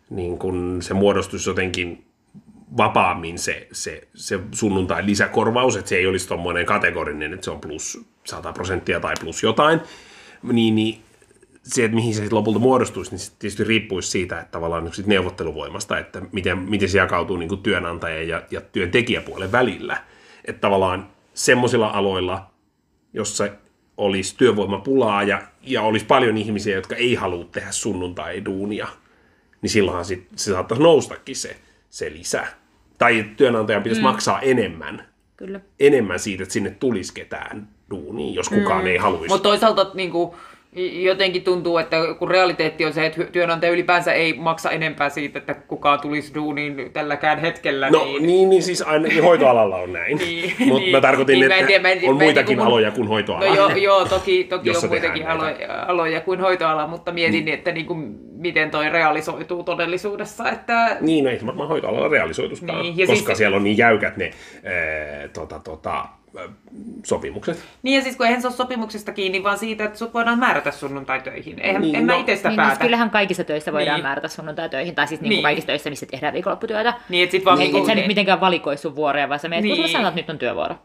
niin 0.09 0.39
kun 0.39 0.77
se 0.81 0.93
muodostus 0.93 1.47
jotenkin 1.47 2.05
vapaammin 2.77 3.39
se, 3.39 3.67
se, 3.71 4.07
se 4.15 4.39
sunnuntai 4.51 5.05
lisäkorvaus, 5.05 5.75
että 5.75 5.89
se 5.89 5.95
ei 5.95 6.07
olisi 6.07 6.27
tuommoinen 6.27 6.65
kategorinen, 6.65 7.33
että 7.33 7.45
se 7.45 7.51
on 7.51 7.61
plus 7.61 8.05
100 8.23 8.53
prosenttia 8.53 8.99
tai 8.99 9.13
plus 9.19 9.43
jotain, 9.43 9.79
niin, 10.43 10.75
niin 10.75 11.01
se, 11.63 11.85
että 11.85 11.95
mihin 11.95 12.13
se 12.13 12.27
lopulta 12.31 12.59
muodostuisi, 12.59 13.11
niin 13.11 13.19
se 13.19 13.31
tietysti 13.39 13.63
riippuisi 13.63 14.09
siitä, 14.09 14.39
että 14.39 14.51
tavallaan 14.51 14.83
nyt 14.83 14.93
sit 14.93 15.07
neuvotteluvoimasta, 15.07 15.97
että 15.97 16.21
miten, 16.31 16.57
miten 16.57 16.89
se 16.89 16.97
jakautuu 16.97 17.37
niin 17.37 17.63
työnantajan 17.63 18.27
ja, 18.27 18.41
ja 18.51 18.61
työntekijäpuolen 18.61 19.51
välillä. 19.51 19.97
Että 20.45 20.61
tavallaan 20.61 21.07
semmoisilla 21.33 21.87
aloilla, 21.87 22.51
jossa 23.13 23.49
olisi 23.97 24.37
työvoimapulaa 24.37 25.23
ja, 25.23 25.41
ja 25.61 25.81
olisi 25.81 26.05
paljon 26.05 26.37
ihmisiä, 26.37 26.75
jotka 26.75 26.95
ei 26.95 27.15
halua 27.15 27.45
tehdä 27.45 27.71
sunnuntai-duunia, 27.71 28.87
niin 29.61 29.69
silloinhan 29.69 30.05
sit, 30.05 30.27
se 30.35 30.51
saattaisi 30.51 30.83
noustakin 30.83 31.35
se, 31.35 31.57
se 31.89 32.11
lisä. 32.11 32.47
Tai 32.97 33.25
työnantajan 33.37 33.83
pitäisi 33.83 34.01
mm. 34.01 34.07
maksaa 34.07 34.41
enemmän, 34.41 35.07
Kyllä. 35.37 35.59
enemmän 35.79 36.19
siitä, 36.19 36.43
että 36.43 36.53
sinne 36.53 36.69
tulisi 36.69 37.13
ketään 37.13 37.67
duuniin, 37.89 38.35
jos 38.35 38.49
kukaan 38.49 38.81
mm. 38.81 38.87
ei 38.87 38.97
haluaisi. 38.97 39.27
Mutta 39.27 39.49
toisaalta 39.49 39.91
niin 39.93 40.11
kuin, 40.11 40.31
jotenkin 41.03 41.43
tuntuu, 41.43 41.77
että 41.77 41.97
kun 42.19 42.31
realiteetti 42.31 42.85
on 42.85 42.93
se, 42.93 43.05
että 43.05 43.23
työnantaja 43.23 43.71
ylipäänsä 43.71 44.13
ei 44.13 44.33
maksa 44.33 44.71
enempää 44.71 45.09
siitä, 45.09 45.39
että 45.39 45.53
kukaan 45.53 45.99
tulisi 45.99 46.33
duuniin 46.35 46.89
tälläkään 46.93 47.39
hetkellä. 47.39 47.89
No 47.89 48.05
niin, 48.19 48.49
niin 48.49 48.63
siis 48.63 48.81
ainakin 48.81 49.23
hoitoalalla 49.23 49.75
on 49.77 49.93
näin. 49.93 50.17
Niin, 50.25 50.53
Mutta 50.59 50.79
niin. 50.79 50.91
mä 50.91 51.01
tarkoitin, 51.01 51.39
Niin, 51.39 51.51
että 51.51 51.67
tiedä, 51.67 51.81
mä 51.81 51.89
en- 51.89 51.97
on 52.03 52.09
en 52.09 52.15
muitakin 52.23 52.47
niinku 52.47 52.63
mun- 52.63 52.67
aloja 52.67 52.91
kuin 52.91 53.07
hoitoala. 53.07 53.45
No 53.45 53.55
joo, 53.55 53.69
joo 53.69 54.05
toki, 54.05 54.43
toki 54.49 54.69
on 54.69 54.75
muitakin 54.87 55.27
aloja, 55.27 55.55
aloja 55.87 56.21
kuin 56.21 56.39
hoitoala, 56.39 56.87
mutta 56.87 57.11
mietin, 57.11 57.47
että 57.47 57.71
niin 57.71 57.85
kuin, 57.85 58.17
miten 58.37 58.71
toi 58.71 58.89
realisoituu 58.89 59.63
todellisuudessa. 59.63 60.49
Että... 60.49 60.97
Niin, 61.01 61.23
no 61.23 61.29
ei 61.29 61.39
varmaan 61.45 61.69
hoitoalalla 61.69 62.07
realisoituskaan, 62.07 62.81
Niin, 62.81 62.97
ja 62.97 63.07
koska 63.07 63.25
siis- 63.25 63.37
siellä 63.37 63.57
on 63.57 63.63
niin 63.63 63.77
jäykät 63.77 64.17
ne 64.17 64.31
ää, 64.63 65.27
tota, 65.27 65.59
tota, 65.59 66.05
sopimukset. 67.05 67.63
Niin 67.83 67.95
ja 67.97 68.01
siis 68.03 68.15
kun 68.17 68.25
eihän 68.25 68.41
se 68.41 68.47
ole 68.47 68.55
sopimuksesta 68.55 69.11
kiinni, 69.11 69.43
vaan 69.43 69.57
siitä, 69.57 69.83
että 69.85 69.97
sut 69.97 70.13
voidaan 70.13 70.39
määrätä 70.39 70.71
sunnuntai-töihin. 70.71 71.59
Eihän, 71.59 71.81
Niin, 71.81 71.91
niin, 71.91 71.99
en 71.99 72.05
mä 72.05 72.13
no- 72.13 72.19
itse 72.19 72.35
sitä 72.35 72.49
Niin, 72.49 72.55
päätä. 72.55 72.73
no, 72.73 72.79
kyllähän 72.81 73.09
kaikissa 73.09 73.43
töissä 73.43 73.73
voidaan 73.73 73.95
Niin. 73.97 74.05
määrätä 74.05 74.27
sunnuntai-töihin, 74.27 74.95
tai 74.95 75.07
siis 75.07 75.21
niin. 75.21 75.29
Niin. 75.29 75.43
kaikissa 75.43 75.67
töissä, 75.67 75.89
missä 75.89 76.05
tehdään 76.05 76.33
viikonlopputyötä. 76.33 76.93
Niin, 77.09 77.23
että 77.23 77.31
sit 77.31 77.45
vaan 77.45 77.59
Niin, 77.59 77.75
et 77.75 77.85
sä 77.85 77.91
nyt 77.91 77.95
niin. 77.95 78.07
mitenkään 78.07 78.41
valikoi 78.41 78.77
sun 78.77 78.95
vuoroja, 78.95 79.29
vaan 79.29 79.39
sä 79.39 79.49
menet, 79.49 79.63
niin. 79.63 79.71
kun 79.71 79.77
Niin. 79.77 79.89
sulla 79.89 79.97
sanotaan, 79.99 80.19
että 80.19 80.33
nyt 80.33 80.35
on 80.35 80.39
työvuoro. 80.39 80.75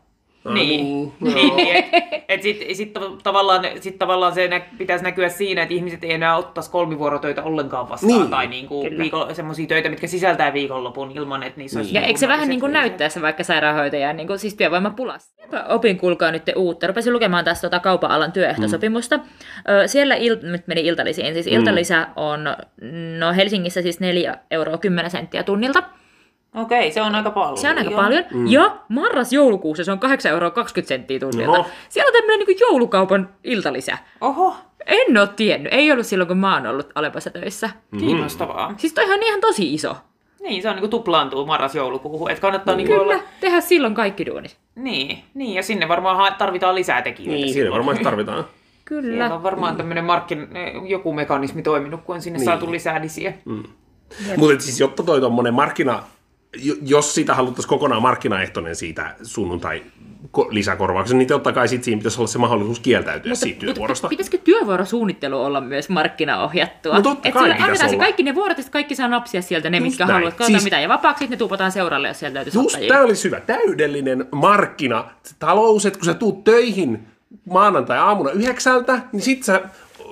No 0.44 0.52
Niin, 0.52 1.12
niin, 1.20 1.34
niin, 1.34 1.56
niin 1.56 1.84
et, 2.28 2.42
sitten 2.42 2.76
sit 2.76 2.98
tav- 2.98 3.20
tavallaan, 3.22 3.64
sit 3.80 3.98
tavallaan 3.98 4.34
se 4.34 4.48
nä, 4.48 4.60
pitäisi 4.78 5.04
näkyä 5.04 5.28
siinä, 5.28 5.62
että 5.62 5.74
ihmiset 5.74 6.04
ei 6.04 6.12
enää 6.12 6.36
ottaisi 6.36 6.70
kolmivuorotöitä 6.70 7.42
ollenkaan 7.42 7.88
vastaan, 7.88 8.12
Niin. 8.12 8.30
tai 8.30 8.46
niinku 8.46 8.84
viikon, 8.98 9.34
semmoisia 9.34 9.66
töitä, 9.66 9.88
mitkä 9.88 10.06
sisältää 10.06 10.52
viikonlopun 10.52 11.10
ilman, 11.10 11.42
että 11.42 11.60
niissä 11.60 11.78
olisi 11.78 11.94
Ja 11.94 12.00
eikö 12.00 12.18
se 12.20 12.28
vähän 12.28 12.48
niin 12.48 12.60
kuin 12.60 12.72
näyttää 12.72 13.08
se 13.08 13.22
vaikka 13.22 13.44
sairaanhoitajan 13.44 14.16
niin 14.16 14.26
kuin, 14.26 14.38
siis 14.38 14.54
työvoimapulassa? 14.54 15.34
Opin 15.68 15.98
kuulkaa 15.98 16.30
nyt 16.30 16.42
uutta. 16.56 16.86
Rupesin 16.86 17.12
lukemaan 17.12 17.44
tästä 17.44 17.70
tota 17.70 17.80
kaupan 17.80 18.10
alan 18.10 18.32
työehtosopimusta. 18.32 19.16
Mm. 19.16 19.24
Siellä 19.86 20.14
il, 20.14 20.36
nyt 20.42 20.66
meni 20.66 20.80
iltalisiin. 20.80 21.34
Siis 21.34 21.46
iltalisä 21.46 22.06
on 22.16 22.44
no 23.18 23.32
Helsingissä 23.36 23.82
siis 23.82 24.00
4 24.00 24.38
euroa 24.50 24.78
10 24.78 25.10
senttiä 25.10 25.42
tunnilta. 25.42 25.82
Okei, 26.54 26.92
se 26.92 27.02
on 27.02 27.14
aika 27.14 27.30
paljon. 27.30 27.56
Se 27.58 27.70
on 27.70 27.78
aika 27.78 27.90
Joo. 27.90 28.00
paljon. 28.02 28.24
Mm. 28.30 28.46
Ja 28.46 28.76
marras-joulukuussa 28.88 29.84
se 29.84 29.92
on 29.92 29.98
8 29.98 30.32
euroa 30.32 30.50
20 30.50 30.88
senttiä 30.88 31.18
tunnilta. 31.18 31.50
Oho. 31.58 31.66
Siellä 31.88 32.08
on 32.08 32.12
tämmöinen 32.12 32.46
niin 32.46 32.58
joulukaupan 32.60 33.28
iltalisä. 33.44 33.98
Oho, 34.20 34.56
En 34.86 35.18
ole 35.18 35.28
tiennyt. 35.36 35.72
Ei 35.72 35.92
ollut 35.92 36.06
silloin, 36.06 36.28
kun 36.28 36.36
mä 36.36 36.54
oon 36.54 36.66
ollut 36.66 36.88
Alepassa 36.94 37.30
töissä. 37.30 37.70
kiinnostavaa. 37.98 38.74
Siis 38.76 38.92
toihan 38.94 39.18
on 39.18 39.22
ihan 39.26 39.40
tosi 39.40 39.74
iso. 39.74 39.96
Niin, 40.42 40.62
se 40.62 40.68
on 40.68 40.74
niinku 40.76 40.88
tuplaantuu 40.88 41.46
marras-joulukuuhun, 41.46 42.30
että 42.30 42.40
kannattaa 42.42 42.76
niinku 42.76 42.92
Kyllä, 42.92 43.04
olla... 43.14 43.22
tehdä 43.40 43.60
silloin 43.60 43.94
kaikki 43.94 44.26
duunit. 44.26 44.56
Niin, 44.74 45.18
niin, 45.34 45.54
ja 45.54 45.62
sinne 45.62 45.88
varmaan 45.88 46.34
tarvitaan 46.38 46.74
lisää 46.74 47.02
tekijöitä. 47.02 47.34
Niin, 47.44 47.52
silloin. 47.54 47.72
varmaan 47.74 47.98
tarvitaan. 48.04 48.44
Kyllä. 48.84 49.02
Siellä 49.16 49.34
on 49.34 49.42
varmaan 49.42 49.76
tämmöinen 49.76 50.04
markkin, 50.04 50.48
joku 50.88 51.12
mekanismi 51.12 51.62
toiminut, 51.62 52.00
kun 52.04 52.14
on 52.14 52.22
sinne 52.22 52.38
Niin. 52.38 52.44
saatu 52.44 52.70
lisää 52.72 53.00
lisiä. 53.00 53.32
Mutta 54.36 54.64
siis 54.64 54.80
jotta 54.80 55.02
toi 55.02 55.20
tommonen 55.20 55.54
markkina, 55.54 56.02
jos 56.82 57.14
sitä 57.14 57.34
haluttaisiin 57.34 57.68
kokonaan 57.68 58.02
markkinaehtoinen 58.02 58.76
siitä 58.76 59.14
sunnuntai 59.22 59.82
ko- 60.38 60.46
lisäkorvauksen, 60.50 61.18
niin 61.18 61.28
totta 61.28 61.52
kai 61.52 61.68
sit 61.68 61.84
siinä 61.84 61.98
pitäisi 61.98 62.20
olla 62.20 62.26
se 62.28 62.38
mahdollisuus 62.38 62.80
kieltäytyä 62.80 63.34
siitä 63.34 63.60
työvuorosta. 63.60 64.08
pitäisikö 64.08 64.38
työvuorosuunnittelu 64.38 65.42
olla 65.44 65.60
myös 65.60 65.88
markkinaohjattua? 65.88 66.94
No 66.94 67.02
totta 67.02 67.28
Et 67.28 67.34
kai 67.34 67.54
pitäisi 67.54 67.84
olla. 67.84 67.96
kaikki 68.04 68.22
ne 68.22 68.34
vuorot, 68.34 68.56
sit 68.56 68.68
kaikki 68.70 68.94
saa 68.94 69.08
napsia 69.08 69.42
sieltä 69.42 69.70
ne, 69.70 69.76
Just 69.78 69.84
mitkä 69.88 70.04
näin. 70.04 70.14
haluat. 70.14 70.34
Katsotaan 70.34 70.50
Siis- 70.60 70.64
mitä, 70.64 70.80
ja 70.80 70.88
vapaaksi 70.88 71.26
ne 71.26 71.36
tuupataan 71.36 71.72
seuralle, 71.72 72.08
jos 72.08 72.18
sieltä 72.18 72.34
löytyisi 72.34 72.58
Just 72.58 72.78
tämä 72.88 73.00
olisi 73.02 73.24
hyvä. 73.24 73.40
Täydellinen 73.40 74.26
markkina. 74.32 75.04
Talous, 75.38 75.86
että 75.86 75.98
kun 75.98 76.06
sä 76.06 76.14
tuut 76.14 76.44
töihin 76.44 77.06
maanantai-aamuna 77.52 78.30
yhdeksältä, 78.30 79.00
niin 79.12 79.22
sit 79.22 79.42
sä 79.42 79.60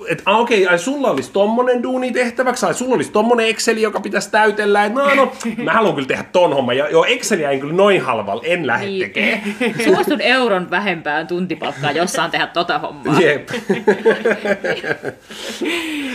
että 0.07 0.23
ah, 0.25 0.39
okei, 0.39 0.67
ai 0.67 0.79
sulla 0.79 1.11
olisi 1.11 1.31
tommonen 1.31 1.83
duuni 1.83 2.11
tehtäväksi, 2.11 2.65
ai 2.65 2.73
sulla 2.73 2.95
olisi 2.95 3.11
tommonen 3.11 3.47
Exceli, 3.47 3.81
joka 3.81 3.99
pitäisi 3.99 4.31
täytellä, 4.31 4.85
että 4.85 4.99
no, 4.99 5.15
no, 5.15 5.31
mä 5.63 5.73
haluan 5.73 5.95
kyllä 5.95 6.07
tehdä 6.07 6.23
ton 6.31 6.53
homman, 6.53 6.77
ja 6.77 6.89
joo, 6.89 7.05
Exceliä 7.05 7.51
en 7.51 7.59
kyllä 7.59 7.73
noin 7.73 8.01
halvalla, 8.01 8.43
en 8.45 8.67
lähde 8.67 8.85
Niin. 8.85 8.99
tekemään. 9.01 9.41
Suostun 9.85 10.21
euron 10.21 10.69
vähempään 10.69 11.27
tuntipalkkaa, 11.27 11.91
jos 11.91 12.13
saan 12.13 12.31
tehdä 12.31 12.47
tota 12.47 12.79
hommaa. 12.79 13.21
Jep. 13.21 13.49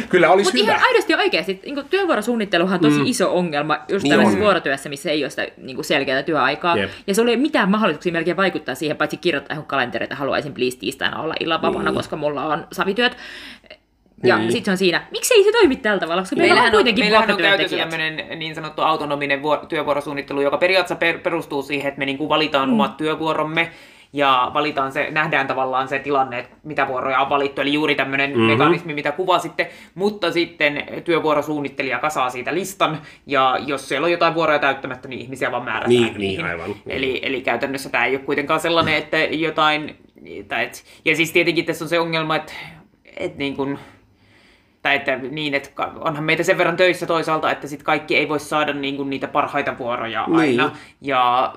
kyllä 0.09 0.31
olisi 0.31 0.51
Mutta 0.51 0.63
hyvä. 0.65 0.73
ihan 0.77 0.87
aidosti 0.89 1.15
oikeasti, 1.15 1.61
niin 1.65 1.85
työvuorosuunnitteluhan 1.91 2.75
on 2.75 2.81
tosi 2.81 2.99
mm. 2.99 3.07
iso 3.07 3.37
ongelma 3.37 3.79
just 3.89 4.03
Niin 4.03 4.11
tällaisessa 4.11 4.39
on. 4.39 4.43
vuorotyössä, 4.45 4.89
missä 4.89 5.11
ei 5.11 5.25
ole 5.25 5.31
sitä 5.31 5.47
niin 5.57 5.85
selkeää 5.85 6.23
työaikaa. 6.23 6.77
Jep. 6.77 6.91
Ja 7.07 7.15
se 7.15 7.23
oli 7.23 7.37
mitään 7.37 7.71
mahdollisuuksia 7.71 8.13
melkein 8.13 8.37
vaikuttaa 8.37 8.75
siihen, 8.75 8.97
paitsi 8.97 9.17
kirjoittaa 9.17 9.55
johon 9.55 9.67
kalenteriin, 9.67 10.05
että 10.05 10.17
haluaisin 10.17 10.55
please 10.55 10.79
tiistaina 10.79 11.21
olla 11.23 11.35
illan 11.41 11.63
vapaana, 11.63 11.91
Niin. 11.91 11.97
koska 11.97 12.17
mulla 12.17 12.45
on 12.47 12.67
savityöt. 12.73 13.17
Ja 14.25 14.39
Niin. 14.39 14.53
sitten 14.53 14.65
se 14.65 14.71
on 14.71 14.77
siinä, 14.79 15.03
miksei 15.11 15.45
se 15.45 15.53
toimi 15.53 15.77
tällä 15.77 16.01
tavalla, 16.01 16.23
koska 16.23 16.37
meillä 16.37 16.63
on 16.63 16.71
kuitenkin 16.71 17.05
meillähän 17.05 17.31
on 17.31 17.37
käytössä 17.37 17.77
tämmöinen 17.77 18.39
niin 18.39 18.55
sanottu 18.55 18.83
autonominen 18.83 19.43
vuor- 19.43 19.67
työvuorosuunnittelu, 19.67 20.41
joka 20.41 20.59
periaatteessa 20.59 20.99
per- 21.01 21.19
perustuu 21.19 21.63
siihen, 21.63 21.89
että 21.89 21.99
me 21.99 22.07
niin 22.07 22.19
kuin 22.19 22.29
valitaan 22.29 22.69
mm. 22.69 22.73
omat 22.75 22.97
työvuoromme 22.97 23.71
ja 24.13 24.51
valitaan 24.55 24.93
se, 24.93 25.09
nähdään 25.11 25.47
tavallaan 25.47 25.89
se 25.89 25.99
tilanne, 25.99 26.39
että 26.39 26.57
mitä 26.63 26.89
vuoroja 26.89 27.21
on 27.21 27.31
valittu, 27.31 27.61
eli 27.61 27.73
juuri 27.73 27.95
tämmöinen 27.95 28.31
Mhm. 28.31 28.39
mm-hmm. 28.41 28.53
mekanismi, 28.59 28.95
mitä 28.95 29.13
kuvasitte, 29.13 29.71
mutta 29.95 30.33
sitten 30.33 30.85
työvuorosuunnittelija 31.05 31.99
kasaa 31.99 32.31
siitä 32.31 32.55
listan, 32.55 32.99
ja 33.27 33.59
jos 33.67 33.89
siellä 33.89 34.05
on 34.05 34.11
jotain 34.13 34.35
vuoroja 34.35 34.59
täyttämättä, 34.59 35.09
niin 35.09 35.21
ihmisiä 35.21 35.53
vaan 35.53 35.65
määrätään 35.65 35.89
Niin, 35.91 36.03
niin, 36.05 36.19
niihin. 36.19 36.45
aivan. 36.45 36.75
Eli, 36.87 37.21
eli 37.23 37.41
käytännössä 37.41 37.89
tämä 37.91 38.05
ei 38.07 38.17
ole 38.17 38.25
kuitenkaan 38.25 38.61
sellainen, 38.61 38.95
että 38.95 39.17
jotain, 39.19 39.97
tai 40.49 40.65
et, 40.65 40.85
ja 41.05 41.17
siis 41.17 41.33
tietenkin 41.33 41.65
tässä 41.65 41.85
on 41.85 41.89
se 41.89 41.99
ongelma, 42.01 42.37
että, 42.37 42.53
että 43.17 43.39
niin 43.39 43.57
kuin, 43.57 43.79
tai 44.85 44.97
että 44.97 45.17
niin, 45.17 45.55
että 45.55 45.71
onhan 46.01 46.25
meitä 46.25 46.43
sen 46.43 46.59
verran 46.59 46.77
töissä 46.77 47.07
toisaalta, 47.07 47.51
että 47.51 47.67
sit 47.67 47.83
kaikki 47.83 48.17
ei 48.17 48.29
voi 48.29 48.41
saada 48.41 48.73
niin 48.73 48.97
kuin 48.97 49.11
niitä 49.11 49.29
parhaita 49.29 49.79
vuoroja 49.79 50.25
Niin. 50.27 50.37
aina. 50.39 50.77
Ja 51.01 51.55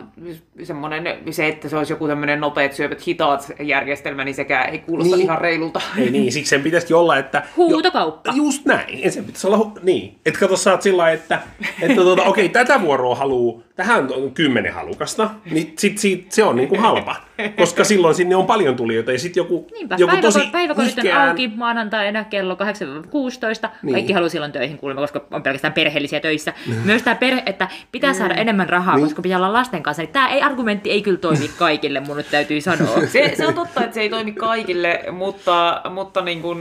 semmoinen, 0.63 1.03
se, 1.31 1.47
että 1.47 1.69
se 1.69 1.77
olisi 1.77 1.93
joku 1.93 2.07
tämmöinen 2.07 2.39
nopeat 2.39 2.73
syövät 2.73 3.07
hitaat 3.07 3.51
järjestelmä, 3.59 4.23
niin 4.23 4.35
sekään 4.35 4.69
ei 4.69 4.79
kuulosta 4.79 5.15
Niin. 5.15 5.23
ihan 5.25 5.41
reilulta. 5.41 5.81
Ei 5.97 6.09
niin, 6.09 6.31
siksi 6.31 6.49
sen 6.49 6.61
pitäisikin 6.61 6.95
olla, 6.95 7.17
että... 7.17 7.43
Huutokauppa. 7.57 8.31
Jo, 8.31 8.43
just 8.43 8.65
näin. 8.65 9.03
Ja 9.03 9.11
sen 9.11 9.25
pitäisi 9.25 9.47
olla, 9.47 9.57
hu- 9.57 9.79
niin. 9.83 10.15
Että 10.25 10.39
kato, 10.39 10.57
sä 10.57 10.71
oot 10.71 10.81
sillä 10.81 11.11
että, 11.11 11.39
että 11.81 11.95
tuota, 12.01 12.23
okei, 12.23 12.49
tätä 12.49 12.81
vuoroa 12.81 13.15
haluu, 13.15 13.63
tähän 13.75 14.07
on 14.13 14.31
kymmenen 14.31 14.73
halukasta, 14.73 15.29
niin 15.51 15.73
sit, 15.77 15.97
sit, 15.97 16.31
se 16.31 16.43
on 16.43 16.55
niinku 16.55 16.77
halpa. 16.77 17.15
Koska 17.57 17.83
silloin 17.83 18.15
sinne 18.15 18.35
on 18.35 18.45
paljon 18.45 18.75
tulijoita 18.75 19.11
ja 19.11 19.19
sitten 19.19 19.41
joku, 19.41 19.67
Niinpä, 19.73 19.95
joku 19.99 20.11
päiväko- 20.15 20.21
tosi 20.21 20.47
päiväkodit 20.51 20.97
on 20.97 21.11
auki 21.29 21.51
maanantaina 21.55 22.23
kello 22.23 22.55
8-16. 22.55 23.69
Niin. 23.83 23.93
Kaikki 23.93 24.13
haluaa 24.13 24.29
silloin 24.29 24.51
töihin 24.51 24.77
kuulemma, 24.77 25.01
koska 25.01 25.21
on 25.31 25.43
pelkästään 25.43 25.73
perheellisiä 25.73 26.19
töissä. 26.19 26.53
Myös 26.85 27.03
tämä 27.03 27.15
perhe, 27.15 27.43
että 27.45 27.67
pitää 27.91 28.13
saada 28.13 28.33
enemmän 28.33 28.69
rahaa, 28.69 28.95
Niin. 28.95 29.05
koska 29.05 29.21
pitää 29.21 29.37
olla 29.37 29.53
lasten 29.53 29.83
kanssa. 29.83 30.03
Niin 30.03 30.13
tämä 30.13 30.27
ei, 30.29 30.41
argumentti 30.41 30.91
ei 30.91 31.01
kyllä 31.01 31.17
toimi 31.19 31.49
kaikille, 31.59 31.99
mun 31.99 32.17
nyt 32.17 32.31
täytyy 32.31 32.61
sanoa. 32.61 33.05
Se, 33.07 33.33
se 33.35 33.47
on 33.47 33.53
totta, 33.53 33.83
että 33.83 33.93
se 33.93 34.01
ei 34.01 34.09
toimi 34.09 34.31
kaikille, 34.31 35.03
mutta, 35.11 35.81
mutta 35.89 36.21
niin 36.21 36.41
kuin 36.41 36.57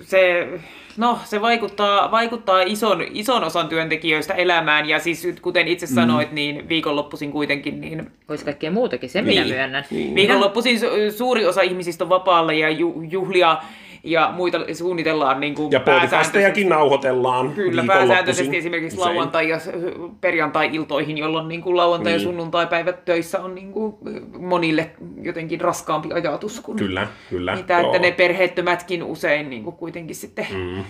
se, 0.00 0.48
no, 0.98 1.18
se 1.24 1.40
vaikuttaa, 1.40 2.10
vaikuttaa 2.10 2.62
ison, 2.62 3.02
ison 3.12 3.44
osan 3.44 3.68
työntekijöistä 3.68 4.34
elämään. 4.34 4.88
Ja 4.88 4.98
siis 4.98 5.28
kuten 5.42 5.68
itse 5.68 5.86
sanoit, 5.86 6.32
niin 6.32 6.68
viikonloppuisin 6.68 7.32
kuitenkin, 7.32 7.80
niin 7.80 8.10
Olisi 8.28 8.44
kaikkea 8.44 8.70
muutakin, 8.70 9.10
minä 9.14 9.42
Niin. 9.42 9.54
myönnän. 9.54 9.84
Niin. 9.90 10.14
viikonloppuisin 10.14 10.78
su- 10.78 11.12
suuri 11.16 11.46
osa 11.46 11.62
ihmisistä 11.62 12.04
on 12.04 12.10
vapaalla 12.10 12.52
ja 12.52 12.70
ju, 12.70 13.02
juhlia 13.10 13.56
ja 14.10 14.32
muita 14.36 14.58
suunnitellaan 14.72 15.40
niin 15.40 15.54
kuin 15.54 15.72
Ja 15.72 15.80
podcastejakin 15.80 16.68
nauhoitellaan 16.68 17.52
Kyllä, 17.52 17.84
pääsääntöisesti 17.86 18.56
esimerkiksi 18.56 18.98
usein. 18.98 19.16
lauantai- 19.16 19.48
ja 19.48 19.58
perjantai-iltoihin, 20.20 21.18
jolloin 21.18 21.48
niin 21.48 21.62
kuin 21.62 21.76
lauantai- 21.76 22.12
ja 22.12 22.16
Niin. 22.18 22.28
sunnuntaipäivät 22.28 23.04
töissä 23.04 23.40
on 23.40 23.54
niin 23.54 23.72
kuin 23.72 23.94
monille 24.38 24.90
jotenkin 25.22 25.60
raskaampi 25.60 26.12
ajatus 26.12 26.60
kuin 26.60 26.78
Kyllä, 26.78 27.06
kyllä. 27.30 27.56
mitä, 27.56 27.80
että 27.80 27.98
ne 27.98 28.10
perheettömätkin 28.12 29.02
usein 29.02 29.50
niin 29.50 29.64
kuin 29.64 29.76
kuitenkin 29.76 30.16
sitten 30.16 30.46
mm. 30.54 30.84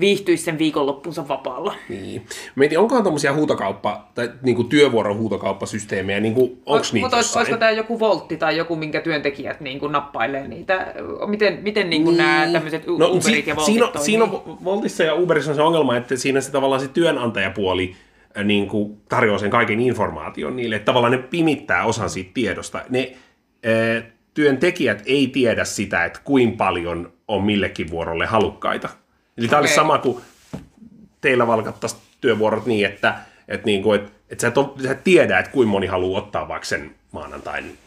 Viihtyisi 0.00 0.44
sen 0.44 0.58
viikonloppunsa 0.58 1.28
vapaalla. 1.28 1.74
Niin. 1.88 2.26
Mietin, 2.56 2.78
onkohan 2.78 3.04
tommosia 3.04 3.32
huutokauppa- 3.32 4.08
tai 4.14 4.30
niinku 4.42 4.64
työvuoron 4.64 5.16
huutokauppasysteemejä, 5.16 6.20
niinku, 6.20 6.58
onks 6.66 6.92
niitä 6.92 7.04
Mutta 7.04 7.38
olisiko 7.38 7.56
tämä 7.56 7.70
joku 7.70 8.00
voltti 8.00 8.36
tai 8.36 8.56
joku, 8.56 8.76
minkä 8.76 9.00
työntekijät 9.00 9.60
niin 9.60 9.80
kuin 9.80 9.92
nappailee 9.92 10.48
niitä? 10.48 10.94
Miten, 11.26 11.58
miten 11.62 11.90
niin 11.90 12.04
kuin 12.04 12.16
nämä 12.16 12.48
tämmöiset 12.52 12.86
no, 12.86 13.06
Uberit 13.08 13.22
si- 13.22 13.50
ja 13.50 13.56
Voltit 13.56 13.66
siinä, 13.66 13.86
toimii? 13.86 14.04
siinä 14.04 14.24
on 14.24 14.58
Voltissa 14.64 15.02
ja 15.02 15.14
Uberissa 15.14 15.50
on 15.50 15.54
se 15.54 15.62
ongelma, 15.62 15.96
että 15.96 16.16
siinä 16.16 16.40
se 16.40 16.52
tavallaan 16.52 16.80
se 16.80 16.88
työnantajapuoli 16.88 17.94
äh, 18.38 18.44
niin 18.44 18.68
kuin 18.68 18.96
tarjoaa 19.08 19.38
sen 19.38 19.50
kaiken 19.50 19.80
informaation 19.80 20.56
niille, 20.56 20.76
että 20.76 20.86
tavallaan 20.86 21.12
ne 21.12 21.18
pimittää 21.18 21.84
osan 21.84 22.10
siitä 22.10 22.30
tiedosta. 22.34 22.82
Ne 22.88 23.16
äh, 23.66 24.04
työntekijät 24.34 25.02
ei 25.06 25.26
tiedä 25.26 25.64
sitä, 25.64 26.04
että 26.04 26.20
kuinka 26.24 26.56
paljon 26.56 27.12
on 27.28 27.44
millekin 27.44 27.90
vuorolle 27.90 28.26
halukkaita. 28.26 28.88
Eli 29.38 29.48
tämä 29.48 29.58
Okei. 29.58 29.62
olisi 29.62 29.74
sama 29.74 29.98
kuin 29.98 30.20
teillä 31.20 31.46
valkattaisiin 31.46 32.02
työvuorot 32.20 32.66
niin, 32.66 32.86
että, 32.86 33.14
että, 33.48 33.66
niin 33.66 33.82
kuin, 33.82 34.00
että, 34.00 34.12
että 34.30 34.42
sä, 34.42 34.48
et 34.48 34.58
ole, 34.58 34.68
sä 34.82 34.90
et 34.92 35.04
tiedä, 35.04 35.38
että 35.38 35.50
kuinka 35.52 35.70
moni 35.70 35.86
haluaa 35.86 36.18
ottaa 36.22 36.48
vaikka 36.48 36.66
sen 36.66 36.94
maanantain 37.12 37.78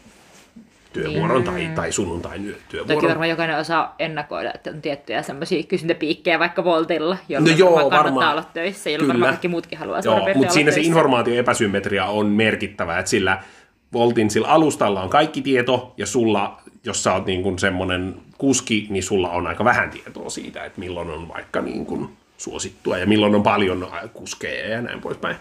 työvuoron 0.92 1.44
tai, 1.44 1.70
tai 1.74 1.92
sunnuntain 1.92 2.46
yö- 2.46 2.52
Toki 2.52 2.64
työvuoron. 2.68 3.08
varmaan 3.08 3.28
jokainen 3.30 3.58
osaa 3.58 3.94
ennakoida, 3.98 4.50
että 4.54 4.70
on 4.70 4.82
tiettyjä 4.82 5.22
semmoisia 5.22 5.62
kysyntäpiikkejä 5.62 6.38
vaikka 6.38 6.64
Voltilla, 6.64 7.16
jolloin 7.28 7.52
No 7.52 7.58
joo, 7.58 7.70
varmaan 7.70 7.90
kannattaa 7.90 8.04
varmaan. 8.14 8.32
olla 8.32 8.44
töissä, 8.54 8.90
jolloin 8.90 9.08
varmaan 9.08 9.32
kaikki 9.32 9.48
muutkin 9.48 9.78
haluaa 9.78 10.00
Joo, 10.04 10.18
suurin 10.18 10.36
mutta 10.36 10.52
siinä 10.52 10.70
se 10.70 10.74
töissä. 10.74 10.88
informaation 10.88 11.36
epäsymmetria 11.36 12.06
on 12.06 12.26
merkittävä, 12.26 12.98
että 12.98 13.10
sillä 13.10 13.42
Voltin 13.92 14.30
sillä 14.30 14.48
alustalla 14.48 15.02
on 15.02 15.10
kaikki 15.10 15.42
tieto, 15.42 15.94
ja 15.96 16.06
sulla, 16.06 16.60
jos 16.84 17.02
sä 17.02 17.12
oot 17.14 17.26
niin 17.26 17.42
kuin 17.42 17.58
semmoinen 17.58 18.14
kuski, 18.38 18.86
niin 18.90 19.02
sulla 19.02 19.30
on 19.30 19.46
aika 19.46 19.64
vähän 19.64 19.90
tietoa 19.90 20.30
siitä, 20.30 20.64
että 20.64 20.80
milloin 20.80 21.10
on 21.10 21.28
vaikka 21.28 21.60
niin 21.60 21.86
kuin 21.86 22.16
suosittua, 22.36 22.98
ja 22.98 23.06
milloin 23.06 23.34
on 23.34 23.42
paljon 23.42 23.88
kuskeja 24.12 24.68
ja 24.68 24.82
näin 24.82 25.00
poispäin. 25.00 25.36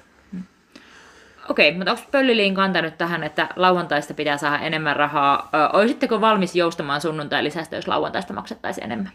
Okei, 1.50 1.74
mutta 1.74 1.92
onko 1.92 2.04
Pölliliin 2.12 2.56
kantanut 2.56 2.98
tähän, 2.98 3.24
että 3.24 3.50
lauantaista 3.56 4.14
pitää 4.14 4.38
saada 4.38 4.60
enemmän 4.60 4.96
rahaa? 4.96 5.50
Olisitteko 5.74 6.22
valmis 6.22 6.56
joustamaan 6.56 7.02
sunnuntai 7.02 7.44
lisästä, 7.44 7.76
jos 7.76 7.88
lauantaista 7.88 8.34
maksettaisiin 8.34 8.86
enemmän? 8.86 9.12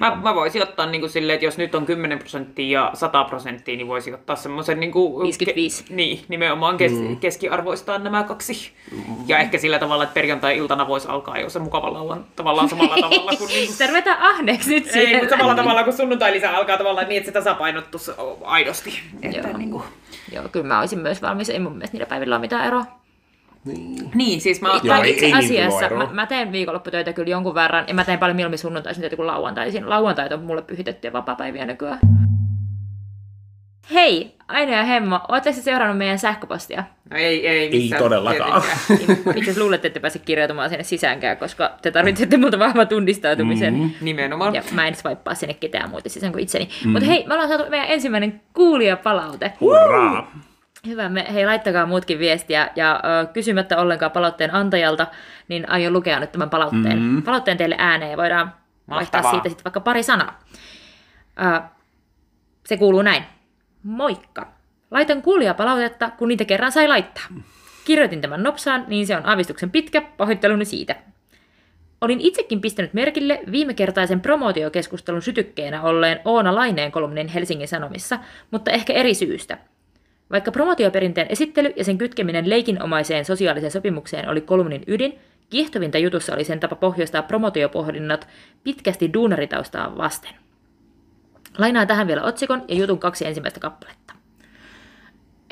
Mä, 0.00 0.14
mä 0.22 0.34
voisin 0.34 0.62
ottaa 0.62 0.86
niin 0.86 1.00
kuin 1.00 1.10
silleen, 1.10 1.34
että 1.34 1.44
jos 1.44 1.58
nyt 1.58 1.74
on 1.74 1.86
10 1.86 2.18
prosenttia 2.18 2.80
ja 2.80 2.90
100 2.94 3.24
prosenttia, 3.24 3.76
niin 3.76 3.88
voisin 3.88 4.14
ottaa 4.14 4.36
semmoisen... 4.36 4.80
Niin 4.80 4.92
kuin, 4.92 5.22
55. 5.22 5.84
Ke, 5.84 5.94
niin, 5.94 6.20
nimenomaan 6.28 6.76
kes, 6.76 6.92
mm. 6.92 7.16
keskiarvoistaa 7.16 7.98
nämä 7.98 8.22
kaksi. 8.22 8.72
Ja 9.26 9.38
ehkä 9.38 9.58
sillä 9.58 9.78
tavalla, 9.78 10.04
että 10.04 10.14
perjantai-iltana 10.14 10.88
voisi 10.88 11.08
alkaa 11.08 11.38
jo 11.38 11.50
se 11.50 11.58
mukavalla 11.58 12.00
olla 12.00 12.18
tavallaan 12.36 12.68
samalla 12.68 12.96
tavalla 13.10 13.32
kuin... 13.38 13.48
Niin 13.48 13.70
Tervetä 13.78 14.16
ahneeksi 14.20 14.70
nyt 14.70 14.86
ei, 14.86 14.92
siihen. 14.92 15.18
mutta 15.18 15.36
samalla 15.36 15.54
tavalla 15.54 15.84
kuin 15.84 15.96
sunnuntai-lisä 15.96 16.50
alkaa 16.50 16.78
tavallaan 16.78 17.08
niin, 17.08 17.18
että 17.18 17.28
se 17.28 17.32
tasapainottuisi 17.32 18.10
aidosti. 18.44 19.00
Että 19.22 19.48
Joo. 19.48 19.58
niin 19.58 19.70
kuin... 19.70 19.82
Joo, 20.32 20.44
kyllä 20.52 20.66
mä 20.66 20.80
olisin 20.80 20.98
myös 20.98 21.22
valmis. 21.22 21.50
Ei 21.50 21.58
mun 21.58 21.72
mielestä 21.72 21.94
niillä 21.94 22.06
päivillä 22.06 22.34
ole 22.34 22.40
mitään 22.40 22.66
eroa. 22.66 22.84
Niin. 23.66 24.10
Niin, 24.14 24.40
siis 24.40 24.60
mä 24.60 24.80
Joo, 24.82 25.02
ei- 25.02 25.10
itse 25.10 25.24
ei 25.26 25.32
niin 25.32 25.44
asiassa 25.44 25.88
kyllä 25.88 26.00
ole 26.04 26.08
mä, 26.08 26.14
mä 26.14 26.26
teen 26.26 26.52
viikonlopputöitä 26.52 27.12
kyllä 27.12 27.30
jonkun 27.30 27.54
verran, 27.54 27.84
ja 27.88 27.94
mä 27.94 28.04
teen 28.04 28.18
paljon 28.18 28.36
mieluummin 28.36 28.58
sunnuntaisin 28.58 29.00
töitä 29.00 29.16
kuin 29.16 29.26
lauantaisin. 29.26 29.90
Lauantait 29.90 30.32
on 30.32 30.42
mulle 30.44 30.62
pyhitettyjä 30.62 31.12
vapaa-päiviä 31.12 31.66
nykyään. 31.66 31.98
Hei, 33.94 34.36
Aino 34.48 34.72
ja 34.72 34.84
Hemmo, 34.84 35.20
ootteko 35.28 35.60
seurannut 35.60 35.98
meidän 35.98 36.18
sähköpostia? 36.18 36.84
No 37.10 37.16
ei, 37.16 37.48
ei, 37.48 37.70
missään 37.70 38.02
todellakaan. 38.02 38.62
asiassa 39.40 39.60
luulen, 39.60 39.80
että 39.82 40.00
pääse 40.00 40.18
kirjautumaan 40.18 40.70
sinne 40.70 40.84
sisäänkään, 40.84 41.36
koska 41.36 41.70
te 41.82 41.90
tarvitsette 41.90 42.36
multa 42.36 42.58
vahvan 42.58 42.88
tunnistautumisen. 42.88 43.74
Mm. 43.74 43.90
Nimenomaan. 44.00 44.54
Ja 44.54 44.62
mä 44.72 44.86
en 44.88 44.94
swipeaa 44.94 45.34
sinne 45.34 45.54
ketään 45.54 45.90
muuta 45.90 46.08
sisään 46.08 46.32
kuin 46.32 46.42
itseni. 46.42 46.68
Mm. 46.84 46.90
Mutta 46.90 47.06
hei, 47.06 47.24
me 47.26 47.34
ollaan 47.34 47.48
saatu 47.48 47.70
meidän 47.70 47.88
ensimmäinen 47.88 48.40
kuulijapalaute. 48.54 49.52
Hurraa! 49.60 50.32
Hyvä, 50.86 51.08
me, 51.08 51.26
hei 51.32 51.46
laittakaa 51.46 51.86
muutkin 51.86 52.18
viestiä 52.18 52.70
ja 52.76 53.00
ö, 53.22 53.26
kysymättä 53.26 53.78
ollenkaan 53.78 54.12
palautteen 54.12 54.54
antajalta, 54.54 55.06
niin 55.48 55.70
aion 55.70 55.92
lukea 55.92 56.20
nyt 56.20 56.32
tämän 56.32 56.50
palautteen, 56.50 56.98
mm. 56.98 57.22
palautteen 57.22 57.56
teille 57.56 57.76
ääneen 57.78 58.10
ja 58.10 58.16
voidaan 58.16 58.52
vaihtaa 58.90 59.22
Mahtavaa. 59.22 59.30
siitä 59.30 59.48
sitten 59.48 59.64
vaikka 59.64 59.80
pari 59.80 60.02
sanaa. 60.02 60.38
Ö, 61.40 61.60
se 62.64 62.76
kuuluu 62.76 63.02
näin. 63.02 63.24
Moikka! 63.82 64.52
Laitan 64.90 65.22
kuulijapalautetta, 65.22 66.10
kun 66.10 66.28
niitä 66.28 66.44
kerran 66.44 66.72
sai 66.72 66.88
laittaa. 66.88 67.24
Kirjoitin 67.84 68.20
tämän 68.20 68.42
nopsaan, 68.42 68.84
niin 68.88 69.06
se 69.06 69.16
on 69.16 69.26
aavistuksen 69.26 69.70
pitkä, 69.70 70.02
pahoitteluni 70.16 70.64
siitä. 70.64 70.96
Olin 72.00 72.20
itsekin 72.20 72.60
pistänyt 72.60 72.94
merkille 72.94 73.40
viimekertaisen 73.52 74.20
promootiokeskustelun 74.20 75.22
sytykkeenä 75.22 75.82
olleen 75.82 76.20
Oona 76.24 76.54
Laineen 76.54 76.92
kolumnin 76.92 77.28
Helsingin 77.28 77.68
Sanomissa, 77.68 78.18
mutta 78.50 78.70
ehkä 78.70 78.92
eri 78.92 79.14
syystä. 79.14 79.58
Vaikka 80.30 80.52
promotioperinteen 80.52 81.26
esittely 81.30 81.72
ja 81.76 81.84
sen 81.84 81.98
kytkeminen 81.98 82.50
leikinomaiseen 82.50 83.24
sosiaaliseen 83.24 83.72
sopimukseen 83.72 84.28
oli 84.28 84.40
kolumnin 84.40 84.82
ydin, 84.86 85.18
kiehtovinta 85.50 85.98
jutussa 85.98 86.34
oli 86.34 86.44
sen 86.44 86.60
tapa 86.60 86.76
pohjoistaa 86.76 87.22
promotiopohdinnat 87.22 88.28
pitkästi 88.64 89.12
duunaritaustaa 89.12 89.96
vasten. 89.96 90.32
Lainaan 91.58 91.86
tähän 91.86 92.06
vielä 92.06 92.22
otsikon 92.22 92.64
ja 92.68 92.74
jutun 92.74 92.98
kaksi 92.98 93.26
ensimmäistä 93.26 93.60
kappaletta. 93.60 94.14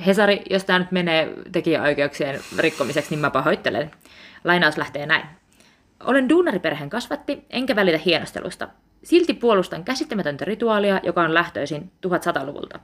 Hesari, 0.06 0.42
jos 0.50 0.64
tämä 0.64 0.78
nyt 0.78 0.92
menee 0.92 1.34
tekijäoikeuksien 1.52 2.40
rikkomiseksi, 2.58 3.10
niin 3.10 3.20
mä 3.20 3.30
pahoittelen. 3.30 3.90
Lainaus 4.44 4.76
lähtee 4.76 5.06
näin. 5.06 5.26
Olen 6.04 6.28
duunariperheen 6.28 6.90
kasvatti, 6.90 7.44
enkä 7.50 7.76
välitä 7.76 7.98
hienostelusta. 7.98 8.68
Silti 9.02 9.34
puolustan 9.34 9.84
käsittämätöntä 9.84 10.44
rituaalia, 10.44 11.00
joka 11.02 11.22
on 11.22 11.34
lähtöisin 11.34 11.92
1100-luvulta. 12.06 12.80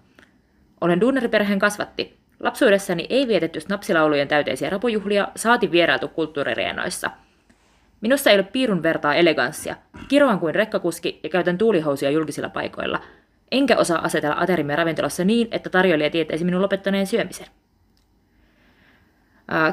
Olen 0.81 1.01
duunariperheen 1.01 1.59
kasvatti. 1.59 2.21
Lapsuudessani 2.41 3.07
ei 3.09 3.29
vietetty 3.29 3.61
snapsilaulujen 3.61 4.29
täyteisiä 4.29 4.71
rapujuhlia, 4.71 5.29
saati 5.37 5.71
vierailtu 5.71 6.09
kulttuuririenoissa. 6.09 7.11
Minussa 8.01 8.31
ei 8.31 8.37
ole 8.37 8.43
piirun 8.43 8.83
vertaa 8.83 9.15
eleganssia. 9.15 9.77
Kiroan 10.09 10.41
kuin 10.41 10.55
rekkakuski 10.55 11.21
ja 11.23 11.29
käytän 11.29 11.59
tuulihousuja 11.59 12.11
julkisilla 12.11 12.49
paikoilla. 12.49 13.01
Enkä 13.53 13.77
osaa 13.77 14.05
asetella 14.05 14.37
aterimme 14.39 14.77
ravintolassa 14.77 15.25
niin, 15.25 15.49
että 15.51 15.71
tarjoilija 15.71 16.11
tietäisi 16.11 16.45
minun 16.45 16.63
lopettaneen 16.63 17.07
syömisen. 17.07 17.47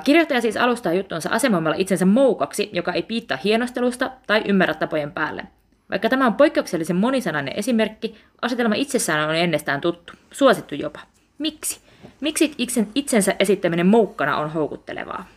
Kirjoittaja 0.04 0.42
siis 0.42 0.58
alustaa 0.58 0.94
juttunsa 0.94 1.30
asemoimalla 1.30 1.78
itsensä 1.80 2.06
moukaksi, 2.06 2.70
joka 2.74 2.94
ei 2.94 3.04
piittaa 3.04 3.38
hienostelusta 3.44 4.12
tai 4.28 4.42
ymmärrä 4.46 4.74
tapojen 4.74 5.12
päälle. 5.12 5.44
Vaikka 5.90 6.10
tämä 6.10 6.26
on 6.26 6.34
poikkeuksellisen 6.34 6.96
monisanainen 6.96 7.54
esimerkki, 7.58 8.16
asetelma 8.42 8.76
itsessään 8.76 9.30
on 9.30 9.36
ennestään 9.36 9.82
tuttu, 9.82 10.14
suosittu 10.32 10.76
jopa. 10.76 11.00
Miksi? 11.38 11.80
Miksi 12.22 12.52
itsen, 12.58 12.88
itsensä 12.96 13.36
esittäminen 13.40 13.88
moukkana 13.88 14.38
on 14.38 14.50
houkuttelevaa? 14.50 15.28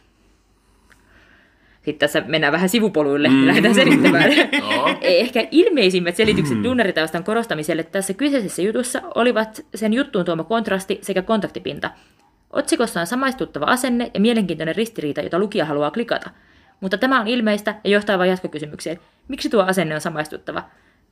Sitten 1.82 1.98
tässä 1.98 2.22
mennään 2.26 2.52
vähän 2.52 2.68
sivupoluille 2.68 3.28
ja 3.28 3.46
lähdetään 3.46 3.74
selittämään. 3.74 4.30
Ehkä 5.00 5.48
ilmeisimmät 5.50 6.16
selitykset 6.16 6.64
duunaritaustan 6.64 7.24
korostamiselle 7.24 7.82
tässä 7.82 8.14
kyseisessä 8.14 8.62
jutussa 8.62 9.02
olivat 9.14 9.66
sen 9.74 9.92
juttuun 9.92 10.24
tuoma 10.24 10.44
kontrasti 10.44 10.98
sekä 11.02 11.22
kontaktipinta. 11.22 11.90
Otsikossa 12.50 13.00
on 13.00 13.06
samaistuttava 13.06 13.64
asenne 13.64 14.10
ja 14.14 14.20
mielenkiintoinen 14.20 14.76
ristiriita, 14.76 15.20
jota 15.20 15.38
lukija 15.38 15.64
haluaa 15.64 15.90
klikata. 15.90 16.30
Mutta 16.80 16.98
tämä 16.98 17.20
on 17.20 17.28
ilmeistä 17.28 17.74
ja 17.84 17.90
johtaa 17.90 18.18
vain 18.18 18.30
jatkokysymykseen. 18.30 18.98
Miksi 19.30 19.48
tuo 19.48 19.62
asenne 19.62 19.94
on 19.94 20.00
samaistuttava? 20.00 20.62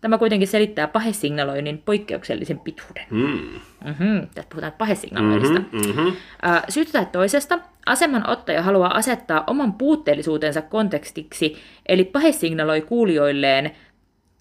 Tämä 0.00 0.18
kuitenkin 0.18 0.48
selittää 0.48 0.88
pahesignaloinnin 0.88 1.78
poikkeuksellisen 1.78 2.60
pituuden. 2.60 3.06
Mm. 3.10 3.60
Mm-hmm, 3.84 4.28
tässä 4.34 4.48
puhutaan 4.50 4.72
pahesignaloinnista. 4.78 5.60
Mm-hmm. 5.60 6.12
Ää, 6.42 6.62
Syystä 6.68 6.92
tai 6.92 7.06
toisesta 7.12 7.58
aseman 7.86 8.30
ottaja 8.30 8.62
haluaa 8.62 8.96
asettaa 8.96 9.44
oman 9.46 9.72
puutteellisuutensa 9.72 10.62
kontekstiksi, 10.62 11.56
eli 11.86 12.04
pahesignaloi 12.04 12.80
kuulijoilleen 12.80 13.70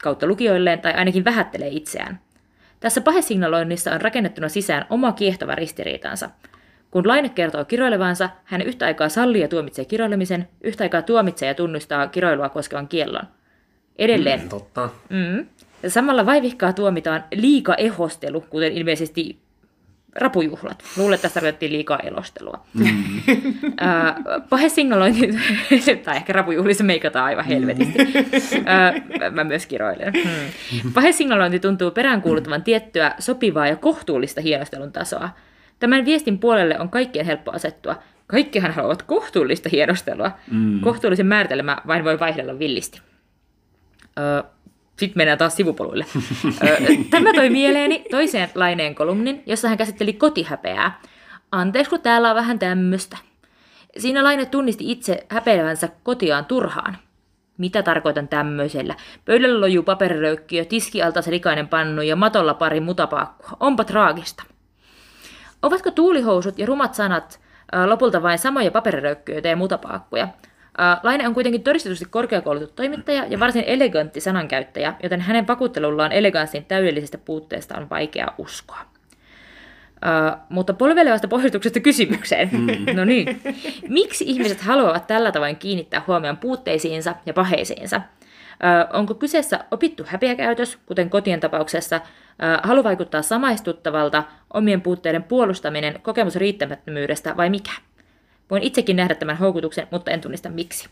kautta 0.03 0.27
lukijoilleen 0.27 0.81
tai 0.81 0.93
ainakin 0.93 1.25
vähättelee 1.25 1.69
itseään. 1.71 2.19
Tässä 2.79 3.01
pahesignaloinnissa 3.01 3.91
on 3.91 4.01
rakennettuna 4.01 4.49
sisään 4.49 4.85
oma 4.89 5.11
kiehtova 5.11 5.55
ristiriitansa. 5.55 6.29
Kun 6.91 7.07
Laine 7.07 7.29
kertoo 7.29 7.65
kiroilevansa, 7.65 8.29
hän 8.43 8.61
yhtä 8.61 8.85
aikaa 8.85 9.09
sallii 9.09 9.41
ja 9.41 9.47
tuomitsee 9.47 9.85
kiroilemisen, 9.85 10.47
yhtä 10.61 10.83
aikaa 10.83 11.01
tuomitsee 11.01 11.47
ja 11.47 11.55
tunnustaa 11.55 12.07
kiroilua 12.07 12.49
koskevan 12.49 12.87
kiellon. 12.87 13.27
Edelleen, 13.97 14.41
Mm, 14.41 14.49
totta. 14.49 14.89
Mm. 15.09 15.45
Samalla 15.87 16.25
vaivihkaa 16.25 16.73
tuomitaan 16.73 17.23
liika 17.35 17.75
ehostelu, 17.75 18.41
kuten 18.41 18.71
ilmeisesti 18.73 19.37
rapujuhlat. 20.15 20.83
Luulen, 20.97 21.15
että 21.15 21.21
tässä 21.21 21.33
tarkoitettiin 21.33 21.71
liikaa 21.71 21.99
elostelua. 21.99 22.65
Mm. 22.73 22.85
Pahesignalointi, 24.49 25.29
tai 26.05 26.15
ehkä 26.15 26.33
rapujuhlissa 26.33 26.83
meikataan 26.83 27.25
aivan 27.25 27.45
helvetisti. 27.45 27.97
Ää, 28.65 28.93
mä 29.31 29.43
myös 29.43 29.65
kiroilen. 29.65 30.13
Hmm. 30.13 30.93
Pahesignalointi 30.93 31.59
tuntuu 31.59 31.91
peräänkuuluttavan 31.91 32.63
tiettyä 32.63 33.15
sopivaa 33.19 33.67
ja 33.67 33.75
kohtuullista 33.75 34.41
hienostelun 34.41 34.91
tasoa. 34.91 35.29
Tämän 35.79 36.05
viestin 36.05 36.39
puolelle 36.39 36.79
on 36.79 36.89
kaikkien 36.89 37.25
helppo 37.25 37.51
asettua. 37.51 37.95
Kaikkihan 38.27 38.71
haluavat 38.71 39.03
kohtuullista 39.03 39.69
hienostelua. 39.69 40.31
Mm. 40.51 40.79
Kohtuullisen 40.79 41.25
määritelmä 41.27 41.77
vain 41.87 42.03
voi 42.03 42.19
vaihdella 42.19 42.59
villisti. 42.59 43.01
Sitten 44.97 45.19
mennään 45.19 45.37
taas 45.37 45.55
sivupoluille. 45.55 46.05
Tämä 47.09 47.33
toi 47.33 47.49
mieleeni 47.49 48.05
toiseen 48.11 48.49
laineen 48.55 48.95
kolumnin, 48.95 49.43
jossa 49.45 49.67
hän 49.67 49.77
käsitteli 49.77 50.13
kotihäpeää. 50.13 51.01
Anteeksi, 51.51 51.89
kun 51.89 52.01
täällä 52.01 52.29
on 52.29 52.35
vähän 52.35 52.59
tämmöistä. 52.59 53.17
Siinä 53.97 54.23
Laine 54.23 54.45
tunnisti 54.45 54.91
itse 54.91 55.25
häpeävänsä 55.29 55.89
kotiaan 56.03 56.45
turhaan. 56.45 56.97
Mitä 57.57 57.83
tarkoitan 57.83 58.27
tämmöisellä? 58.27 58.95
Pöydällä 59.25 59.61
lojuu 59.61 59.83
paperiröykkiö, 59.83 60.65
tiskialta 60.65 61.21
se 61.21 61.31
likainen 61.31 61.67
pannu 61.67 62.01
ja 62.01 62.15
matolla 62.15 62.53
pari 62.53 62.79
mutapaakkua. 62.79 63.57
Onpa 63.59 63.83
traagista. 63.83 64.43
Ovatko 65.61 65.91
tuulihousut 65.91 66.59
ja 66.59 66.65
rumat 66.65 66.93
sanat 66.93 67.39
lopulta 67.85 68.23
vain 68.23 68.39
samoja 68.39 68.71
paperiröykkyöitä 68.71 69.47
ja 69.47 69.55
mutapaakkuja? 69.55 70.27
Ää, 70.77 70.99
Laine 71.03 71.27
on 71.27 71.33
kuitenkin 71.33 71.63
todistetusti 71.63 72.05
korkeakoulutettu 72.05 72.75
toimittaja 72.75 73.25
ja 73.29 73.39
varsin 73.39 73.63
elegantti 73.67 74.21
sanankäyttäjä, 74.21 74.93
joten 75.03 75.21
hänen 75.21 75.47
vakuuttelullaan 75.47 76.11
eleganssin 76.11 76.65
täydellisestä 76.65 77.17
puutteesta 77.17 77.77
on 77.77 77.89
vaikea 77.89 78.27
uskoa. 78.37 78.79
Uh, 79.97 80.37
mutta 80.49 80.73
polvelevasta 80.73 81.27
pohjustuksesta 81.27 81.79
kysymykseen. 81.79 82.49
no 82.97 83.05
niin. 83.05 83.41
Miksi 83.87 84.23
ihmiset 84.27 84.61
haluavat 84.61 85.07
tällä 85.07 85.31
tavoin 85.31 85.55
kiinnittää 85.55 86.03
huomioon 86.07 86.37
puutteisiinsa 86.37 87.15
ja 87.25 87.33
paheisiinsa? 87.33 87.97
Uh, 87.97 88.97
onko 88.99 89.13
kyseessä 89.13 89.59
opittu 89.71 90.03
häpeäkäytös, 90.07 90.77
kuten 90.85 91.09
kotien 91.09 91.39
tapauksessa, 91.39 91.95
uh, 91.95 92.01
halu 92.63 92.83
vaikuttaa 92.83 93.21
samaistuttavalta, 93.21 94.23
omien 94.53 94.81
puutteiden 94.81 95.23
puolustaminen, 95.23 95.99
kokemus 96.01 96.35
riittämättömyydestä 96.35 97.37
vai 97.37 97.49
mikä? 97.49 97.71
Voin 98.49 98.63
itsekin 98.63 98.95
nähdä 98.95 99.15
tämän 99.15 99.37
houkutuksen, 99.37 99.87
mutta 99.91 100.11
en 100.11 100.21
tunnista 100.21 100.49
miksi. 100.49 100.89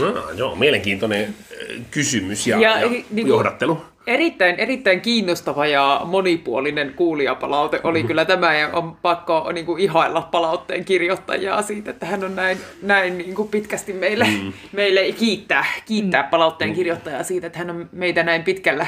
No, 0.00 0.30
joo, 0.34 0.56
mielenkiintoinen 0.56 1.22
äh, 1.24 1.84
kysymys 1.90 2.46
ja, 2.46 2.60
ja, 2.60 2.80
Ja, 2.80 2.88
niin 3.10 3.26
johdattelu. 3.26 3.84
Erittäin, 4.06 4.54
erittäin 4.54 5.00
kiinnostava 5.00 5.66
ja 5.66 6.00
monipuolinen 6.04 6.94
kuulijapalaute 6.94 7.80
oli 7.84 8.04
kyllä 8.04 8.24
tämä 8.24 8.54
ja 8.54 8.68
on 8.68 8.96
pakko 8.96 9.52
niin 9.52 9.66
kuin, 9.66 9.82
ihailla 9.82 10.20
palautteen 10.20 10.84
kirjoittajaa 10.84 11.62
siitä, 11.62 11.90
että 11.90 12.06
hän 12.06 12.24
on 12.24 12.36
näin, 12.36 12.58
näin 12.82 13.18
niin 13.18 13.34
kuin, 13.34 13.48
pitkästi 13.48 13.92
meille, 13.92 14.24
mm. 14.24 14.52
meille 14.72 15.12
kiittää, 15.12 15.64
kiittää 15.86 16.22
palautteen 16.22 16.74
kirjoittajaa 16.74 17.22
siitä, 17.22 17.46
että 17.46 17.58
hän 17.58 17.70
on 17.70 17.88
meitä 17.92 18.22
näin 18.22 18.42
pitkällä 18.42 18.86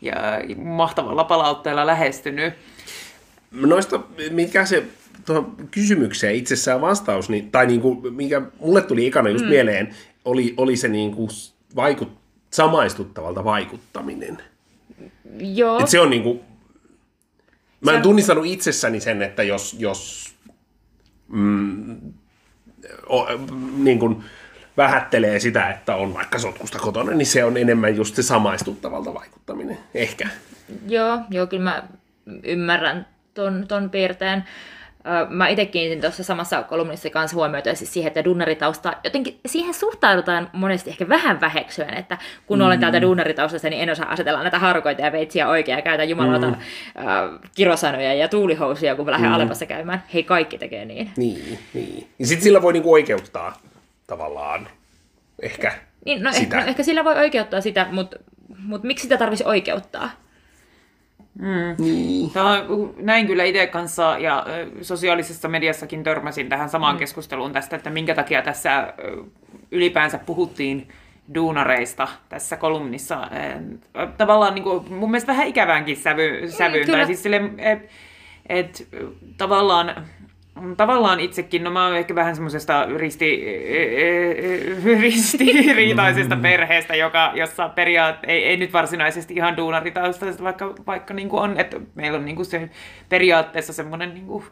ja 0.00 0.14
mahtavalla 0.56 1.24
palautteella 1.24 1.86
lähestynyt. 1.86 2.54
Noista, 3.50 4.00
mikä 4.30 4.64
se 4.64 4.84
tuohon 5.26 5.56
kysymykseen 5.70 6.34
itsessään 6.34 6.80
vastaus, 6.80 7.28
niin, 7.28 7.50
tai 7.50 7.66
niin 7.66 7.80
kuin, 7.80 8.14
mikä 8.14 8.42
mulle 8.58 8.82
tuli 8.82 9.06
ekana 9.06 9.28
just 9.28 9.44
mm. 9.44 9.50
mieleen, 9.50 9.94
oli, 10.24 10.54
oli 10.56 10.76
se 10.76 10.88
niin 10.88 11.14
kuin 11.14 11.28
vaikut, 11.76 12.12
samaistuttavalta 12.50 13.44
vaikuttaminen. 13.44 14.38
Joo. 15.38 15.80
Et 15.80 15.88
se 15.88 16.00
on 16.00 16.10
niin 16.10 16.22
kuin, 16.22 16.40
mä 17.80 17.90
en 17.90 17.96
on- 17.96 18.02
tunnistanut 18.02 18.46
itsessäni 18.46 19.00
sen, 19.00 19.22
että 19.22 19.42
jos, 19.42 19.76
jos 19.78 20.32
mm, 21.28 21.96
o, 23.08 23.26
niin 23.76 23.98
kuin 23.98 24.24
vähättelee 24.76 25.38
sitä, 25.38 25.70
että 25.70 25.96
on 25.96 26.14
vaikka 26.14 26.38
sotkusta 26.38 26.78
kotona, 26.78 27.12
niin 27.12 27.26
se 27.26 27.44
on 27.44 27.56
enemmän 27.56 27.96
just 27.96 28.14
se 28.14 28.22
samaistuttavalta 28.22 29.14
vaikuttaminen. 29.14 29.78
Ehkä. 29.94 30.28
Joo, 30.88 31.18
joo, 31.30 31.46
kyllä 31.46 31.62
mä 31.62 31.82
ymmärrän 32.42 33.06
ton, 33.34 33.64
ton 33.68 33.90
piirteen. 33.90 34.44
Mä 35.28 35.48
itse 35.48 35.66
kiinnitin 35.66 36.00
tuossa 36.00 36.24
samassa 36.24 36.62
kolumnissa 36.62 37.10
kanssa 37.10 37.36
huomiota 37.36 37.74
siis 37.74 37.92
siihen, 37.92 38.08
että 38.08 38.24
dunnaritausta, 38.24 38.96
jotenkin 39.04 39.40
siihen 39.46 39.74
suhtaudutaan 39.74 40.50
monesti 40.52 40.90
ehkä 40.90 41.08
vähän 41.08 41.40
väheksyen, 41.40 41.94
että 41.94 42.18
kun 42.46 42.58
mm. 42.58 42.64
olen 42.64 42.80
täältä 42.80 43.02
dunnaritaustasta, 43.02 43.70
niin 43.70 43.82
en 43.82 43.90
osaa 43.90 44.12
asetella 44.12 44.42
näitä 44.42 44.58
harukoita 44.58 45.02
ja 45.02 45.12
veitsiä 45.12 45.48
oikein 45.48 45.76
ja 45.76 45.82
käytän 45.82 46.08
jumalauta 46.08 46.46
mm. 46.46 46.56
kirosanoja 47.54 48.14
ja 48.14 48.28
tuulihousuja, 48.28 48.96
kun 48.96 49.04
mä 49.04 49.10
lähden 49.10 49.28
mm. 49.28 49.34
Alepassa 49.34 49.66
käymään. 49.66 50.02
Hei, 50.14 50.24
kaikki 50.24 50.58
tekee 50.58 50.84
niin. 50.84 51.10
Niin, 51.16 51.58
niin. 51.74 52.08
Ja 52.18 52.26
sitten 52.26 52.44
sillä 52.44 52.62
voi 52.62 52.72
niinku 52.72 52.92
oikeuttaa 52.92 53.58
tavallaan 54.06 54.68
ehkä 55.42 55.72
Niin, 56.04 56.22
no, 56.22 56.32
sitä. 56.32 56.42
ehkä, 56.42 56.60
no 56.60 56.66
ehkä 56.66 56.82
sillä 56.82 57.04
voi 57.04 57.14
oikeuttaa 57.14 57.60
sitä, 57.60 57.86
mutta 57.90 58.16
mut 58.58 58.82
miksi 58.82 59.02
sitä 59.02 59.16
tarvitsisi 59.16 59.48
oikeuttaa? 59.48 60.10
Niin. 61.78 62.30
Tämä 62.30 62.64
näin 62.96 63.26
kyllä 63.26 63.44
itse 63.44 63.66
kanssa 63.66 64.16
ja 64.18 64.46
sosiaalisessa 64.82 65.48
mediassakin 65.48 66.02
törmäsin 66.02 66.48
tähän 66.48 66.68
samaan 66.68 66.96
mm. 66.96 66.98
keskusteluun 66.98 67.52
tästä, 67.52 67.76
että 67.76 67.90
minkä 67.90 68.14
takia 68.14 68.42
tässä 68.42 68.94
ylipäänsä 69.70 70.18
puhuttiin 70.18 70.88
duunareista 71.34 72.08
tässä 72.28 72.56
kolumnissa. 72.56 73.28
Tavallaan 74.16 74.54
niin 74.54 74.64
kuin, 74.64 74.92
mun 74.92 75.10
mielestä 75.10 75.32
vähän 75.32 75.46
ikäväänkin 75.46 75.96
sävy, 75.96 76.48
sävyyn. 76.48 76.86
kyllä. 76.86 76.98
Tai 76.98 77.06
siis 77.06 77.22
sille, 77.22 77.40
et, 77.58 77.88
et, 78.48 78.88
tavallaan 79.36 80.04
Tavallaan 80.76 81.20
itsekin, 81.20 81.64
no 81.64 81.70
mä 81.70 81.86
oon 81.86 81.96
ehkä 81.96 82.14
vähän 82.14 82.34
semmoisesta 82.34 82.86
risti, 82.96 83.44
ristiriitaisesta 85.00 86.36
perheestä, 86.36 86.96
joka, 86.96 87.32
jossa 87.34 87.68
periaat, 87.68 88.16
ei, 88.26 88.44
ei 88.44 88.56
nyt 88.56 88.72
varsinaisesti 88.72 89.34
ihan 89.34 89.56
duunaritaustaisesta, 89.56 90.44
vaikka, 90.44 90.74
vaikka 90.86 91.14
niin 91.14 91.28
kuin 91.28 91.42
on, 91.42 91.60
että 91.60 91.80
meillä 91.94 92.18
on 92.18 92.24
niin 92.24 92.36
kuin 92.36 92.46
se 92.46 92.70
periaatteessa 93.08 93.72
semmoinen 93.72 94.14
niin 94.14 94.26
kuin 94.26 94.44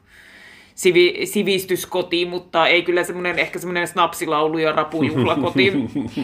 sivi, 0.80 1.20
sivistyskoti, 1.24 2.26
mutta 2.26 2.66
ei 2.66 2.82
kyllä 2.82 3.04
semmoinen, 3.04 3.38
ehkä 3.38 3.58
semmoinen 3.58 3.88
snapsilaulu 3.88 4.58
ja 4.58 4.72
rapujuhlakoti. 4.72 5.72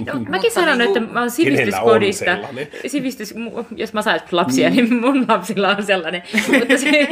No, 0.07 0.13
mäkin 0.29 0.51
sanon, 0.51 0.79
niinku- 0.79 0.99
että 0.99 1.13
mä 1.13 1.19
oon 1.21 1.25
on 1.25 1.31
sivistyskodista. 1.31 2.25
sellainen? 2.25 2.69
Sivistys, 2.87 3.35
jos 3.77 3.93
mä 3.93 4.03
saisin 4.03 4.29
lapsia, 4.33 4.71
niin 4.71 4.95
mun 4.95 5.25
lapsilla 5.29 5.69
on 5.69 5.83
sellainen. 5.83 6.23
mutta 6.59 6.79
se, 6.79 7.09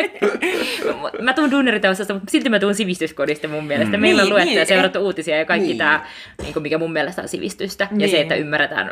mä 1.24 1.32
tuun 1.32 1.50
duuneritaustasta, 1.50 2.14
mutta 2.14 2.30
silti 2.30 2.48
mä 2.48 2.58
tuun 2.58 2.74
sivistyskodista 2.74 3.48
mun 3.48 3.64
mielestä. 3.66 3.96
Meillä 3.96 4.22
on 4.22 4.26
Niin, 4.26 4.34
luettu 4.34 4.48
niin, 4.48 4.58
ja 4.58 4.64
seurattu 4.66 4.98
uutisia 4.98 5.36
ja 5.36 5.44
kaikki 5.44 5.68
niin. 5.68 5.78
tämä, 5.78 6.06
niin 6.42 6.62
mikä 6.62 6.78
mun 6.78 6.92
mielestä 6.92 7.22
on 7.22 7.28
sivistystä. 7.28 7.88
Ja 7.98 8.08
se, 8.08 8.12
Niin. 8.12 8.22
että 8.22 8.34
ymmärretään 8.34 8.90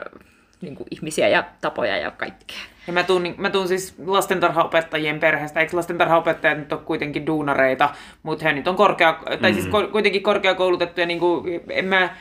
niin 0.61 0.77
kuin 0.77 0.87
ihmisiä 0.91 1.29
ja 1.29 1.45
tapoja 1.61 1.97
ja 1.97 2.11
kaikkea. 2.11 2.59
Ja 2.87 2.93
mä 2.93 3.03
tuun, 3.03 3.35
mä 3.37 3.51
tuun 3.51 3.69
siis 3.69 3.95
lastentarhaopettajien 4.07 5.21
perheestä. 5.21 5.61
Eikö 5.61 5.77
lastentarhaopettajat 5.77 6.59
nyt 6.59 6.73
ole 6.73 6.81
kuitenkin 6.81 7.27
duunareita, 7.27 7.91
mutta 8.23 8.45
he 8.45 8.53
nyt 8.53 8.69
on 8.69 8.77
korkea, 8.77 9.19
tai 9.41 9.55
siis 9.55 9.67
ko, 9.67 9.89
kuitenkin 9.93 10.23
korkeakoulutettuja. 10.23 11.07
Niin 11.07 11.21
kuin, 11.21 11.61
en 11.69 11.85
mä, 11.85 12.17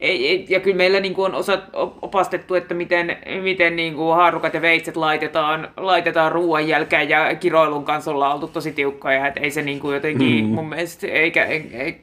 ei, 0.00 0.28
ei, 0.28 0.46
ja 0.48 0.60
kyllä 0.60 0.76
meillä 0.76 1.00
niin 1.00 1.14
kuin 1.14 1.26
on 1.26 1.34
osa, 1.34 1.58
opastettu, 2.02 2.54
että 2.54 2.74
miten, 2.74 3.16
miten 3.42 3.76
niin 3.76 3.94
kuin 3.94 4.16
haarukat 4.16 4.54
ja 4.54 4.62
veitset 4.62 4.96
laitetaan, 4.96 5.68
laitetaan 5.76 6.32
ruoan 6.32 6.68
jälkeen 6.68 7.08
ja 7.08 7.34
kiroilun 7.34 7.84
kanssa 7.84 8.10
ollaan 8.10 8.34
oltu 8.34 8.48
tosi 8.48 8.72
tiukkoja, 8.72 9.26
että 9.26 9.40
ei 9.40 9.50
se 9.50 9.62
niin 9.62 9.80
kuin 9.80 9.94
jotenkin 9.94 10.44
mm. 10.44 10.50
mun 10.50 10.68
mielestä, 10.68 11.06
eikä, 11.06 11.44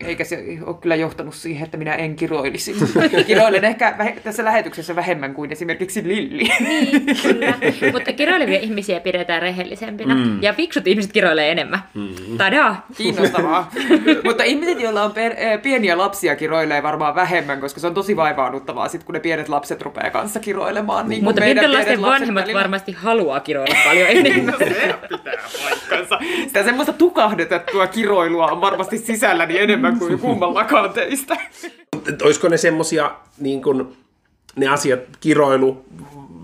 eikä, 0.06 0.24
se 0.24 0.44
ole 0.66 0.76
kyllä 0.82 0.96
johtanut 0.96 1.36
siihen, 1.36 1.66
että 1.66 1.78
minä 1.78 1.96
en 1.96 2.16
kiroilisi. 2.16 2.76
Kiroilen 3.28 3.66
ehkä 3.66 3.96
tässä 4.24 4.46
lähetyksessä 4.46 4.96
vähemmän 4.96 5.34
kuin 5.34 5.52
esimerkiksi 5.52 6.08
Lilli. 6.08 6.50
Niin, 6.60 7.06
kyllä. 7.24 7.54
Mutta 7.94 8.14
kiroilevia 8.14 8.60
ihmisiä 8.60 9.00
pidetään 9.00 9.42
rehellisempinä. 9.42 10.16
Mm. 10.16 10.44
Ja 10.44 10.54
fiksut 10.54 10.88
ihmiset 10.88 11.12
kiroilee 11.12 11.52
enemmän. 11.52 11.80
Mm. 11.94 12.38
Tadaa! 12.38 12.86
Kiinnostavaa. 12.98 13.72
Mutta 14.26 14.44
ihmiset, 14.44 14.82
joilla 14.82 15.04
on 15.04 15.12
per, 15.12 15.34
eh, 15.38 15.62
pieniä 15.62 15.98
lapsia, 15.98 16.36
kiroilee 16.36 16.84
varmaan 16.84 17.16
vähemmän, 17.16 17.62
koska 17.62 17.81
se 17.82 17.88
on 17.88 17.94
tosi 17.94 18.16
vaivaannuttavaa, 18.16 18.88
sit, 18.88 19.04
kun 19.04 19.14
ne 19.14 19.20
pienet 19.20 19.50
lapset 19.50 19.82
rupeaa 19.82 20.10
kanssa 20.10 20.40
kiroilemaan. 20.40 21.10
Niin 21.10 21.24
Mutta 21.24 21.42
pienten 21.42 21.74
lasten 21.74 22.02
vanhemmat 22.02 22.44
välillä. 22.44 22.60
varmasti 22.60 22.92
haluaa 22.92 23.40
kiroilla 23.40 23.76
paljon 23.86 24.08
enemmän. 24.10 24.56
Se 24.58 24.96
pitää 25.10 25.34
paikkansa. 25.64 26.20
Sitä 26.48 26.64
semmoista 26.64 26.94
tukahdetettua 26.94 27.88
kiroilua 27.88 28.46
on 28.46 28.62
varmasti 28.62 28.98
sisälläni 28.98 29.60
enemmän 29.60 30.00
kuin 30.00 30.20
kummallakaan 30.20 30.94
teistä. 30.94 31.38
Olisiko 32.24 32.48
ne 32.50 32.58
semmosia 32.58 33.12
niin 33.40 33.62
kun, 33.62 33.96
ne 34.56 34.68
asiat, 34.68 35.00
kiroilu, 35.20 35.86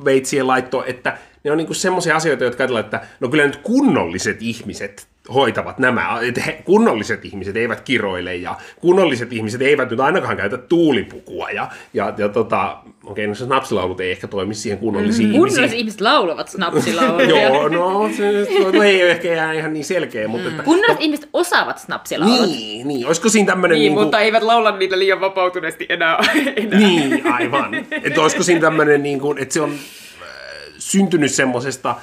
veitsien 0.05 0.47
laitto, 0.47 0.83
että 0.85 1.17
ne 1.47 1.51
on 1.51 1.57
niin 1.57 1.75
semmoisia 1.75 2.15
asioita, 2.15 2.43
jotka 2.43 2.63
ajatellaan, 2.63 2.85
että 2.85 3.01
no 3.19 3.27
kyllä 3.29 3.45
nyt 3.45 3.59
kunnolliset 3.63 4.37
ihmiset 4.39 5.07
hoitavat 5.33 5.79
nämä, 5.79 6.19
että 6.27 6.41
he, 6.41 6.61
kunnolliset 6.65 7.25
ihmiset 7.25 7.55
eivät 7.55 7.81
kiroile 7.81 8.35
ja 8.35 8.55
kunnolliset 8.81 9.33
ihmiset 9.33 9.61
eivät 9.61 9.89
nyt 9.89 9.99
ainakaan 9.99 10.37
käytä 10.37 10.57
tuulipukua 10.57 11.49
ja, 11.49 11.69
ja, 11.93 12.13
ja 12.17 12.29
tota, 12.29 12.77
okei, 13.03 13.27
no 13.27 13.35
se 13.35 13.45
snapsilaulut 13.45 13.99
ei 13.99 14.11
ehkä 14.11 14.27
toimi 14.27 14.53
siihen 14.53 14.79
kunnollisiin 14.79 15.29
Kunnolliset 15.29 15.57
ihmisiin. 15.59 15.79
ihmiset 15.79 16.01
laulavat 16.01 16.47
snapsilauluja. 16.49 17.41
Joo, 17.43 17.67
no 17.67 18.09
se 18.17 18.45
no, 18.73 18.83
ei 18.83 19.03
ole 19.03 19.11
ehkä 19.11 19.33
ihan, 19.33 19.55
ihan 19.55 19.73
niin 19.73 19.85
selkeä, 19.85 20.27
mutta 20.27 20.49
että, 20.49 20.63
Kunnolliset 20.63 21.01
ihmiset 21.01 21.29
osaavat 21.33 21.79
snapsilaulut. 21.79 22.49
niin, 22.49 22.87
niin, 22.87 23.07
olisiko 23.07 23.29
siinä 23.29 23.47
tämmöinen 23.51 23.79
Niin, 23.79 23.93
niin 23.95 24.03
mutta 24.03 24.19
eivät 24.19 24.43
laula 24.43 24.77
niitä 24.77 24.99
liian 24.99 25.21
vapautuneesti 25.21 25.85
enää. 25.89 26.17
enää. 26.55 26.79
Niin, 26.79 27.27
aivan. 27.33 27.75
Että 28.03 28.21
olisiko 28.21 28.43
siinä 28.43 28.61
tämmöinen, 28.61 29.03
niin 29.03 29.19
kuin, 29.19 29.37
että 29.37 29.53
se 29.53 29.61
on 29.61 29.71
syntynyt 30.87 31.31
semmoisesta 31.31 31.95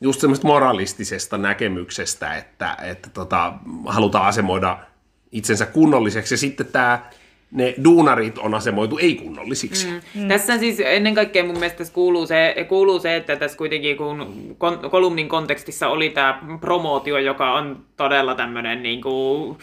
just 0.00 0.20
semmoista 0.20 0.46
moralistisesta 0.46 1.38
näkemyksestä, 1.38 2.36
että, 2.36 2.76
että 2.82 3.10
tota, 3.10 3.52
halutaan 3.86 4.26
asemoida 4.26 4.78
itsensä 5.32 5.66
kunnolliseksi 5.66 6.34
ja 6.34 6.38
sitten 6.38 6.66
tämä 6.66 7.10
ne 7.50 7.74
duunarit 7.84 8.38
on 8.38 8.54
asemoitu 8.54 8.98
ei-kunnollisiksi. 8.98 9.86
Mm. 9.86 10.00
Mm. 10.14 10.28
Tässä 10.28 10.58
siis 10.58 10.80
ennen 10.80 11.14
kaikkea 11.14 11.44
mun 11.44 11.58
mielestä 11.58 11.78
tässä 11.78 11.94
kuuluu 11.94 12.26
se, 12.26 12.66
kuuluu 12.68 12.98
se 12.98 13.16
että 13.16 13.36
tässä 13.36 13.58
kuitenkin 13.58 13.96
kun 13.96 14.54
kon, 14.58 14.90
kolumnin 14.90 15.28
kontekstissa 15.28 15.88
oli 15.88 16.10
tämä 16.10 16.42
promootio, 16.60 17.18
joka 17.18 17.52
on 17.52 17.84
todella 17.96 18.34
tämmöinen 18.34 18.82
niin 18.82 19.02
kuin 19.02 19.58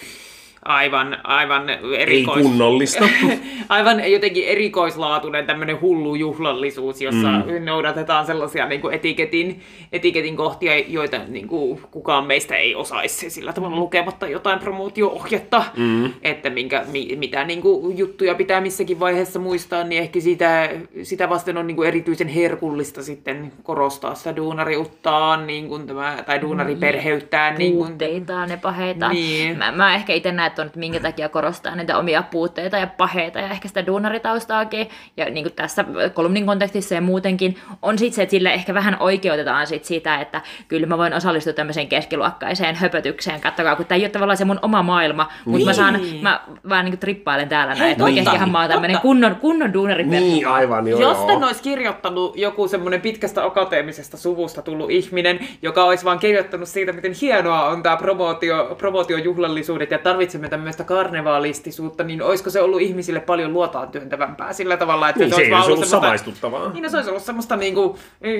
aivan, 0.68 1.18
aivan 1.24 1.70
erikois... 1.97 2.38
Ei-kunnollista. 2.38 3.05
aivan 3.70 4.11
jotenkin 4.11 4.47
erikoislaatuinen 4.47 5.45
tämmöinen 5.45 5.82
hullu 5.82 6.15
juhlallisuus, 6.15 7.01
jossa 7.01 7.28
mm. 7.28 7.65
noudatetaan 7.65 8.26
sellaisia 8.26 8.68
niin 8.68 8.82
kuin 8.82 8.93
etiketin, 8.93 9.61
etiketin 9.91 10.36
kohtia, 10.36 10.80
joita 10.80 11.18
niin 11.28 11.47
kuin 11.47 11.82
kukaan 11.91 12.26
meistä 12.26 12.55
ei 12.55 12.76
osaisi 12.76 13.30
sillä 13.30 13.53
tavalla 13.53 13.78
lukematta 13.78 14.28
jotain 14.28 14.59
promootio-ohjetta, 14.59 15.63
mm. 15.78 16.13
että 16.22 16.49
minkä, 16.49 16.84
mi, 16.91 17.15
mitä 17.15 17.43
niin 17.43 17.61
kuin 17.61 17.97
juttuja 17.97 18.36
pitää 18.36 18.61
missäkin 18.61 18.99
vaiheessa 18.99 19.39
muistaa, 19.39 19.84
niin 19.84 20.01
ehkä 20.01 20.20
sitä, 20.20 20.70
sitä 21.03 21.30
vasten 21.30 21.57
on 21.57 21.68
niin 21.68 21.76
kuin 21.76 21.88
erityisen 21.88 22.28
herkullista 22.28 23.03
sitten 23.03 23.51
korostaa 23.63 24.15
sitä 24.15 24.36
duunariuttaan 24.36 25.47
niin 25.47 25.68
kuin 25.68 25.88
tämä, 25.88 26.24
tai 26.26 26.41
duunariperheyttään. 26.41 27.55
Niin 27.55 27.74
kuin, 27.74 27.88
Puutteitaan 27.88 28.49
ja 28.49 28.57
paheitaan. 28.57 29.11
Niin. 29.15 29.57
Mä, 29.57 29.72
mä 29.72 29.95
ehkä 29.95 30.13
itse 30.13 30.32
näen, 30.32 30.51
on, 30.60 30.66
että 30.66 30.80
minkä 30.80 30.99
takia 30.99 31.30
korostaa 31.30 31.76
niitä 31.76 31.97
omia 31.97 32.24
puutteita 32.24 32.78
ja 32.78 32.88
paheita 32.88 33.39
ja 33.39 33.49
ehkä 33.49 33.68
sitä 33.68 33.86
duunaritaustaakin. 33.86 34.89
Ja 35.18 35.30
niin 35.30 35.43
kuin 35.43 35.53
tässä 35.53 35.86
kolumnin 36.14 36.45
kontekstissa 36.45 36.95
ja 36.95 37.01
muutenkin 37.01 37.58
on 37.82 37.97
sitten 37.97 38.16
se, 38.16 38.22
että 38.22 38.32
sille 38.32 38.53
ehkä 38.53 38.74
vähän 38.74 38.97
oikeutetaan 38.99 39.68
sit 39.68 39.86
sitä, 39.86 40.22
että 40.22 40.41
kyllä 40.68 40.88
mä 40.88 40.97
voin 40.97 41.14
osallistua 41.14 41.53
tämmöiseen 41.53 41.88
keskiluokkaiseen 41.88 42.76
höpötykseen. 42.76 43.41
Kattokaa, 43.41 43.76
kun 43.76 43.86
tämä 43.86 43.97
ei 43.97 44.03
ole 44.03 44.10
tavallaan 44.10 44.38
se 44.38 44.45
mun 44.45 44.60
oma 44.62 44.84
maailma, 44.84 45.30
mutta 45.45 45.66
mä 45.66 45.74
saan, 45.74 45.99
mä 46.22 46.41
vaan 46.70 46.86
niin 46.86 46.91
kuin 46.91 46.99
trippailen 46.99 47.49
täällä 47.49 47.76
näin, 47.76 47.91
että 47.91 48.03
Totta, 48.03 48.03
oikeastihan 48.03 48.51
mä 48.51 48.60
oon 48.60 48.70
tämmöinen 48.70 48.99
kunnon, 48.99 49.36
kunnon 49.36 49.74
duunari 49.74 50.03
Niin, 50.03 50.47
aivan, 50.47 50.88
joo, 50.88 50.99
Jos 50.99 51.18
joo. 51.18 51.45
olisi 51.45 51.64
kirjoittanut 51.64 52.38
joku 52.38 52.68
semmoinen 52.68 53.01
pitkästä 53.01 53.45
akateemisesta 53.45 54.18
suvusta 54.18 54.62
tullut 54.62 54.91
ihminen, 54.91 55.39
joka 55.62 55.84
olisi 55.84 56.05
vaan 56.05 56.20
kirjoittanut 56.20 56.70
siitä, 56.70 56.93
miten 56.93 57.14
hienoa 57.22 57.66
on 57.70 57.84
tämä 57.84 57.97
promootio, 57.97 58.76
promootiojuhlallisuudet 58.78 59.91
ja 59.91 59.99
tarvitsemme 60.38 60.49
tämmöistä 60.49 60.83
karnevaalistisuutta, 60.83 62.03
niin 62.03 62.21
olisiko 62.21 62.49
se 62.49 62.61
ollut 62.61 62.81
ihmisille 62.81 63.19
paljon 63.19 63.53
luotaan 63.53 63.88
työntävämpää 63.89 64.53
sillä 64.53 64.77
tavalla, 64.77 65.09
että 65.09 65.19
Niin, 65.23 65.29
se 65.35 65.35
vaan 65.35 65.53
olisi 65.53 65.71
ollut 65.71 65.85
semmoista- 65.85 66.05
samaistuttavaa. 66.07 66.71
Niin, 66.73 66.83
no, 66.83 66.89
se 66.89 66.97
olisi 66.97 67.09
ollut 67.09 67.23
semmoista 67.23 67.55
niinku, 67.55 67.97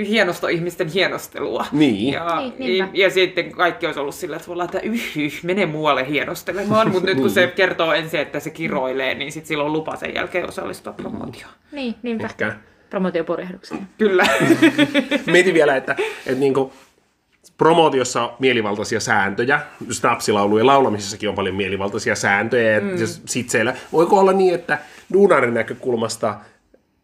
hienosta 0.08 0.50
ihmisten 0.50 0.88
hienostelua. 0.88 1.66
Niin. 1.72 2.14
Ja, 2.14 2.36
Niin, 2.40 2.54
niinpä. 2.60 2.90
ja 2.94 3.10
sitten 3.10 3.52
kaikki 3.52 3.86
olisi 3.86 4.00
ollut 4.00 4.16
sillä 4.16 4.40
tavalla, 4.40 4.64
että 4.64 4.80
yh, 4.80 5.18
yh, 5.18 5.44
mene 5.44 5.66
muualle 5.66 6.08
hienostelemaan, 6.08 6.92
mutta 6.92 7.06
nyt 7.10 7.18
kun 7.20 7.30
se 7.30 7.48
kertoo 7.56 7.94
ensin, 7.94 8.20
että 8.20 8.40
se 8.40 8.50
kiroilee, 8.50 9.14
niin 9.14 9.32
sitten 9.32 9.48
sillä 9.48 9.64
on 9.64 9.74
lupa 9.74 9.96
sen 9.96 10.14
jälkeen 10.16 10.48
osallistua 10.48 10.94
promootioon. 10.94 11.54
Niin, 11.72 11.96
niinpä. 12.04 12.26
Ehkä. 12.26 12.54
Promotiopurjehdukseen. 12.90 13.88
Kyllä. 13.98 14.24
Mietin 15.26 15.54
vielä, 15.54 15.76
että, 15.76 15.96
että 16.26 16.40
niinku, 16.40 16.74
promootiossa 17.58 18.24
on 18.24 18.34
mielivaltaisia 18.40 19.00
sääntöjä. 19.00 19.62
Snapsilaulujen 19.92 20.68
laulamisessakin 20.68 21.30
on 21.30 21.36
paljon 21.36 21.56
mielivaltaisia 21.56 22.16
sääntöjä. 22.16 22.80
Mm. 22.80 22.98
Ja 22.98 23.08
sit 23.08 23.50
siellä, 23.50 23.76
voiko 23.94 24.20
olla 24.20 24.34
niin, 24.34 24.56
että 24.56 24.80
duunarin 25.14 25.54
näkökulmasta 25.54 26.36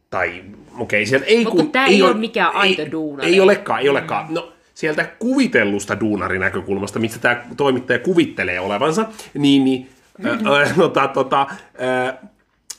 tai 0.09 0.29
okei, 0.29 1.01
okay, 1.01 1.05
sieltä 1.05 1.25
ei... 1.25 1.45
Kun 1.45 1.71
tää 1.71 1.85
ei 1.85 2.01
ole 2.01 2.13
mikään 2.13 2.55
aito 2.55 2.91
duunari. 2.91 3.29
Ei 3.29 3.39
olekaan, 3.39 3.81
ei 3.81 3.89
olekaan. 3.89 4.25
No, 4.29 4.53
sieltä 4.73 5.03
kuvitellusta 5.19 5.99
duunarin 5.99 6.41
näkökulmasta, 6.41 6.99
mistä 6.99 7.19
tämä 7.19 7.41
toimittaja 7.57 7.99
kuvittelee 7.99 8.59
olevansa, 8.59 9.05
niin, 9.33 9.63
niin 9.63 9.89
äh, 10.25 10.75
tota, 10.77 11.07
tota, 11.07 11.41
äh, 11.41 12.17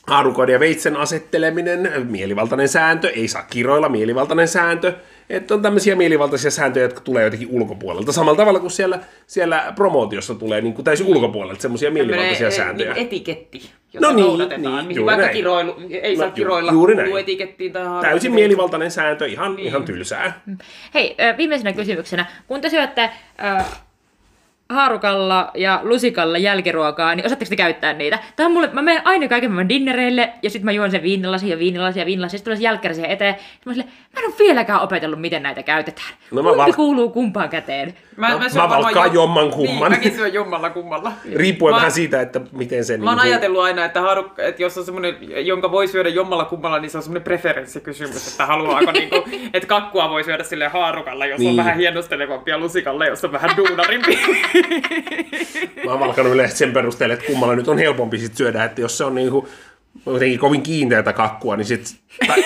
haarukoiden 0.07 0.53
ja 0.53 0.59
veitsen 0.59 0.97
asetteleminen, 0.97 1.91
mielivaltainen 2.09 2.69
sääntö, 2.69 3.09
ei 3.09 3.27
saa 3.27 3.43
kiroilla, 3.43 3.89
mielivaltainen 3.89 4.47
sääntö, 4.47 4.93
että 5.29 5.53
on 5.53 5.61
tämmöisiä 5.61 5.95
mielivaltaisia 5.95 6.51
sääntöjä, 6.51 6.85
jotka 6.85 7.01
tulee 7.01 7.23
jotenkin 7.23 7.47
ulkopuolelta. 7.51 8.11
Samalla 8.11 8.37
tavalla 8.37 8.59
kuin 8.59 8.71
siellä, 8.71 8.99
siellä 9.27 9.73
promootiossa 9.75 10.35
tulee 10.35 10.61
niin 10.61 10.73
kuin 10.73 10.85
täysin 10.85 11.07
ulkopuolelta 11.07 11.61
semmoisia 11.61 11.91
mielivaltaisia 11.91 12.37
Tämmönen, 12.37 12.57
sääntöjä. 12.57 12.93
Niin 12.93 13.05
etiketti, 13.07 13.69
jota 13.93 14.07
No 14.07 14.13
niin, 14.15 14.25
noudatetaan. 14.27 14.87
niin, 14.87 15.05
vaikka 15.05 15.21
näin. 15.23 15.35
kiroilu, 15.35 15.75
ei 15.89 16.15
saa 16.17 16.25
No, 16.25 16.29
ju- 16.31 16.35
kiroilla 16.35 16.71
juuri 16.71 16.95
näin. 16.95 17.17
etikettiin 17.17 17.71
tai 17.73 17.81
haarukoiden. 17.83 18.09
Täysin 18.11 18.33
mielivaltainen 18.33 18.91
sääntö, 18.91 19.25
ihan, 19.27 19.59
ihan 19.59 19.83
tylsää. 19.85 20.41
Hei, 20.93 21.15
ö, 21.21 21.37
viimeisenä 21.37 21.73
kysymyksenä. 21.73 22.25
Kun 22.47 22.61
te 22.61 22.69
syötte 22.69 23.09
ö, 23.59 23.63
haarukalla 24.69 25.51
ja 25.55 25.79
lusikalla 25.83 26.37
jälkiruokaa, 26.37 27.15
niin 27.15 27.25
osaatteko 27.25 27.49
te 27.49 27.55
käyttää 27.55 27.93
niitä? 27.93 28.19
Tämä 28.35 28.47
on 28.47 28.53
mulle, 28.53 28.69
mä 28.73 28.81
menen 28.81 29.01
aina 29.05 29.27
kaiken 29.27 29.51
maailman 29.51 29.69
dinnereille, 29.69 30.33
ja 30.43 30.49
sitten 30.49 30.65
mä 30.65 30.71
juon 30.71 30.91
sen 30.91 31.03
viinilasin 31.03 31.49
ja 31.49 31.59
viinilasin 31.59 31.99
ja 31.99 32.05
viinilasin, 32.05 32.39
sitten 32.39 32.53
tulee 32.53 32.63
jälkkäri 32.63 32.93
siihen 32.95 33.11
eteen. 33.11 33.35
Sitten 33.35 33.59
mä, 33.65 33.73
silleen, 33.73 33.93
mä 34.13 34.19
en 34.19 34.25
ole 34.25 34.35
vieläkään 34.39 34.81
opetellut, 34.81 35.21
miten 35.21 35.43
näitä 35.43 35.63
käytetään. 35.63 36.09
No 36.31 36.43
mä 36.43 36.49
Kumpi 36.49 36.63
val- 36.63 36.73
kuuluu 36.73 37.09
kumpaan 37.09 37.49
käteen? 37.49 37.93
Mä, 38.17 38.29
No, 38.31 38.39
mä, 38.39 38.45
mä 38.55 38.69
valkkaan 38.69 39.13
jomman 39.13 39.49
kumman. 39.51 39.91
Niin, 39.91 39.99
mäkin 39.99 40.15
syön 40.15 40.33
jommalla 40.33 40.69
kummalla. 40.69 41.11
Riippuen 41.35 41.71
Mä- 41.73 41.77
vähän 41.77 41.91
siitä, 41.91 42.21
että 42.21 42.41
miten 42.51 42.85
se... 42.85 42.97
Mä 42.97 43.03
oon 43.09 43.17
niinku- 43.17 43.29
ajatellut 43.29 43.63
aina, 43.63 43.85
että, 43.85 44.01
haaruk, 44.01 44.39
että 44.39 44.61
jos 44.61 44.77
on 44.77 44.85
semmoinen, 44.85 45.15
jonka 45.47 45.71
voi 45.71 45.87
syödä 45.87 46.09
jommalla 46.09 46.45
kummalla, 46.45 46.79
niin 46.79 46.89
se 46.91 46.97
on 46.97 47.03
semmoinen 47.03 47.23
preferenssikysymys, 47.23 48.27
että 48.31 48.45
haluaako 48.45 48.91
niinku, 48.99 49.15
että 49.53 49.67
kakkua 49.67 50.09
voi 50.09 50.23
syödä 50.23 50.43
sille 50.43 50.67
haarukalla, 50.67 51.25
jos 51.25 51.39
Niin. 51.39 51.49
on 51.49 51.57
vähän 51.57 51.77
hienostelevampi 51.77 52.51
ja 52.51 52.57
lusikalle, 52.57 53.07
jos 53.07 53.25
on 53.25 53.31
vähän 53.31 53.51
duunarimpi. 53.57 54.19
Mä 55.85 55.91
oon 55.91 55.99
valkannut 55.99 56.33
yleensä 56.33 56.57
sen 56.57 56.73
perusteella, 56.73 57.13
että 57.13 57.25
kummalla 57.27 57.55
nyt 57.55 57.67
on 57.67 57.77
helpompi 57.77 58.17
sit 58.17 58.37
syödä, 58.37 58.63
että 58.63 58.81
jos 58.81 58.97
se 58.97 59.03
on 59.03 59.15
niinku 59.15 59.47
jotenkin 60.05 60.39
kovin 60.39 60.61
kiinteätä 60.61 61.13
kakkua, 61.13 61.55
niin 61.57 61.65
sit... 61.65 61.95
Tai, 62.27 62.43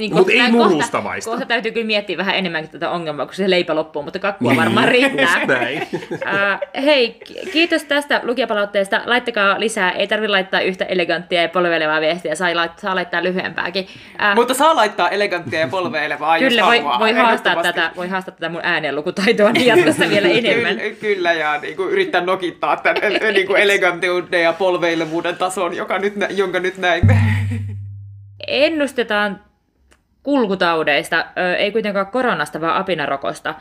Niin 0.00 0.14
Mut 0.14 0.28
ei 0.28 0.38
näin 0.38 0.52
murustavaista. 0.52 1.30
Kohta 1.30 1.46
täytyy 1.46 1.72
kyllä 1.72 1.86
miettiä 1.86 2.16
vähän 2.16 2.34
enemmänkin 2.34 2.70
tätä 2.70 2.90
ongelmaa, 2.90 3.26
kun 3.26 3.34
se 3.34 3.50
leipä 3.50 3.74
loppuu, 3.74 4.02
mutta 4.02 4.18
kakkua 4.18 4.56
varmaan 4.56 4.88
riittää. 4.88 5.46
näin. 5.46 5.82
Äh, 6.26 6.60
hei, 6.84 7.08
ki- 7.24 7.50
kiitos 7.52 7.84
tästä 7.84 8.20
lukijapalautteesta. 8.24 9.02
Laittakaa 9.06 9.60
lisää. 9.60 9.90
Ei 9.90 10.06
tarvitse 10.08 10.30
laittaa 10.30 10.60
yhtä 10.60 10.84
eleganttia 10.84 11.42
ja 11.42 11.48
polvelevaa 11.48 12.00
viestiä. 12.00 12.34
Saa, 12.34 12.48
lait- 12.54 12.78
saa 12.80 12.94
laittaa 12.94 13.22
lyhyempääkin. 13.22 13.86
Äh, 14.22 14.34
Mutta 14.34 14.54
saa 14.54 14.76
laittaa 14.76 15.08
eleganttia 15.08 15.60
ja 15.60 15.68
polveilevaa, 15.68 16.38
Kyllä 16.38 16.62
voi, 16.66 16.76
haluaa. 16.78 16.98
voi, 16.98 17.12
haastaa 17.12 17.62
tätä, 17.62 17.90
voi 17.96 18.08
haastaa 18.08 18.34
tätä 18.34 18.48
mun 18.48 18.60
äänenlukutaitoa 18.64 19.52
niin 19.52 19.66
jatkossa 19.66 20.08
vielä 20.10 20.28
enemmän. 20.28 20.76
Kyllä, 20.78 20.94
kyllä 21.00 21.32
ja 21.32 21.58
niin 21.58 21.76
kuin 21.76 21.90
yrittää 21.90 22.20
nokittaa 22.20 22.76
tämän 22.76 23.02
niin 23.34 23.46
kuin 23.46 23.60
elegantiuden 23.62 24.42
ja 24.42 24.52
polveilevuuden 24.52 25.36
tason, 25.36 25.69
joka 25.72 25.98
nyt, 25.98 26.14
jonka 26.30 26.60
nyt 26.60 26.78
näimme. 26.78 27.20
Ennustetaan 28.46 29.44
kulkutaudeista, 30.22 31.26
ei 31.58 31.72
kuitenkaan 31.72 32.06
koronasta, 32.06 32.60
vaan 32.60 32.76
apinarokosta. 32.76 33.54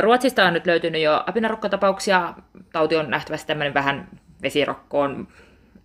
Ruotsista 0.00 0.44
on 0.44 0.52
nyt 0.52 0.66
löytynyt 0.66 1.02
jo 1.02 1.24
apinarokkotapauksia. 1.26 2.34
Tauti 2.72 2.96
on 2.96 3.10
nähtävästi 3.10 3.46
tämmöinen 3.46 3.74
vähän 3.74 4.08
vesirokkoon 4.42 5.28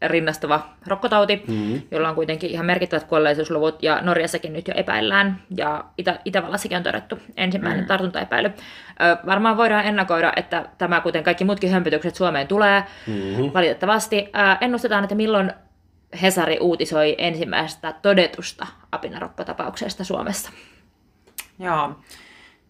rinnastuva 0.01 0.69
rokkotauti, 0.87 1.43
mm-hmm. 1.47 1.81
jolla 1.91 2.09
on 2.09 2.15
kuitenkin 2.15 2.49
ihan 2.49 2.65
merkittävät 2.65 3.03
kuolleisuusluvut, 3.03 3.83
ja 3.83 4.01
Norjassakin 4.01 4.53
nyt 4.53 4.67
jo 4.67 4.73
epäillään, 4.77 5.41
ja 5.57 5.83
Itä- 5.97 6.19
Itävallassakin 6.25 6.77
on 6.77 6.83
todettu 6.83 7.19
ensimmäinen 7.37 7.79
mm-hmm. 7.79 7.87
tartuntaepäily. 7.87 8.47
Ö, 8.49 9.17
varmaan 9.25 9.57
voidaan 9.57 9.85
ennakoida, 9.85 10.33
että 10.35 10.65
tämä, 10.77 11.01
kuten 11.01 11.23
kaikki 11.23 11.43
muutkin 11.43 11.71
hömpötykset 11.71 12.15
Suomeen 12.15 12.47
tulee, 12.47 12.83
mm-hmm. 13.07 13.51
valitettavasti. 13.53 14.17
Ö, 14.17 14.57
ennustetaan, 14.61 15.03
että 15.03 15.15
milloin 15.15 15.53
Hesari 16.21 16.57
uutisoi 16.59 17.15
ensimmäisestä 17.17 17.93
todetusta 18.01 18.67
apinarokkotapauksesta 18.91 20.03
Suomessa. 20.03 20.51
Joo. 21.59 21.95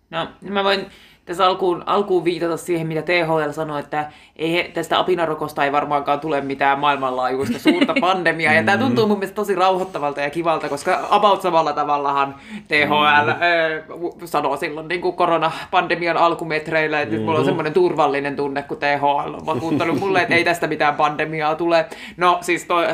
No, 0.10 0.28
mä 0.50 0.64
voin 0.64 0.90
tässä 1.26 1.46
alkuun, 1.46 1.84
alkuun 1.86 2.24
viitata 2.24 2.58
siihen, 2.58 2.88
mitä 2.88 3.02
THL 3.02 3.52
sanoi, 3.52 3.80
että 3.80 4.12
ei 4.36 4.54
he, 4.54 4.72
tästä 4.74 5.00
apinarokosta 5.00 5.66
ei 5.66 5.72
varmaankaan 5.72 6.20
tule 6.20 6.42
mitään 6.42 6.80
maailmanlaajuista 6.80 7.60
suurta 7.60 7.94
pandemiaa. 8.02 8.54
Ja 8.54 8.64
tämä 8.64 8.78
tuntuu 8.78 9.08
mun 9.08 9.20
mielestä 9.20 9.36
tosi 9.36 9.56
rauhoittavalta 9.56 10.22
ja 10.22 10.30
kivalta, 10.30 10.70
koska 10.70 11.08
about 11.10 11.42
samalla 11.42 11.74
tavallahan 11.74 12.36
THL 12.68 13.32
mm. 13.32 14.28
sanoi 14.28 14.58
silloin 14.58 14.88
niin 14.88 15.02
kuin 15.02 15.16
koronapandemian 15.16 16.18
alkumetreillä, 16.18 17.02
että 17.02 17.16
nyt 17.16 17.26
mulla 17.26 17.40
on 17.40 17.46
semmoinen 17.46 17.74
turvallinen 17.74 18.36
tunne, 18.36 18.64
kun 18.64 18.78
THL 18.78 19.34
on 19.34 19.46
vakuuttanut 19.46 20.00
mulle, 20.00 20.22
että 20.22 20.36
ei 20.36 20.44
tästä 20.44 20.68
mitään 20.68 20.96
pandemiaa 20.96 21.56
tule. 21.56 21.86
No 22.18 22.38
siis 22.42 22.66
toi, 22.66 22.88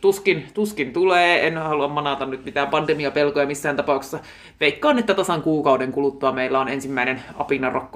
tuskin, 0.00 0.46
tuskin 0.54 0.92
tulee, 0.92 1.46
en 1.46 1.58
halua 1.58 1.88
manata 1.88 2.26
nyt 2.26 2.44
mitään 2.44 2.68
pandemiapelkoja 2.68 3.46
missään 3.46 3.76
tapauksessa. 3.76 4.18
Veikkaan, 4.60 4.98
että 4.98 5.14
tasan 5.14 5.42
kuukauden 5.42 5.92
kuluttua 5.92 6.32
meillä 6.32 6.60
on 6.60 6.68
ensimmäinen 6.68 7.22
apinarokko 7.38 7.51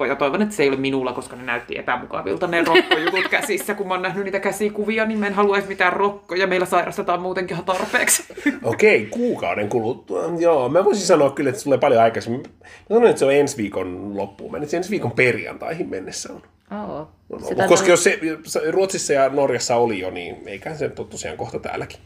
ja 0.07 0.15
toivon, 0.15 0.41
että 0.41 0.55
se 0.55 0.63
ei 0.63 0.69
ole 0.69 0.77
minulla, 0.77 1.13
koska 1.13 1.35
ne 1.35 1.43
näytti 1.43 1.77
epämukavilta 1.77 2.47
ne 2.47 2.63
rokkojutut 2.63 3.27
käsissä. 3.37 3.73
Kun 3.73 3.87
mä 3.87 3.93
oon 3.93 4.01
nähnyt 4.01 4.25
niitä 4.25 4.39
käsikuvia, 4.39 5.05
niin 5.05 5.19
mä 5.19 5.27
en 5.27 5.33
haluaisi 5.33 5.67
mitään 5.67 5.93
rokkoja. 5.93 6.47
Meillä 6.47 6.65
sairastetaan 6.65 7.21
muutenkin 7.21 7.55
ihan 7.55 7.65
tarpeeksi. 7.65 8.23
Okei, 8.63 9.05
kuukauden 9.05 9.69
kuluttua. 9.69 10.23
Joo, 10.37 10.69
mä 10.69 10.85
voisin 10.85 11.05
sanoa 11.05 11.29
kyllä, 11.29 11.49
että 11.49 11.59
se 11.59 11.63
tulee 11.63 11.77
paljon 11.77 12.01
aikaisemmin. 12.01 12.43
Mä 12.61 12.67
sanoin, 12.89 13.09
että 13.09 13.19
se 13.19 13.25
on 13.25 13.33
ensi 13.33 13.57
viikon 13.57 14.17
loppuun 14.17 14.51
mennessä. 14.51 14.77
Ensi 14.77 14.91
viikon 14.91 15.11
perjantaihin 15.11 15.89
mennessä 15.89 16.33
on. 16.33 16.41
Oo. 16.81 17.07
Se 17.29 17.33
ollut. 17.33 17.47
taitaa 17.47 17.67
Koska 17.67 17.87
jos 17.87 18.03
se 18.03 18.19
se 18.43 18.71
Ruotsissa 18.71 19.13
ja 19.13 19.29
Norjassa 19.29 19.75
oli 19.75 19.99
jo, 19.99 20.09
niin 20.09 20.35
eiköhän 20.45 20.77
se 20.77 20.85
ole 20.99 21.07
tosiaan 21.07 21.37
kohta 21.37 21.59
täälläkin. 21.59 21.99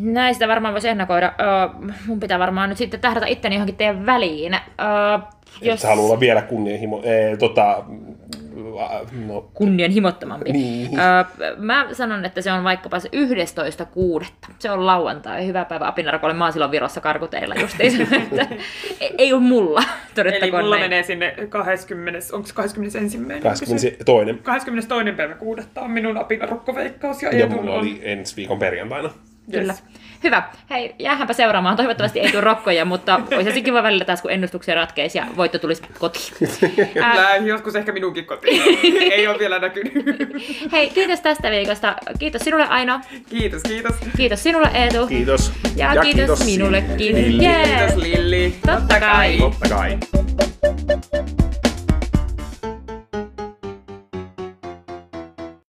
Näistä 0.00 0.48
varmaan 0.48 0.74
voisi 0.74 0.88
ennakoida. 0.88 1.32
Öö, 1.40 1.90
mun 2.06 2.20
pitää 2.20 2.38
varmaan 2.38 2.68
nyt 2.68 2.78
sitten 2.78 3.00
tähdätä 3.00 3.26
itteni 3.26 3.54
johonkin 3.54 3.76
teidän 3.76 4.06
väliin. 4.06 4.54
Öö, 4.54 4.58
Jos... 5.62 5.80
Sä 5.82 5.88
haluaa 5.88 6.06
olla 6.10 6.20
vielä 6.20 6.42
kunnianhimo... 6.42 7.00
Ee, 7.04 7.36
tota, 7.36 7.84
no, 9.26 9.50
kunnianhimottomampi. 9.54 10.52
Niin. 10.52 11.00
Öö, 11.00 11.56
mä 11.56 11.86
sanon, 11.92 12.24
että 12.24 12.42
se 12.42 12.52
on 12.52 12.64
vaikkapa 12.64 12.98
se 12.98 13.08
11.6. 14.20 14.26
Se 14.58 14.70
on 14.70 14.86
lauantai. 14.86 15.46
Hyvää 15.46 15.64
päivää 15.64 15.88
apinarakolle. 15.88 16.34
Mä 16.34 16.44
oon 16.44 16.52
silloin 16.52 16.70
Virossa 16.70 17.00
karkuteilla 17.00 17.54
justiin. 17.54 18.02
Että 18.22 18.46
ei- 19.00 19.14
ei 19.18 19.32
ole 19.32 19.42
mulla, 19.42 19.82
Eli 20.16 20.50
mulla 20.50 20.76
näin. 20.76 20.82
menee 20.90 21.02
sinne 21.02 21.34
20, 21.48 22.18
onko 22.32 22.48
21. 22.54 23.18
22. 23.42 24.40
22. 24.42 25.12
päivä 25.16 25.34
kuudetta 25.34 25.80
on 25.80 25.90
minun 25.90 26.16
apinarokkoveikkaus 26.18 27.22
ja 27.22 27.36
Ja 27.38 27.46
mulla 27.46 27.72
on 27.72 27.78
oli 27.78 28.00
ensi 28.02 28.36
viikon 28.36 28.58
perjantaina. 28.58 29.10
Kyllä. 29.50 29.74
Hyvä. 30.24 30.42
Hei, 30.70 30.94
jäähänpä 30.98 31.32
seuraamaan. 31.32 31.76
Toivottavasti 31.76 32.20
ei 32.20 32.30
tule 32.30 32.40
rokkoja, 32.40 32.84
mutta 32.84 33.20
olisi 33.36 33.52
se 33.52 33.60
kiva 33.60 33.82
välillä 33.82 34.04
taas, 34.04 34.22
kun 34.22 34.30
ennustuksia 34.30 34.74
ratkeisi 34.74 35.18
ja 35.18 35.26
voitto 35.36 35.58
tulisi 35.58 35.82
kotiin. 35.98 36.24
Ää, 37.02 37.12
Kyllä, 37.12 37.36
joskus 37.36 37.76
ehkä 37.76 37.92
minunkin 37.92 38.26
kotiin. 38.26 38.62
Ei 39.12 39.28
ole 39.28 39.38
vielä 39.38 39.58
näkynyt. 39.58 39.94
hei, 40.72 40.90
kiitos 40.90 41.20
tästä 41.20 41.50
viikosta. 41.50 41.96
Kiitos 42.18 42.42
sinulle 42.42 42.66
Aino. 42.66 43.00
Kiitos, 43.30 43.62
kiitos. 43.62 43.94
Kiitos 44.16 44.42
sinulle 44.42 44.70
Eetu. 44.74 45.06
Kiitos. 45.06 45.52
Ja, 45.76 46.02
kiitos, 46.02 46.44
minullekin. 46.44 47.14
Lilli. 47.14 47.44
Jee. 47.44 47.64
Kiitos 47.64 47.96
Lilli. 47.96 48.54
Totta 48.66 49.00
kai. 49.00 49.38
Totta 49.38 49.68
kai. 49.68 49.98